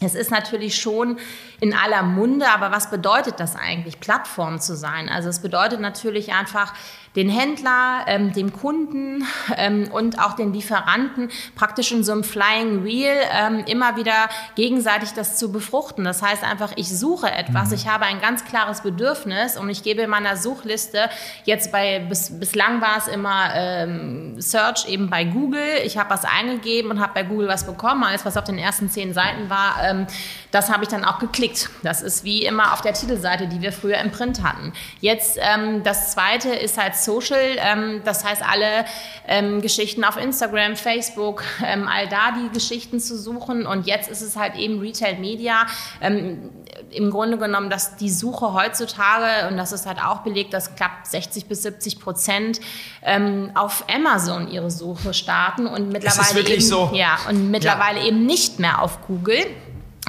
es 0.00 0.14
ist 0.14 0.30
natürlich 0.30 0.76
schon 0.76 1.18
in 1.60 1.74
aller 1.74 2.02
Munde, 2.02 2.48
aber 2.48 2.70
was 2.70 2.90
bedeutet 2.90 3.40
das 3.40 3.56
eigentlich, 3.56 4.00
Plattform 4.00 4.60
zu 4.60 4.76
sein? 4.76 5.08
Also 5.08 5.28
es 5.28 5.40
bedeutet 5.40 5.80
natürlich 5.80 6.32
einfach, 6.32 6.74
den 7.16 7.28
Händler, 7.28 8.04
ähm, 8.06 8.32
dem 8.32 8.52
Kunden 8.52 9.24
ähm, 9.56 9.88
und 9.92 10.18
auch 10.18 10.34
den 10.34 10.52
Lieferanten 10.52 11.30
praktisch 11.54 11.92
in 11.92 12.02
so 12.02 12.12
einem 12.12 12.24
Flying 12.24 12.84
Wheel 12.84 13.14
ähm, 13.32 13.64
immer 13.66 13.96
wieder 13.96 14.28
gegenseitig 14.56 15.12
das 15.12 15.36
zu 15.36 15.52
befruchten. 15.52 16.04
Das 16.04 16.22
heißt 16.22 16.42
einfach, 16.42 16.72
ich 16.76 16.96
suche 16.96 17.30
etwas, 17.30 17.68
mhm. 17.68 17.74
ich 17.74 17.88
habe 17.88 18.04
ein 18.06 18.20
ganz 18.20 18.44
klares 18.44 18.80
Bedürfnis 18.80 19.56
und 19.56 19.68
ich 19.70 19.82
gebe 19.82 20.02
in 20.02 20.10
meiner 20.10 20.36
Suchliste 20.36 21.08
jetzt 21.44 21.70
bei, 21.70 22.00
bis, 22.00 22.38
bislang 22.38 22.80
war 22.80 22.98
es 22.98 23.06
immer 23.06 23.50
ähm, 23.54 24.40
Search 24.40 24.88
eben 24.88 25.08
bei 25.08 25.24
Google. 25.24 25.82
Ich 25.84 25.96
habe 25.96 26.10
was 26.10 26.24
eingegeben 26.24 26.90
und 26.90 27.00
habe 27.00 27.14
bei 27.14 27.22
Google 27.22 27.48
was 27.48 27.64
bekommen. 27.64 28.02
Alles, 28.04 28.24
was 28.24 28.36
auf 28.36 28.44
den 28.44 28.58
ersten 28.58 28.90
zehn 28.90 29.14
Seiten 29.14 29.48
war, 29.48 29.76
ähm, 29.82 30.06
das 30.54 30.70
habe 30.70 30.84
ich 30.84 30.88
dann 30.88 31.04
auch 31.04 31.18
geklickt. 31.18 31.68
Das 31.82 32.00
ist 32.00 32.22
wie 32.22 32.44
immer 32.44 32.72
auf 32.72 32.80
der 32.80 32.94
Titelseite, 32.94 33.48
die 33.48 33.60
wir 33.60 33.72
früher 33.72 33.98
im 33.98 34.12
Print 34.12 34.44
hatten. 34.44 34.72
Jetzt 35.00 35.36
ähm, 35.40 35.82
das 35.82 36.12
zweite 36.12 36.54
ist 36.54 36.78
halt 36.80 36.94
Social, 36.94 37.56
ähm, 37.58 38.02
das 38.04 38.24
heißt 38.24 38.40
alle 38.48 38.84
ähm, 39.26 39.62
Geschichten 39.62 40.04
auf 40.04 40.16
Instagram, 40.16 40.76
Facebook, 40.76 41.42
ähm, 41.66 41.88
all 41.88 42.08
da 42.08 42.30
die 42.30 42.50
Geschichten 42.50 43.00
zu 43.00 43.18
suchen. 43.18 43.66
Und 43.66 43.88
jetzt 43.88 44.08
ist 44.08 44.20
es 44.20 44.36
halt 44.36 44.54
eben 44.54 44.78
Retail 44.78 45.18
Media. 45.18 45.66
Ähm, 46.00 46.50
Im 46.90 47.10
Grunde 47.10 47.36
genommen, 47.36 47.68
dass 47.68 47.96
die 47.96 48.10
Suche 48.10 48.52
heutzutage, 48.52 49.48
und 49.48 49.56
das 49.56 49.72
ist 49.72 49.86
halt 49.86 49.98
auch 50.00 50.18
belegt, 50.18 50.54
dass 50.54 50.76
knapp 50.76 51.04
60 51.04 51.46
bis 51.46 51.62
70 51.62 51.98
Prozent 51.98 52.60
ähm, 53.02 53.50
auf 53.54 53.84
Amazon 53.92 54.48
ihre 54.48 54.70
Suche 54.70 55.14
starten 55.14 55.66
und 55.66 55.88
mittlerweile 55.88 56.48
eben, 56.48 56.60
so? 56.60 56.92
ja, 56.94 57.18
und 57.28 57.50
mittlerweile 57.50 57.98
ja. 57.98 58.06
eben 58.06 58.24
nicht 58.24 58.60
mehr 58.60 58.80
auf 58.80 59.04
Google. 59.08 59.44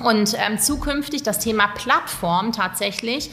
Und 0.04 0.36
ähm, 0.38 0.60
zukünftig 0.60 1.24
das 1.24 1.40
Thema 1.40 1.68
Plattform 1.68 2.52
tatsächlich 2.52 3.30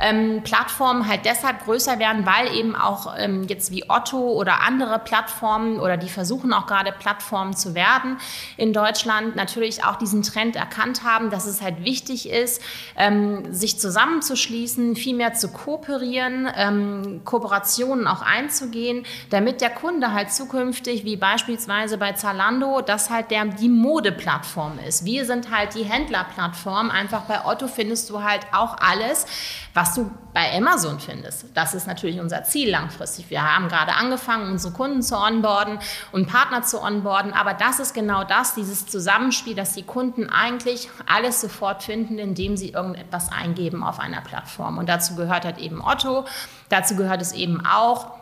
ähm, 0.00 0.42
Plattformen 0.42 1.08
halt 1.08 1.24
deshalb 1.24 1.64
größer 1.64 1.98
werden, 1.98 2.26
weil 2.26 2.54
eben 2.54 2.76
auch 2.76 3.14
ähm, 3.18 3.44
jetzt 3.44 3.70
wie 3.70 3.88
Otto 3.88 4.18
oder 4.18 4.62
andere 4.62 4.98
Plattformen 4.98 5.78
oder 5.80 5.96
die 5.96 6.08
versuchen 6.08 6.52
auch 6.52 6.66
gerade 6.66 6.92
Plattformen 6.92 7.54
zu 7.56 7.74
werden 7.74 8.18
in 8.56 8.72
Deutschland 8.72 9.36
natürlich 9.36 9.84
auch 9.84 9.96
diesen 9.96 10.22
Trend 10.22 10.56
erkannt 10.56 11.02
haben, 11.04 11.30
dass 11.30 11.46
es 11.46 11.62
halt 11.62 11.84
wichtig 11.84 12.28
ist, 12.28 12.62
ähm, 12.96 13.52
sich 13.52 13.78
zusammenzuschließen, 13.78 14.96
viel 14.96 15.16
mehr 15.16 15.34
zu 15.34 15.48
kooperieren, 15.48 16.48
ähm, 16.56 17.22
Kooperationen 17.24 18.06
auch 18.06 18.22
einzugehen, 18.22 19.04
damit 19.30 19.60
der 19.60 19.70
Kunde 19.70 20.12
halt 20.12 20.32
zukünftig, 20.32 21.04
wie 21.04 21.16
beispielsweise 21.16 21.98
bei 21.98 22.12
Zalando, 22.12 22.80
das 22.80 23.10
halt 23.10 23.30
der, 23.30 23.44
die 23.46 23.68
Modeplattform 23.68 24.78
ist. 24.86 25.04
Wir 25.04 25.24
sind 25.24 25.50
halt 25.50 25.74
die 25.74 25.84
Händlerplattform. 25.84 26.90
Einfach 26.90 27.22
bei 27.22 27.44
Otto 27.44 27.68
findest 27.68 28.10
du 28.10 28.22
halt 28.22 28.40
auch 28.52 28.76
alles, 28.80 29.26
was 29.76 29.92
du 29.92 30.10
bei 30.32 30.56
Amazon 30.56 30.98
findest. 30.98 31.54
Das 31.54 31.74
ist 31.74 31.86
natürlich 31.86 32.18
unser 32.18 32.44
Ziel 32.44 32.70
langfristig. 32.70 33.28
Wir 33.28 33.42
haben 33.42 33.68
gerade 33.68 33.92
angefangen, 33.92 34.50
unsere 34.50 34.72
Kunden 34.72 35.02
zu 35.02 35.18
onboarden 35.18 35.78
und 36.12 36.26
Partner 36.26 36.62
zu 36.62 36.82
onboarden, 36.82 37.34
aber 37.34 37.52
das 37.52 37.78
ist 37.78 37.92
genau 37.92 38.24
das, 38.24 38.54
dieses 38.54 38.86
Zusammenspiel, 38.86 39.54
dass 39.54 39.74
die 39.74 39.82
Kunden 39.82 40.30
eigentlich 40.30 40.88
alles 41.04 41.42
sofort 41.42 41.82
finden, 41.82 42.18
indem 42.18 42.56
sie 42.56 42.70
irgendetwas 42.70 43.30
eingeben 43.30 43.84
auf 43.84 44.00
einer 44.00 44.22
Plattform. 44.22 44.78
Und 44.78 44.88
dazu 44.88 45.14
gehört 45.14 45.44
halt 45.44 45.58
eben 45.58 45.84
Otto, 45.84 46.24
dazu 46.70 46.96
gehört 46.96 47.20
es 47.20 47.32
eben 47.32 47.66
auch, 47.66 48.12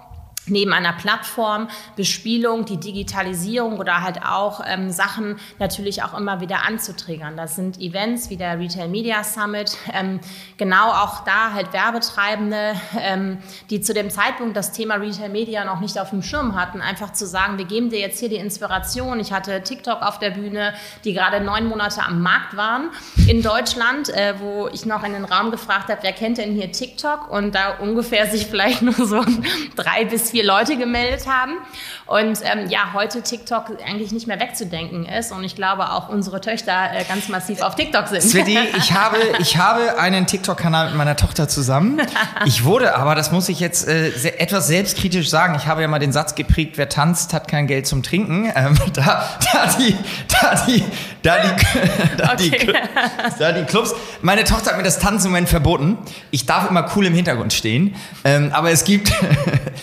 neben 0.47 0.73
einer 0.73 0.93
Plattform, 0.93 1.69
Bespielung, 1.97 2.65
die 2.65 2.79
Digitalisierung 2.79 3.79
oder 3.79 4.03
halt 4.03 4.23
auch 4.25 4.61
ähm, 4.67 4.91
Sachen 4.91 5.37
natürlich 5.59 6.03
auch 6.03 6.19
immer 6.19 6.41
wieder 6.41 6.67
anzutriggern. 6.67 7.37
Das 7.37 7.57
sind 7.57 7.81
Events 7.81 8.31
wie 8.31 8.37
der 8.37 8.59
Retail 8.59 8.89
Media 8.89 9.25
Summit, 9.25 9.77
ähm, 9.93 10.21
genau 10.57 10.91
auch 10.91 11.25
da 11.25 11.53
halt 11.53 11.73
Werbetreibende, 11.73 12.75
ähm, 12.99 13.39
die 13.71 13.81
zu 13.81 13.95
dem 13.95 14.11
Zeitpunkt 14.11 14.57
das 14.57 14.73
Thema 14.73 14.97
Retail 14.97 15.31
Media 15.31 15.65
noch 15.65 15.81
nicht 15.81 15.99
auf 15.99 16.11
dem 16.11 16.23
Schirm 16.23 16.55
hatten, 16.55 16.81
einfach 16.81 17.13
zu 17.13 17.27
sagen, 17.27 17.59
wir 17.59 17.65
geben 17.65 17.91
dir 17.91 18.01
jetzt 18.01 18.21
hier 18.21 18.29
die 18.29 18.37
Inspiration. 18.37 19.21
Ich 19.21 19.33
hatte 19.33 19.63
TikTok 19.63 20.03
auf 20.03 20.19
der 20.19 20.31
Bühne, 20.31 20.75
die 21.05 21.13
gerade 21.13 21.41
neun 21.41 21.67
Monate 21.67 22.03
am 22.03 22.21
Markt 22.21 22.57
waren 22.57 22.91
in 23.27 23.43
Deutschland, 23.43 24.11
äh, 24.11 24.35
wo 24.39 24.69
ich 24.69 24.85
noch 24.85 25.05
in 25.05 25.13
den 25.13 25.25
Raum 25.25 25.51
gefragt 25.51 25.89
habe, 25.89 26.03
wer 26.03 26.13
kennt 26.13 26.39
denn 26.39 26.55
hier 26.55 26.71
TikTok? 26.71 27.31
Und 27.31 27.55
da 27.55 27.79
ungefähr 27.79 28.27
sich 28.27 28.47
vielleicht 28.47 28.83
nur 28.83 28.95
so 28.95 29.25
drei 29.77 30.05
bis 30.05 30.34
vier 30.35 30.43
Leute 30.43 30.77
gemeldet 30.77 31.29
haben. 31.29 31.59
Und 32.07 32.41
ähm, 32.43 32.69
ja, 32.69 32.93
heute 32.93 33.23
TikTok 33.23 33.79
eigentlich 33.87 34.13
nicht 34.13 34.27
mehr 34.27 34.39
wegzudenken 34.39 35.07
ist. 35.07 35.33
Und 35.33 35.43
ich 35.43 35.57
glaube 35.57 35.91
auch 35.91 36.11
unsere 36.11 36.41
Töchter 36.43 36.91
äh, 36.93 37.03
ganz 37.05 37.31
massiv 37.31 37.63
auf 37.63 37.77
TikTok 37.77 38.09
sind. 38.09 38.23
Sveti, 38.23 38.59
ich 38.77 38.93
habe, 38.93 39.17
ich 39.39 39.57
habe 39.57 39.99
einen 39.99 40.27
TikTok-Kanal 40.27 40.89
mit 40.89 40.97
meiner 40.97 41.17
Tochter 41.17 41.49
zusammen. 41.49 42.03
Ich 42.45 42.65
wurde 42.65 42.95
aber, 42.97 43.15
das 43.15 43.33
muss 43.33 43.49
ich 43.49 43.59
jetzt 43.59 43.89
äh, 43.89 44.11
sehr, 44.11 44.39
etwas 44.43 44.67
selbstkritisch 44.67 45.31
sagen, 45.31 45.55
ich 45.57 45.67
habe 45.67 45.81
ja 45.81 45.89
mal 45.89 45.99
den 45.99 46.13
Satz 46.13 46.35
geprägt, 46.35 46.77
wer 46.77 46.91
tanzt, 46.91 47.33
hat 47.33 47.49
kein 47.49 47.67
Geld 47.67 47.87
zum 47.87 48.03
Trinken. 48.03 48.53
Ähm, 48.55 48.77
da, 48.93 49.27
da, 49.53 49.67
die, 49.79 49.97
da 50.29 50.67
die, 50.67 50.85
da 51.23 51.39
die, 51.39 51.49
da, 52.19 52.33
okay. 52.35 52.51
die, 52.51 53.39
da 53.39 53.53
die 53.53 53.65
Clubs. 53.65 53.95
Meine 54.21 54.45
Tochter 54.45 54.73
hat 54.73 54.77
mir 54.77 54.83
das 54.83 54.99
Tanzen 54.99 55.29
im 55.29 55.33
Moment 55.33 55.49
verboten. 55.49 55.97
Ich 56.31 56.45
darf 56.45 56.69
immer 56.69 56.87
cool 56.95 57.07
im 57.07 57.15
Hintergrund 57.15 57.55
stehen. 57.55 57.97
Ähm, 58.25 58.51
aber 58.53 58.71
es 58.71 58.85
gibt, 58.85 59.11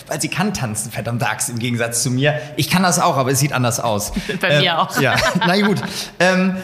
weil 0.06 0.20
sie 0.20 0.28
kann 0.28 0.54
tanzen, 0.54 0.92
verdammt 0.92 1.22
Axt, 1.28 1.50
im 1.50 1.58
Gegensatz 1.58 2.04
zu 2.04 2.11
mir. 2.14 2.40
Ich 2.56 2.70
kann 2.70 2.82
das 2.82 2.98
auch, 2.98 3.16
aber 3.16 3.30
es 3.30 3.38
sieht 3.38 3.52
anders 3.52 3.80
aus. 3.80 4.12
Bei 4.40 4.50
ähm, 4.50 4.60
mir 4.60 4.78
auch. 4.80 5.00
Ja, 5.00 5.16
na 5.46 5.60
gut. 5.60 5.80
Ähm, 6.18 6.56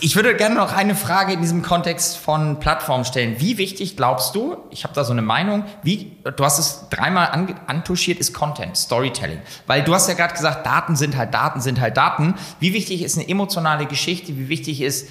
ich 0.00 0.16
würde 0.16 0.34
gerne 0.36 0.54
noch 0.54 0.72
eine 0.72 0.94
Frage 0.94 1.32
in 1.32 1.40
diesem 1.40 1.62
Kontext 1.62 2.16
von 2.16 2.60
Plattformen 2.60 3.04
stellen. 3.04 3.36
Wie 3.38 3.58
wichtig 3.58 3.96
glaubst 3.96 4.34
du, 4.34 4.56
ich 4.70 4.84
habe 4.84 4.94
da 4.94 5.04
so 5.04 5.12
eine 5.12 5.22
Meinung, 5.22 5.64
wie, 5.82 6.16
du 6.36 6.44
hast 6.44 6.58
es 6.58 6.88
dreimal 6.90 7.28
an, 7.28 7.54
antuschiert, 7.66 8.18
ist 8.18 8.32
Content, 8.32 8.76
Storytelling. 8.76 9.40
Weil 9.66 9.82
du 9.82 9.94
hast 9.94 10.08
ja 10.08 10.14
gerade 10.14 10.34
gesagt, 10.34 10.66
Daten 10.66 10.96
sind 10.96 11.16
halt 11.16 11.34
Daten, 11.34 11.60
sind 11.60 11.80
halt 11.80 11.96
Daten. 11.96 12.34
Wie 12.60 12.72
wichtig 12.72 13.02
ist 13.02 13.18
eine 13.18 13.28
emotionale 13.28 13.86
Geschichte? 13.86 14.36
Wie 14.36 14.48
wichtig 14.48 14.80
ist 14.80 15.08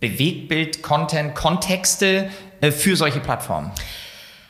Bewegtbild, 0.00 0.82
Content, 0.82 1.34
Kontexte 1.34 2.30
äh, 2.60 2.70
für 2.70 2.96
solche 2.96 3.20
Plattformen? 3.20 3.72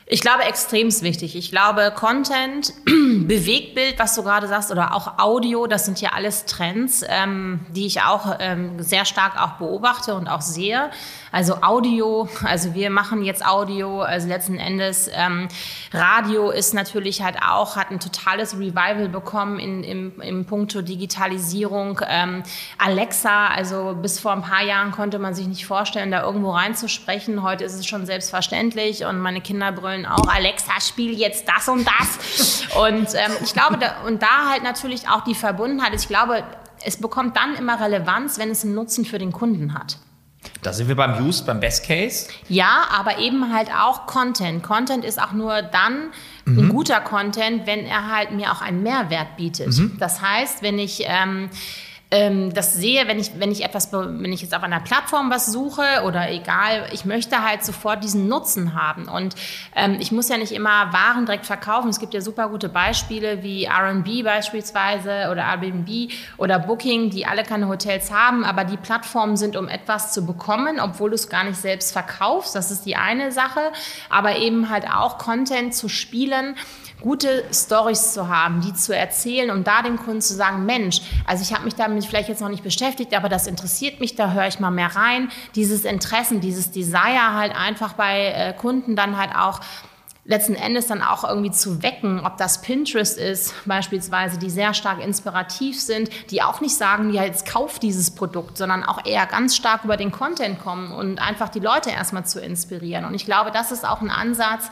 Ich 0.07 0.21
glaube, 0.21 0.43
extremst 0.43 1.01
wichtig. 1.01 1.35
Ich 1.35 1.49
glaube, 1.49 1.91
Content, 1.95 2.73
Bewegtbild, 2.85 3.97
was 3.97 4.13
du 4.13 4.21
gerade 4.21 4.47
sagst, 4.47 4.69
oder 4.71 4.93
auch 4.93 5.17
Audio, 5.17 5.65
das 5.65 5.85
sind 5.85 5.99
ja 5.99 6.11
alles 6.13 6.45
Trends, 6.45 7.03
ähm, 7.07 7.65
die 7.69 7.87
ich 7.87 8.03
auch 8.03 8.35
ähm, 8.39 8.79
sehr 8.83 9.05
stark 9.05 9.41
auch 9.41 9.53
beobachte 9.53 10.13
und 10.13 10.27
auch 10.27 10.41
sehe. 10.41 10.91
Also 11.31 11.63
Audio, 11.63 12.29
also 12.43 12.75
wir 12.75 12.91
machen 12.91 13.23
jetzt 13.23 13.43
Audio, 13.43 14.01
also 14.01 14.27
letzten 14.27 14.59
Endes 14.59 15.09
ähm, 15.11 15.47
Radio 15.91 16.51
ist 16.51 16.75
natürlich 16.75 17.23
halt 17.23 17.37
auch, 17.41 17.75
hat 17.75 17.89
ein 17.89 17.99
totales 17.99 18.59
Revival 18.59 19.09
bekommen 19.09 19.57
in, 19.57 19.83
im, 19.83 20.21
im 20.21 20.45
Punkto 20.45 20.83
Digitalisierung. 20.83 21.99
Ähm, 22.07 22.43
Alexa, 22.77 23.47
also 23.47 23.97
bis 23.99 24.19
vor 24.19 24.33
ein 24.33 24.43
paar 24.43 24.63
Jahren 24.63 24.91
konnte 24.91 25.17
man 25.17 25.33
sich 25.33 25.47
nicht 25.47 25.65
vorstellen, 25.65 26.11
da 26.11 26.21
irgendwo 26.21 26.51
reinzusprechen. 26.51 27.41
Heute 27.41 27.63
ist 27.63 27.73
es 27.73 27.87
schon 27.87 28.05
selbstverständlich 28.05 29.03
und 29.05 29.17
meine 29.19 29.41
Kinder 29.41 29.71
brüllen 29.71 29.94
auch, 30.03 30.27
Alexa, 30.27 30.81
spiel 30.81 31.13
jetzt 31.13 31.47
das 31.47 31.67
und 31.67 31.87
das. 31.87 32.65
Und 32.75 33.13
ähm, 33.13 33.31
ich 33.43 33.53
glaube, 33.53 33.77
da, 33.77 34.01
und 34.05 34.21
da 34.23 34.49
halt 34.49 34.63
natürlich 34.63 35.07
auch 35.07 35.23
die 35.23 35.35
Verbundenheit. 35.35 35.93
Ich 35.93 36.07
glaube, 36.07 36.43
es 36.83 36.97
bekommt 36.97 37.37
dann 37.37 37.55
immer 37.55 37.79
Relevanz, 37.79 38.39
wenn 38.39 38.49
es 38.49 38.63
einen 38.63 38.73
Nutzen 38.73 39.05
für 39.05 39.19
den 39.19 39.31
Kunden 39.31 39.75
hat. 39.75 39.99
Da 40.61 40.73
sind 40.73 40.87
wir 40.87 40.95
beim 40.95 41.25
Use, 41.25 41.43
beim 41.43 41.59
Best 41.59 41.85
Case. 41.85 42.27
Ja, 42.49 42.85
aber 42.91 43.19
eben 43.19 43.53
halt 43.53 43.69
auch 43.71 44.05
Content. 44.05 44.63
Content 44.63 45.05
ist 45.05 45.21
auch 45.21 45.31
nur 45.31 45.61
dann 45.61 46.11
mhm. 46.45 46.59
ein 46.59 46.69
guter 46.69 47.01
Content, 47.01 47.65
wenn 47.65 47.85
er 47.85 48.11
halt 48.11 48.31
mir 48.31 48.51
auch 48.51 48.61
einen 48.61 48.83
Mehrwert 48.83 49.37
bietet. 49.37 49.77
Mhm. 49.77 49.97
Das 49.99 50.21
heißt, 50.21 50.61
wenn 50.61 50.79
ich 50.79 51.03
ähm, 51.05 51.49
ähm, 52.11 52.53
das 52.53 52.75
sehe, 52.75 53.07
wenn 53.07 53.19
ich, 53.19 53.39
wenn 53.39 53.51
ich 53.51 53.63
etwas, 53.63 53.91
wenn 53.91 54.31
ich 54.31 54.41
jetzt 54.41 54.55
auf 54.55 54.63
einer 54.63 54.79
Plattform 54.79 55.31
was 55.31 55.47
suche 55.47 56.03
oder 56.05 56.29
egal, 56.29 56.87
ich 56.91 57.05
möchte 57.05 57.43
halt 57.43 57.65
sofort 57.65 58.03
diesen 58.03 58.27
Nutzen 58.27 58.75
haben. 58.75 59.07
Und 59.07 59.35
ähm, 59.75 59.97
ich 59.99 60.11
muss 60.11 60.29
ja 60.29 60.37
nicht 60.37 60.51
immer 60.51 60.93
Waren 60.93 61.25
direkt 61.25 61.45
verkaufen. 61.45 61.89
Es 61.89 61.99
gibt 61.99 62.13
ja 62.13 62.21
super 62.21 62.49
gute 62.49 62.69
Beispiele 62.69 63.41
wie 63.43 63.67
RB 63.67 64.23
beispielsweise 64.23 65.29
oder 65.31 65.45
Airbnb 65.45 66.11
oder 66.37 66.59
Booking, 66.59 67.09
die 67.09 67.25
alle 67.25 67.43
keine 67.43 67.67
Hotels 67.67 68.11
haben, 68.11 68.43
aber 68.43 68.63
die 68.63 68.77
Plattformen 68.77 69.35
sind, 69.35 69.55
um 69.55 69.67
etwas 69.67 70.13
zu 70.13 70.25
bekommen, 70.25 70.79
obwohl 70.79 71.09
du 71.09 71.15
es 71.15 71.29
gar 71.29 71.43
nicht 71.43 71.57
selbst 71.57 71.91
verkaufst. 71.91 72.55
Das 72.55 72.69
ist 72.69 72.85
die 72.85 72.95
eine 72.95 73.31
Sache. 73.31 73.71
Aber 74.09 74.37
eben 74.37 74.69
halt 74.69 74.85
auch 74.87 75.17
Content 75.17 75.73
zu 75.73 75.89
spielen, 75.89 76.55
gute 77.01 77.43
Stories 77.53 78.13
zu 78.13 78.27
haben, 78.27 78.61
die 78.61 78.73
zu 78.73 78.95
erzählen 78.95 79.51
und 79.51 79.67
da 79.67 79.81
dem 79.81 79.97
Kunden 79.97 80.21
zu 80.21 80.33
sagen, 80.33 80.65
Mensch, 80.65 81.01
also 81.25 81.43
ich 81.43 81.53
habe 81.53 81.65
mich 81.65 81.75
damit 81.75 82.05
vielleicht 82.05 82.29
jetzt 82.29 82.41
noch 82.41 82.49
nicht 82.49 82.63
beschäftigt, 82.63 83.15
aber 83.15 83.29
das 83.29 83.47
interessiert 83.47 83.99
mich, 83.99 84.15
da 84.15 84.31
höre 84.31 84.47
ich 84.47 84.59
mal 84.59 84.71
mehr 84.71 84.95
rein. 84.95 85.29
Dieses 85.55 85.85
Interessen, 85.85 86.41
dieses 86.41 86.71
Desire 86.71 87.33
halt 87.33 87.55
einfach 87.55 87.93
bei 87.93 88.27
äh, 88.27 88.53
Kunden 88.53 88.95
dann 88.95 89.17
halt 89.17 89.35
auch 89.35 89.59
letzten 90.25 90.55
Endes 90.55 90.87
dann 90.87 91.03
auch 91.03 91.23
irgendwie 91.23 91.51
zu 91.51 91.83
wecken, 91.83 92.19
ob 92.25 92.37
das 92.37 92.61
Pinterest 92.61 93.17
ist, 93.17 93.53
beispielsweise, 93.65 94.39
die 94.39 94.49
sehr 94.49 94.73
stark 94.73 94.99
inspirativ 95.03 95.79
sind, 95.79 96.09
die 96.31 96.41
auch 96.41 96.61
nicht 96.61 96.75
sagen, 96.75 97.11
ja, 97.13 97.23
jetzt 97.23 97.47
kauf 97.47 97.77
dieses 97.77 98.09
Produkt, 98.09 98.57
sondern 98.57 98.83
auch 98.83 99.05
eher 99.05 99.27
ganz 99.27 99.55
stark 99.55 99.83
über 99.83 99.97
den 99.97 100.11
Content 100.11 100.59
kommen 100.59 100.91
und 100.91 101.19
einfach 101.19 101.49
die 101.49 101.59
Leute 101.59 101.91
erstmal 101.91 102.25
zu 102.25 102.41
inspirieren. 102.41 103.05
Und 103.05 103.13
ich 103.13 103.25
glaube, 103.25 103.51
das 103.51 103.71
ist 103.71 103.87
auch 103.87 104.01
ein 104.01 104.09
Ansatz, 104.09 104.71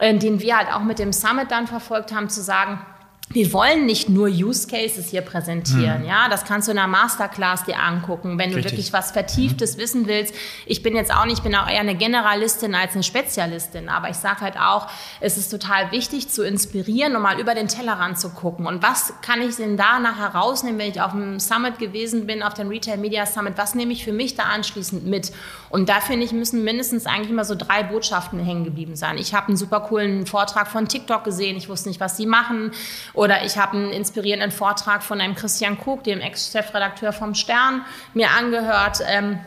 den 0.00 0.40
wir 0.40 0.56
halt 0.56 0.72
auch 0.72 0.82
mit 0.82 0.98
dem 0.98 1.12
Summit 1.12 1.50
dann 1.50 1.66
verfolgt 1.66 2.12
haben, 2.12 2.28
zu 2.28 2.42
sagen, 2.42 2.84
wir 3.30 3.52
wollen 3.52 3.86
nicht 3.86 4.08
nur 4.08 4.28
Use 4.28 4.68
Cases 4.68 5.08
hier 5.10 5.22
präsentieren. 5.22 6.00
Hm. 6.00 6.06
Ja, 6.06 6.28
das 6.28 6.44
kannst 6.44 6.68
du 6.68 6.72
in 6.72 6.78
einer 6.78 6.86
Masterclass 6.86 7.64
dir 7.64 7.80
angucken, 7.80 8.38
wenn 8.38 8.50
du 8.50 8.56
Richtig. 8.56 8.72
wirklich 8.72 8.92
was 8.92 9.10
Vertieftes 9.10 9.72
hm. 9.72 9.80
wissen 9.80 10.06
willst. 10.06 10.34
Ich 10.66 10.82
bin 10.82 10.94
jetzt 10.94 11.12
auch 11.12 11.24
nicht, 11.24 11.38
ich 11.38 11.42
bin 11.42 11.54
auch 11.56 11.68
eher 11.68 11.80
eine 11.80 11.96
Generalistin 11.96 12.74
als 12.74 12.94
eine 12.94 13.02
Spezialistin. 13.02 13.88
Aber 13.88 14.08
ich 14.10 14.16
sage 14.16 14.42
halt 14.42 14.56
auch, 14.56 14.88
es 15.20 15.36
ist 15.36 15.48
total 15.48 15.90
wichtig 15.90 16.28
zu 16.28 16.42
inspirieren 16.42 17.16
und 17.16 17.22
mal 17.22 17.40
über 17.40 17.54
den 17.54 17.66
Tellerrand 17.66 18.20
zu 18.20 18.28
gucken. 18.30 18.66
Und 18.66 18.82
was 18.82 19.14
kann 19.22 19.42
ich 19.42 19.56
denn 19.56 19.76
da 19.76 19.98
nachher 19.98 20.28
rausnehmen, 20.28 20.78
wenn 20.78 20.90
ich 20.90 21.00
auf 21.00 21.12
dem 21.12 21.40
Summit 21.40 21.78
gewesen 21.78 22.26
bin, 22.26 22.42
auf 22.42 22.54
dem 22.54 22.68
Retail 22.68 22.98
Media 22.98 23.26
Summit? 23.26 23.54
Was 23.56 23.74
nehme 23.74 23.92
ich 23.92 24.04
für 24.04 24.12
mich 24.12 24.36
da 24.36 24.44
anschließend 24.44 25.06
mit? 25.06 25.32
Und 25.70 25.88
da 25.88 26.00
finde 26.00 26.24
ich, 26.24 26.32
müssen 26.32 26.62
mindestens 26.62 27.06
eigentlich 27.06 27.30
immer 27.30 27.44
so 27.44 27.56
drei 27.56 27.82
Botschaften 27.82 28.38
hängen 28.38 28.64
geblieben 28.64 28.94
sein. 28.94 29.18
Ich 29.18 29.34
habe 29.34 29.48
einen 29.48 29.56
super 29.56 29.80
coolen 29.80 30.24
Vortrag 30.26 30.68
von 30.68 30.86
TikTok 30.86 31.24
gesehen. 31.24 31.56
Ich 31.56 31.68
wusste 31.68 31.88
nicht, 31.88 31.98
was 31.98 32.16
sie 32.16 32.26
machen. 32.26 32.70
Oder 33.14 33.44
ich 33.44 33.56
habe 33.56 33.76
einen 33.76 33.90
inspirierenden 33.90 34.50
Vortrag 34.50 35.02
von 35.02 35.20
einem 35.20 35.34
Christian 35.34 35.78
Kug, 35.78 36.04
dem 36.04 36.20
Ex-Chefredakteur 36.20 37.12
vom 37.12 37.34
Stern, 37.34 37.84
mir 38.12 38.30
angehört. 38.30 38.98
Ähm, 39.06 39.38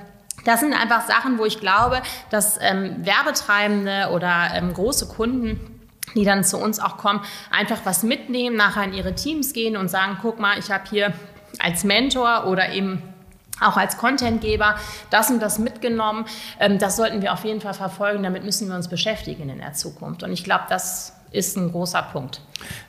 das 0.46 0.62
sind 0.62 0.74
einfach 0.74 1.06
Sachen, 1.08 1.38
wo 1.38 1.46
ich 1.46 1.60
glaube, 1.60 2.02
dass 2.30 2.58
ähm, 2.62 3.06
Werbetreibende 3.06 4.10
oder 4.12 4.52
ähm, 4.56 4.74
große 4.74 5.08
Kunden 5.08 5.74
die 6.16 6.24
dann 6.24 6.44
zu 6.44 6.58
uns 6.58 6.80
auch 6.80 6.98
kommen, 6.98 7.22
einfach 7.52 7.82
was 7.84 8.02
mitnehmen, 8.02 8.56
nachher 8.56 8.84
in 8.86 8.94
ihre 8.94 9.14
Teams 9.14 9.54
gehen 9.54 9.78
und 9.78 9.90
sagen, 9.90 10.18
guck 10.22 10.40
mal, 10.40 10.58
ich 10.58 10.72
habe 10.72 10.86
hier 10.90 11.14
als 11.60 11.84
Mentor 11.84 12.48
oder 12.48 12.72
eben 12.72 13.04
auch 13.60 13.78
als 13.78 13.98
Contentgeber 13.98 14.76
das 15.10 15.30
und 15.30 15.40
das 15.42 15.60
mitgenommen. 15.60 16.26
Ähm, 16.60 16.80
das 16.80 16.96
sollten 16.96 17.22
wir 17.22 17.34
auf 17.34 17.44
jeden 17.44 17.62
Fall 17.62 17.74
verfolgen. 17.74 18.24
Damit 18.24 18.44
müssen 18.44 18.68
wir 18.68 18.76
uns 18.76 18.88
beschäftigen 18.88 19.50
in 19.50 19.60
der 19.60 19.74
Zukunft. 19.74 20.24
Und 20.24 20.32
ich 20.32 20.44
glaube, 20.44 20.66
das 20.70 21.14
ist 21.32 21.58
ein 21.58 21.72
großer 21.72 22.02
Punkt. 22.04 22.42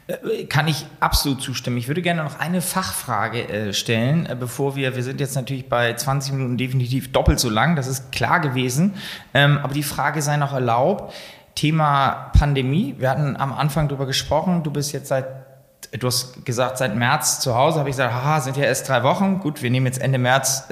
Äh, 0.07 0.45
kann 0.45 0.68
ich 0.68 0.86
absolut 1.01 1.43
zustimmen. 1.43 1.76
Ich 1.76 1.89
würde 1.89 2.03
gerne 2.03 2.22
noch 2.22 2.39
eine 2.39 2.61
Fachfrage 2.61 3.49
äh, 3.49 3.72
stellen, 3.72 4.26
äh, 4.26 4.36
bevor 4.39 4.76
wir, 4.76 4.97
wir 4.97 5.03
sind 5.03 5.20
jetzt 5.20 5.34
natürlich 5.34 5.68
bei 5.68 5.93
20 5.93 6.32
Minuten 6.32 6.57
definitiv 6.57 7.12
doppelt 7.12 7.41
so 7.41 7.51
lang, 7.51 7.76
das 7.76 7.86
ist 7.86 8.12
klar 8.12 8.41
gewesen, 8.41 8.95
ähm, 9.34 9.59
aber 9.62 9.74
die 9.74 9.82
Frage 9.82 10.22
sei 10.22 10.36
noch 10.36 10.53
erlaubt. 10.53 11.12
Thema 11.55 12.30
Pandemie, 12.39 12.95
wir 12.99 13.11
hatten 13.11 13.36
am 13.36 13.53
Anfang 13.53 13.89
darüber 13.89 14.07
gesprochen, 14.07 14.62
du 14.62 14.70
bist 14.70 14.93
jetzt 14.93 15.09
seit 15.09 15.26
du 15.93 16.07
hast 16.07 16.45
gesagt, 16.45 16.78
seit 16.78 16.97
März 16.97 17.41
zu 17.41 17.55
Hause, 17.55 17.78
habe 17.78 17.89
ich 17.89 17.97
gesagt, 17.97 18.12
haha, 18.12 18.41
sind 18.41 18.57
ja 18.57 18.64
erst 18.64 18.89
drei 18.89 19.03
Wochen. 19.03 19.41
Gut, 19.41 19.62
wir 19.62 19.70
nehmen 19.70 19.86
jetzt 19.86 20.01
Ende 20.01 20.18
März 20.18 20.64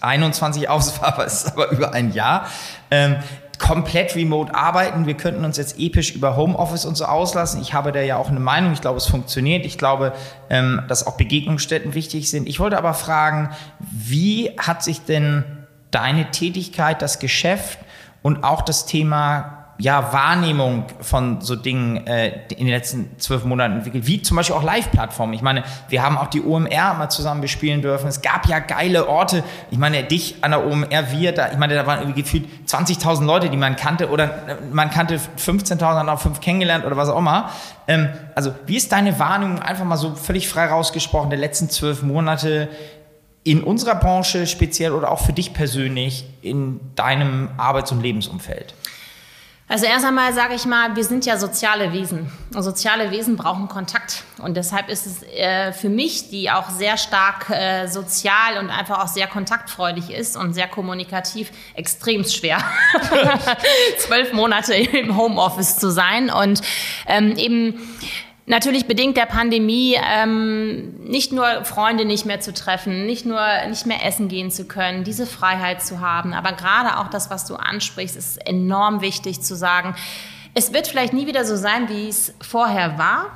21 0.00 0.68
auf, 0.68 1.02
aber 1.02 1.26
es 1.26 1.44
ist 1.44 1.52
aber 1.52 1.70
über 1.70 1.92
ein 1.92 2.12
Jahr. 2.12 2.46
Ähm, 2.90 3.16
komplett 3.58 4.14
remote 4.14 4.54
arbeiten. 4.54 5.06
Wir 5.06 5.14
könnten 5.14 5.44
uns 5.44 5.56
jetzt 5.56 5.78
episch 5.78 6.14
über 6.14 6.36
Homeoffice 6.36 6.84
und 6.84 6.96
so 6.96 7.04
auslassen. 7.04 7.60
Ich 7.60 7.74
habe 7.74 7.92
da 7.92 8.00
ja 8.00 8.16
auch 8.16 8.28
eine 8.28 8.40
Meinung. 8.40 8.72
Ich 8.72 8.80
glaube, 8.80 8.98
es 8.98 9.06
funktioniert. 9.06 9.66
Ich 9.66 9.78
glaube, 9.78 10.12
ähm, 10.48 10.82
dass 10.88 11.06
auch 11.06 11.16
Begegnungsstätten 11.16 11.94
wichtig 11.94 12.30
sind. 12.30 12.48
Ich 12.48 12.60
wollte 12.60 12.78
aber 12.78 12.94
fragen, 12.94 13.50
wie 13.80 14.50
hat 14.58 14.82
sich 14.82 15.04
denn 15.04 15.44
deine 15.90 16.30
Tätigkeit, 16.30 17.02
das 17.02 17.18
Geschäft 17.18 17.78
und 18.22 18.44
auch 18.44 18.62
das 18.62 18.86
Thema 18.86 19.57
ja, 19.80 20.12
Wahrnehmung 20.12 20.86
von 21.00 21.40
so 21.40 21.54
Dingen 21.54 22.04
äh, 22.08 22.40
in 22.48 22.66
den 22.66 22.68
letzten 22.68 23.16
zwölf 23.18 23.44
Monaten 23.44 23.74
entwickelt, 23.74 24.08
wie 24.08 24.20
zum 24.20 24.36
Beispiel 24.36 24.56
auch 24.56 24.64
Live-Plattformen. 24.64 25.34
Ich 25.34 25.42
meine, 25.42 25.62
wir 25.88 26.02
haben 26.02 26.18
auch 26.18 26.26
die 26.26 26.42
OMR 26.42 26.94
mal 26.94 27.08
zusammen 27.10 27.40
bespielen 27.40 27.80
dürfen. 27.80 28.08
Es 28.08 28.20
gab 28.20 28.46
ja 28.48 28.58
geile 28.58 29.08
Orte. 29.08 29.44
Ich 29.70 29.78
meine, 29.78 30.02
dich 30.02 30.42
an 30.42 30.50
der 30.50 30.66
OMR, 30.66 31.12
wir, 31.12 31.32
da, 31.32 31.52
ich 31.52 31.58
meine, 31.58 31.76
da 31.76 31.86
waren 31.86 32.00
irgendwie 32.00 32.22
gefühlt 32.22 32.48
20.000 32.66 33.24
Leute, 33.24 33.50
die 33.50 33.56
man 33.56 33.76
kannte 33.76 34.10
oder 34.10 34.24
äh, 34.24 34.56
man 34.72 34.90
kannte 34.90 35.16
15.000, 35.16 35.80
hat 35.80 36.08
auch 36.08 36.20
fünf 36.20 36.40
kennengelernt 36.40 36.84
oder 36.84 36.96
was 36.96 37.08
auch 37.08 37.18
immer. 37.18 37.50
Ähm, 37.86 38.08
also, 38.34 38.52
wie 38.66 38.76
ist 38.76 38.90
deine 38.90 39.20
Wahrnehmung 39.20 39.60
einfach 39.60 39.84
mal 39.84 39.96
so 39.96 40.16
völlig 40.16 40.48
frei 40.48 40.66
rausgesprochen 40.66 41.30
der 41.30 41.38
letzten 41.38 41.70
zwölf 41.70 42.02
Monate 42.02 42.68
in 43.44 43.62
unserer 43.62 43.94
Branche 43.94 44.48
speziell 44.48 44.90
oder 44.90 45.12
auch 45.12 45.20
für 45.20 45.32
dich 45.32 45.54
persönlich 45.54 46.24
in 46.42 46.80
deinem 46.96 47.50
Arbeits- 47.58 47.92
und 47.92 48.02
Lebensumfeld? 48.02 48.74
Also 49.70 49.84
erst 49.84 50.06
einmal 50.06 50.32
sage 50.32 50.54
ich 50.54 50.64
mal, 50.64 50.96
wir 50.96 51.04
sind 51.04 51.26
ja 51.26 51.36
soziale 51.36 51.92
Wesen. 51.92 52.32
Und 52.54 52.62
soziale 52.62 53.10
Wesen 53.10 53.36
brauchen 53.36 53.68
Kontakt. 53.68 54.24
Und 54.38 54.56
deshalb 54.56 54.88
ist 54.88 55.04
es 55.04 55.22
äh, 55.22 55.72
für 55.72 55.90
mich, 55.90 56.30
die 56.30 56.50
auch 56.50 56.70
sehr 56.70 56.96
stark 56.96 57.50
äh, 57.50 57.86
sozial 57.86 58.56
und 58.58 58.70
einfach 58.70 59.04
auch 59.04 59.08
sehr 59.08 59.26
kontaktfreudig 59.26 60.08
ist 60.08 60.38
und 60.38 60.54
sehr 60.54 60.68
kommunikativ, 60.68 61.50
extrem 61.74 62.24
schwer, 62.24 62.64
zwölf 63.98 64.32
Monate 64.32 64.72
im 64.74 65.18
Homeoffice 65.18 65.76
zu 65.76 65.90
sein. 65.90 66.30
Und 66.30 66.62
ähm, 67.06 67.36
eben 67.36 67.78
Natürlich 68.48 68.86
bedingt 68.86 69.18
der 69.18 69.26
Pandemie 69.26 69.94
ähm, 70.02 70.94
nicht 71.04 71.32
nur 71.32 71.66
Freunde 71.66 72.06
nicht 72.06 72.24
mehr 72.24 72.40
zu 72.40 72.54
treffen, 72.54 73.04
nicht 73.04 73.26
nur 73.26 73.40
nicht 73.68 73.84
mehr 73.84 74.06
essen 74.06 74.28
gehen 74.28 74.50
zu 74.50 74.64
können, 74.64 75.04
diese 75.04 75.26
Freiheit 75.26 75.82
zu 75.82 76.00
haben, 76.00 76.32
aber 76.32 76.52
gerade 76.52 76.98
auch 76.98 77.08
das, 77.08 77.28
was 77.28 77.44
du 77.44 77.56
ansprichst, 77.56 78.16
ist 78.16 78.38
enorm 78.38 79.02
wichtig 79.02 79.42
zu 79.42 79.54
sagen. 79.54 79.94
Es 80.54 80.72
wird 80.72 80.88
vielleicht 80.88 81.12
nie 81.12 81.26
wieder 81.26 81.44
so 81.44 81.56
sein, 81.56 81.90
wie 81.90 82.08
es 82.08 82.32
vorher 82.40 82.96
war. 82.96 83.26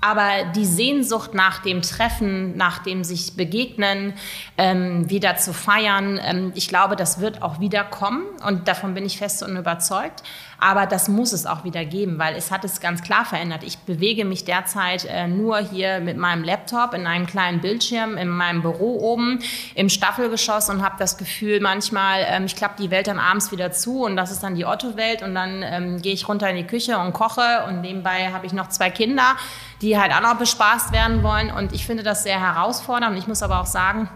Aber 0.00 0.44
die 0.54 0.64
Sehnsucht 0.64 1.34
nach 1.34 1.60
dem 1.60 1.82
Treffen, 1.82 2.56
nach 2.56 2.78
dem 2.78 3.02
sich 3.02 3.34
begegnen, 3.36 4.14
ähm, 4.56 5.10
wieder 5.10 5.36
zu 5.36 5.52
feiern, 5.52 6.20
ähm, 6.22 6.52
ich 6.54 6.68
glaube, 6.68 6.94
das 6.94 7.20
wird 7.20 7.42
auch 7.42 7.58
wieder 7.58 7.82
kommen 7.82 8.24
und 8.46 8.68
davon 8.68 8.94
bin 8.94 9.04
ich 9.04 9.18
fest 9.18 9.42
und 9.42 9.56
überzeugt. 9.56 10.22
Aber 10.60 10.86
das 10.86 11.08
muss 11.08 11.32
es 11.32 11.46
auch 11.46 11.62
wieder 11.62 11.84
geben, 11.84 12.18
weil 12.18 12.34
es 12.34 12.50
hat 12.50 12.64
es 12.64 12.80
ganz 12.80 13.02
klar 13.02 13.24
verändert. 13.24 13.62
Ich 13.62 13.78
bewege 13.78 14.24
mich 14.24 14.44
derzeit 14.44 15.04
äh, 15.04 15.28
nur 15.28 15.58
hier 15.58 16.00
mit 16.00 16.16
meinem 16.16 16.42
Laptop 16.42 16.94
in 16.94 17.06
einem 17.06 17.26
kleinen 17.26 17.60
Bildschirm 17.60 18.16
in 18.16 18.28
meinem 18.28 18.62
Büro 18.62 18.98
oben 19.12 19.40
im 19.76 19.88
Staffelgeschoss 19.88 20.68
und 20.68 20.82
habe 20.82 20.96
das 20.98 21.16
Gefühl, 21.16 21.60
manchmal, 21.60 22.24
ähm, 22.28 22.44
ich 22.44 22.56
klappe 22.56 22.82
die 22.82 22.90
Welt 22.90 23.06
dann 23.06 23.20
abends 23.20 23.52
wieder 23.52 23.70
zu 23.70 24.04
und 24.04 24.16
das 24.16 24.32
ist 24.32 24.42
dann 24.42 24.56
die 24.56 24.64
Otto-Welt 24.64 25.22
und 25.22 25.34
dann 25.34 25.62
ähm, 25.62 26.02
gehe 26.02 26.12
ich 26.12 26.28
runter 26.28 26.50
in 26.50 26.56
die 26.56 26.66
Küche 26.66 26.98
und 26.98 27.12
koche 27.12 27.64
und 27.68 27.80
nebenbei 27.80 28.32
habe 28.32 28.46
ich 28.46 28.52
noch 28.52 28.68
zwei 28.68 28.90
Kinder, 28.90 29.36
die 29.80 29.87
halt 29.96 30.12
auch 30.12 30.20
noch 30.20 30.36
bespaßt 30.36 30.92
werden 30.92 31.22
wollen 31.22 31.50
und 31.50 31.72
ich 31.72 31.86
finde 31.86 32.02
das 32.02 32.22
sehr 32.22 32.40
herausfordernd. 32.40 33.16
Ich 33.18 33.28
muss 33.28 33.42
aber 33.42 33.60
auch 33.60 33.66
sagen, 33.66 34.10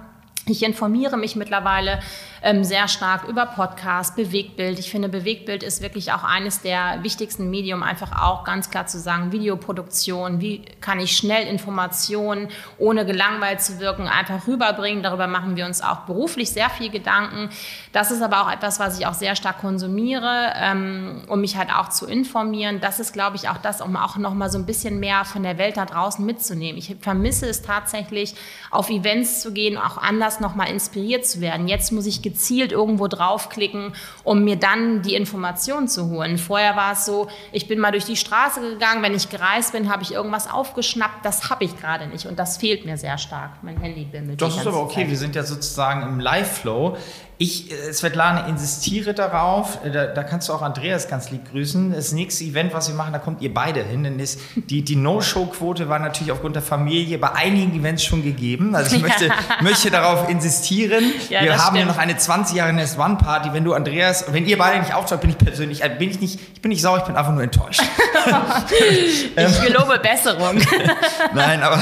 ich 0.46 0.62
informiere 0.62 1.16
mich 1.16 1.36
mittlerweile 1.36 2.00
ähm, 2.42 2.64
sehr 2.64 2.88
stark 2.88 3.28
über 3.28 3.46
Podcast, 3.46 4.16
Bewegtbild. 4.16 4.78
Ich 4.78 4.90
finde, 4.90 5.08
Bewegtbild 5.08 5.62
ist 5.62 5.80
wirklich 5.80 6.12
auch 6.12 6.24
eines 6.24 6.60
der 6.60 7.02
wichtigsten 7.02 7.50
Medium, 7.50 7.82
einfach 7.82 8.20
auch 8.22 8.44
ganz 8.44 8.70
klar 8.70 8.86
zu 8.86 8.98
sagen, 8.98 9.32
Videoproduktion, 9.32 10.40
wie 10.40 10.62
kann 10.80 10.98
ich 10.98 11.16
schnell 11.16 11.46
Informationen, 11.46 12.48
ohne 12.78 13.06
gelangweilt 13.06 13.62
zu 13.62 13.78
wirken, 13.78 14.08
einfach 14.08 14.46
rüberbringen. 14.46 15.02
Darüber 15.02 15.28
machen 15.28 15.56
wir 15.56 15.66
uns 15.66 15.82
auch 15.82 16.00
beruflich 16.00 16.50
sehr 16.50 16.68
viel 16.68 16.90
Gedanken. 16.90 17.50
Das 17.92 18.10
ist 18.10 18.22
aber 18.22 18.42
auch 18.42 18.50
etwas, 18.50 18.80
was 18.80 18.98
ich 18.98 19.06
auch 19.06 19.14
sehr 19.14 19.36
stark 19.36 19.60
konsumiere, 19.60 20.52
ähm, 20.56 21.22
um 21.28 21.40
mich 21.40 21.56
halt 21.56 21.70
auch 21.72 21.90
zu 21.90 22.06
informieren. 22.06 22.80
Das 22.80 22.98
ist, 22.98 23.12
glaube 23.12 23.36
ich, 23.36 23.48
auch 23.48 23.58
das, 23.58 23.80
um 23.80 23.96
auch 23.96 24.16
noch 24.16 24.34
mal 24.34 24.50
so 24.50 24.58
ein 24.58 24.66
bisschen 24.66 24.98
mehr 24.98 25.24
von 25.24 25.44
der 25.44 25.58
Welt 25.58 25.76
da 25.76 25.84
draußen 25.84 26.24
mitzunehmen. 26.24 26.78
Ich 26.78 26.96
vermisse 27.00 27.46
es 27.46 27.62
tatsächlich, 27.62 28.34
auf 28.70 28.90
Events 28.90 29.42
zu 29.42 29.52
gehen, 29.52 29.76
auch 29.78 29.98
anders 29.98 30.40
noch 30.40 30.54
mal 30.54 30.64
inspiriert 30.64 31.26
zu 31.26 31.40
werden. 31.40 31.68
Jetzt 31.68 31.92
muss 31.92 32.06
ich 32.06 32.22
gezielt 32.32 32.72
irgendwo 32.72 33.08
draufklicken, 33.08 33.94
um 34.24 34.44
mir 34.44 34.56
dann 34.56 35.02
die 35.02 35.14
Informationen 35.14 35.88
zu 35.88 36.08
holen. 36.08 36.38
Vorher 36.38 36.76
war 36.76 36.92
es 36.92 37.04
so, 37.04 37.28
ich 37.52 37.68
bin 37.68 37.78
mal 37.78 37.92
durch 37.92 38.04
die 38.04 38.16
Straße 38.16 38.60
gegangen, 38.60 39.02
wenn 39.02 39.14
ich 39.14 39.28
gereist 39.28 39.72
bin, 39.72 39.90
habe 39.90 40.02
ich 40.02 40.12
irgendwas 40.12 40.50
aufgeschnappt. 40.50 41.24
Das 41.24 41.50
habe 41.50 41.64
ich 41.64 41.78
gerade 41.78 42.06
nicht 42.06 42.26
und 42.26 42.38
das 42.38 42.56
fehlt 42.56 42.84
mir 42.84 42.96
sehr 42.96 43.18
stark. 43.18 43.62
Mein 43.62 43.78
Handy 43.78 44.04
bimmelt. 44.04 44.40
Das 44.40 44.56
ist 44.56 44.66
aber 44.66 44.80
okay, 44.80 45.02
Zeit. 45.02 45.10
wir 45.10 45.16
sind 45.16 45.34
ja 45.34 45.42
sozusagen 45.42 46.02
im 46.02 46.20
Live-Flow. 46.20 46.96
Ich, 47.42 47.72
äh, 47.72 47.92
Svetlana, 47.92 48.46
insistiere 48.46 49.14
darauf, 49.14 49.84
äh, 49.84 49.90
da, 49.90 50.06
da, 50.06 50.22
kannst 50.22 50.48
du 50.48 50.52
auch 50.52 50.62
Andreas 50.62 51.08
ganz 51.08 51.30
lieb 51.32 51.50
grüßen. 51.50 51.92
Das 51.92 52.12
nächste 52.12 52.44
Event, 52.44 52.72
was 52.72 52.86
wir 52.86 52.94
machen, 52.94 53.12
da 53.12 53.18
kommt 53.18 53.42
ihr 53.42 53.52
beide 53.52 53.82
hin. 53.82 54.04
Denn 54.04 54.18
das, 54.18 54.38
die, 54.54 54.82
die 54.82 54.94
No-Show-Quote 54.94 55.88
war 55.88 55.98
natürlich 55.98 56.30
aufgrund 56.30 56.54
der 56.54 56.62
Familie 56.62 57.18
bei 57.18 57.32
einigen 57.32 57.76
Events 57.76 58.04
schon 58.04 58.22
gegeben. 58.22 58.76
Also 58.76 58.94
ich 58.94 59.02
möchte, 59.02 59.28
möchte 59.60 59.90
darauf 59.90 60.28
insistieren. 60.28 61.04
Ja, 61.30 61.42
wir 61.42 61.64
haben 61.64 61.74
ja 61.74 61.84
noch 61.84 61.98
eine 61.98 62.16
20 62.22 62.56
Jahre 62.56 62.72
Nest 62.72 62.98
One 62.98 63.16
Party. 63.16 63.52
Wenn 63.52 63.64
du, 63.64 63.74
Andreas, 63.74 64.26
wenn 64.32 64.46
ihr 64.46 64.58
beide 64.58 64.80
nicht 64.80 64.94
auftaucht, 64.94 65.20
bin 65.20 65.30
ich 65.30 65.38
persönlich, 65.38 65.82
äh, 65.82 65.90
bin 65.98 66.10
ich 66.10 66.20
nicht, 66.20 66.40
ich 66.54 66.62
bin 66.62 66.70
nicht 66.70 66.82
sauer, 66.82 66.98
ich 66.98 67.04
bin 67.04 67.16
einfach 67.16 67.32
nur 67.32 67.42
enttäuscht. 67.42 67.82
ich 69.36 69.62
gelobe 69.62 69.98
Besserung. 69.98 70.60
Nein, 71.34 71.62
aber 71.62 71.80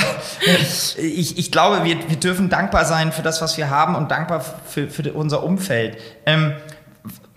ich, 0.97 1.39
ich 1.39 1.53
glaube, 1.53 1.85
wir, 1.85 1.97
wir 2.09 2.17
dürfen 2.17 2.49
dankbar 2.49 2.85
sein 2.85 3.13
für 3.13 3.23
das, 3.23 3.41
was 3.43 3.57
wir 3.57 3.71
haben 3.71 3.95
und 3.95 4.11
dankbar 4.11 4.45
für, 4.67 4.89
für 4.89 5.13
unser 5.13 5.43
Umfeld. 5.43 5.99
Ähm, 6.27 6.55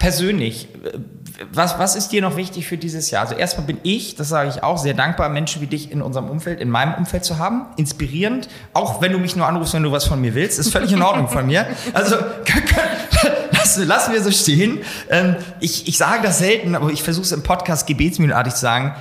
persönlich, 0.04 0.68
was, 1.54 1.80
was 1.80 1.96
ist 1.96 2.10
dir 2.10 2.22
noch 2.22 2.36
wichtig 2.36 2.68
für 2.68 2.78
dieses 2.78 3.10
Jahr? 3.10 3.24
Also 3.24 3.36
erstmal 3.36 3.66
bin 3.66 3.78
ich, 3.84 4.16
das 4.16 4.28
sage 4.28 4.50
ich 4.50 4.62
auch, 4.62 4.78
sehr 4.78 4.94
dankbar, 4.94 5.30
Menschen 5.30 5.62
wie 5.62 5.68
dich 5.68 5.94
in 5.94 6.02
unserem 6.02 6.30
Umfeld, 6.30 6.60
in 6.60 6.70
meinem 6.70 6.96
Umfeld 6.96 7.24
zu 7.24 7.38
haben. 7.38 7.68
Inspirierend, 7.78 8.50
auch 8.74 9.02
wenn 9.02 9.14
du 9.14 9.18
mich 9.18 9.38
nur 9.38 9.48
anrufst, 9.48 9.74
wenn 9.74 9.84
du 9.84 9.94
was 9.94 10.04
von 10.04 10.20
mir 10.20 10.36
willst, 10.36 10.60
ist 10.60 10.74
völlig 10.74 10.92
in 10.92 11.02
Ordnung 11.02 11.30
von 11.30 11.46
mir. 11.46 11.68
Also 11.94 12.18
lassen, 13.54 13.88
lassen 13.88 14.12
wir 14.12 14.22
so 14.22 14.32
stehen. 14.32 14.80
Ähm, 15.10 15.38
ich, 15.62 15.88
ich 15.88 15.98
sage 15.98 16.22
das 16.22 16.40
selten, 16.40 16.76
aber 16.76 16.90
ich 16.90 17.02
versuche 17.02 17.24
es 17.24 17.32
im 17.32 17.44
Podcast 17.44 17.88
gebetsmühlenartig 17.88 18.56
zu 18.56 18.60
sagen. 18.60 18.96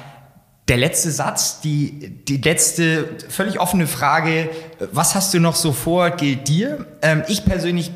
Der 0.69 0.77
letzte 0.77 1.11
Satz, 1.11 1.61
die, 1.63 2.25
die 2.29 2.37
letzte 2.37 3.09
völlig 3.29 3.59
offene 3.59 3.89
Frage, 3.89 4.51
was 4.93 5.17
hast 5.17 5.35
du 5.35 5.41
noch 5.41 5.57
so 5.57 5.73
vor, 5.73 6.11
gilt 6.11 6.47
dir. 6.47 6.87
Ähm, 7.03 7.25
ich 7.27 7.45
persönlich 7.45 7.91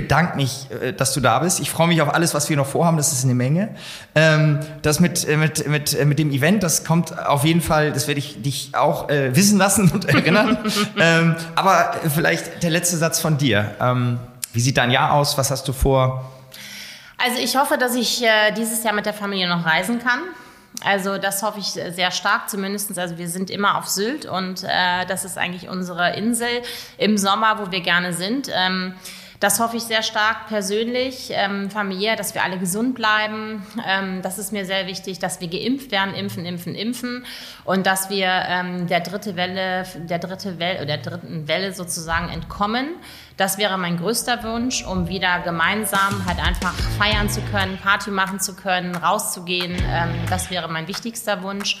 bedanke 0.00 0.36
mich, 0.36 0.66
äh, 0.70 0.92
dass 0.92 1.12
du 1.12 1.20
da 1.20 1.38
bist. 1.40 1.60
Ich 1.60 1.70
freue 1.70 1.88
mich 1.88 2.00
auf 2.02 2.12
alles, 2.12 2.34
was 2.34 2.48
wir 2.48 2.56
noch 2.56 2.66
vorhaben. 2.66 2.96
Das 2.96 3.12
ist 3.12 3.24
eine 3.24 3.34
Menge. 3.34 3.74
Ähm, 4.14 4.60
das 4.82 5.00
mit, 5.00 5.26
äh, 5.28 5.36
mit, 5.36 5.66
mit, 5.66 5.94
äh, 5.94 6.04
mit 6.04 6.18
dem 6.18 6.30
Event, 6.30 6.62
das 6.62 6.84
kommt 6.84 7.18
auf 7.18 7.44
jeden 7.44 7.60
Fall, 7.60 7.92
das 7.92 8.08
werde 8.08 8.18
ich 8.18 8.42
dich 8.42 8.74
auch 8.74 9.08
wissen 9.08 9.58
lassen 9.58 9.90
und 9.90 10.04
erinnern. 10.08 10.58
ähm, 10.98 11.36
aber 11.54 11.94
vielleicht 12.14 12.62
der 12.62 12.70
letzte 12.70 12.96
Satz 12.96 13.20
von 13.20 13.38
dir. 13.38 13.74
Ähm, 13.80 14.18
wie 14.52 14.60
sieht 14.60 14.76
dein 14.76 14.90
Jahr 14.90 15.12
aus? 15.12 15.36
Was 15.38 15.50
hast 15.50 15.68
du 15.68 15.72
vor? 15.72 16.30
Also 17.18 17.38
ich 17.42 17.56
hoffe, 17.56 17.76
dass 17.76 17.94
ich 17.94 18.24
dieses 18.56 18.82
Jahr 18.82 18.94
mit 18.94 19.06
der 19.06 19.12
Familie 19.12 19.48
noch 19.48 19.66
reisen 19.66 19.98
kann. 19.98 20.20
Also 20.82 21.18
das 21.18 21.42
hoffe 21.42 21.58
ich 21.58 21.66
sehr 21.66 22.10
stark 22.10 22.48
zumindest. 22.48 22.98
Also 22.98 23.18
wir 23.18 23.28
sind 23.28 23.50
immer 23.50 23.76
auf 23.76 23.88
Sylt 23.88 24.24
und 24.24 24.64
äh, 24.64 25.04
das 25.06 25.24
ist 25.24 25.36
eigentlich 25.36 25.68
unsere 25.68 26.14
Insel 26.16 26.48
im 26.96 27.18
Sommer, 27.18 27.58
wo 27.58 27.70
wir 27.70 27.80
gerne 27.80 28.12
sind. 28.14 28.48
Ähm, 28.52 28.94
das 29.40 29.58
hoffe 29.58 29.78
ich 29.78 29.84
sehr 29.84 30.02
stark 30.02 30.48
persönlich, 30.48 31.30
ähm, 31.32 31.70
familiär, 31.70 32.14
dass 32.14 32.34
wir 32.34 32.44
alle 32.44 32.58
gesund 32.58 32.94
bleiben. 32.94 33.66
Ähm, 33.86 34.20
das 34.20 34.38
ist 34.38 34.52
mir 34.52 34.66
sehr 34.66 34.86
wichtig, 34.86 35.18
dass 35.18 35.40
wir 35.40 35.48
geimpft 35.48 35.90
werden, 35.90 36.14
impfen, 36.14 36.44
impfen, 36.44 36.74
impfen 36.74 37.24
und 37.64 37.86
dass 37.86 38.10
wir 38.10 38.28
ähm, 38.28 38.86
der 38.86 39.00
dritte 39.00 39.36
Welle, 39.36 39.84
der 39.96 40.18
dritte 40.18 40.58
Welle 40.58 40.82
oder 40.82 40.98
der 40.98 40.98
dritten 40.98 41.48
Welle 41.48 41.72
sozusagen 41.72 42.28
entkommen. 42.28 42.88
Das 43.38 43.56
wäre 43.56 43.78
mein 43.78 43.96
größter 43.96 44.44
Wunsch, 44.44 44.84
um 44.84 45.08
wieder 45.08 45.40
gemeinsam 45.40 46.26
halt 46.26 46.38
einfach 46.38 46.74
feiern 46.98 47.30
zu 47.30 47.40
können, 47.50 47.78
Party 47.78 48.10
machen 48.10 48.40
zu 48.40 48.54
können, 48.54 48.94
rauszugehen. 48.94 49.74
Ähm, 49.90 50.10
das 50.28 50.50
wäre 50.50 50.68
mein 50.68 50.86
wichtigster 50.86 51.42
Wunsch. 51.42 51.80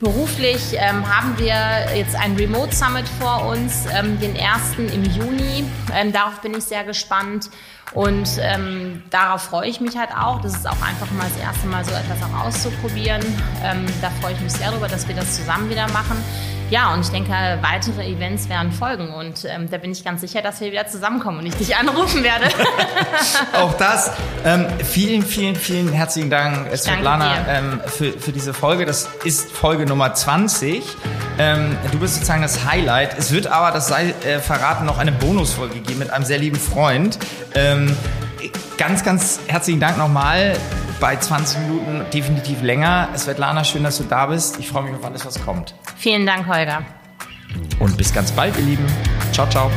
Beruflich 0.00 0.72
ähm, 0.78 1.06
haben 1.06 1.38
wir 1.38 1.94
jetzt 1.94 2.16
ein 2.16 2.34
Remote 2.34 2.74
Summit 2.74 3.06
vor 3.20 3.44
uns, 3.46 3.84
ähm, 3.92 4.18
den 4.18 4.34
ersten 4.34 4.88
im 4.88 5.04
Juni. 5.04 5.64
Ähm, 5.94 6.10
darauf 6.10 6.40
bin 6.40 6.54
ich 6.56 6.64
sehr 6.64 6.84
gespannt 6.84 7.50
und 7.92 8.38
ähm, 8.40 9.02
darauf 9.10 9.42
freue 9.42 9.68
ich 9.68 9.80
mich 9.82 9.98
halt 9.98 10.10
auch. 10.16 10.40
Das 10.40 10.54
ist 10.54 10.66
auch 10.66 10.80
einfach 10.80 11.10
mal 11.10 11.28
das 11.28 11.42
erste 11.42 11.66
Mal 11.66 11.84
so 11.84 11.90
etwas 11.90 12.18
auch 12.22 12.46
auszuprobieren. 12.46 13.20
Ähm, 13.62 13.84
da 14.00 14.08
freue 14.22 14.32
ich 14.32 14.40
mich 14.40 14.52
sehr 14.52 14.70
darüber, 14.70 14.88
dass 14.88 15.06
wir 15.06 15.14
das 15.14 15.36
zusammen 15.36 15.68
wieder 15.68 15.86
machen. 15.88 16.16
Ja, 16.70 16.94
und 16.94 17.00
ich 17.00 17.08
denke, 17.08 17.32
weitere 17.62 18.06
Events 18.06 18.48
werden 18.48 18.70
folgen. 18.70 19.12
Und 19.12 19.44
ähm, 19.44 19.68
da 19.68 19.76
bin 19.78 19.90
ich 19.90 20.04
ganz 20.04 20.20
sicher, 20.20 20.40
dass 20.40 20.60
wir 20.60 20.70
wieder 20.70 20.86
zusammenkommen 20.86 21.40
und 21.40 21.46
ich 21.46 21.56
dich 21.56 21.76
anrufen 21.80 22.22
werde. 22.22 22.46
Auch 23.54 23.74
das. 23.74 24.12
Ähm, 24.44 24.66
vielen, 24.84 25.22
vielen, 25.22 25.56
vielen 25.56 25.92
herzlichen 25.92 26.30
Dank, 26.30 26.68
Svetlana, 26.76 27.48
ähm, 27.48 27.80
für, 27.86 28.12
für 28.12 28.30
diese 28.30 28.54
Folge. 28.54 28.86
Das 28.86 29.08
ist 29.24 29.50
Folge 29.50 29.84
Nummer 29.84 30.14
20. 30.14 30.84
Ähm, 31.38 31.76
du 31.90 31.98
bist 31.98 32.14
sozusagen 32.14 32.42
das 32.42 32.64
Highlight. 32.64 33.18
Es 33.18 33.32
wird 33.32 33.48
aber, 33.48 33.72
das 33.72 33.88
sei 33.88 34.14
äh, 34.24 34.38
verraten, 34.38 34.86
noch 34.86 34.98
eine 34.98 35.10
Bonusfolge 35.10 35.80
geben 35.80 35.98
mit 35.98 36.10
einem 36.10 36.24
sehr 36.24 36.38
lieben 36.38 36.58
Freund. 36.58 37.18
Ähm, 37.54 37.96
ganz, 38.78 39.02
ganz 39.02 39.40
herzlichen 39.48 39.80
Dank 39.80 39.98
nochmal 39.98 40.56
bei 41.00 41.16
20 41.16 41.58
Minuten 41.62 42.04
definitiv 42.12 42.62
länger. 42.62 43.08
Svetlana, 43.16 43.64
schön, 43.64 43.82
dass 43.82 43.98
du 43.98 44.04
da 44.04 44.26
bist. 44.26 44.60
Ich 44.60 44.68
freue 44.68 44.84
mich 44.84 44.94
auf 44.94 45.04
alles, 45.04 45.26
was 45.26 45.42
kommt. 45.44 45.74
Vielen 46.00 46.24
Dank, 46.24 46.46
Holger. 46.46 46.82
Und 47.78 47.94
bis 47.98 48.10
ganz 48.10 48.32
bald, 48.32 48.56
ihr 48.56 48.64
Lieben. 48.64 48.86
Ciao, 49.32 49.46
ciao. 49.50 49.70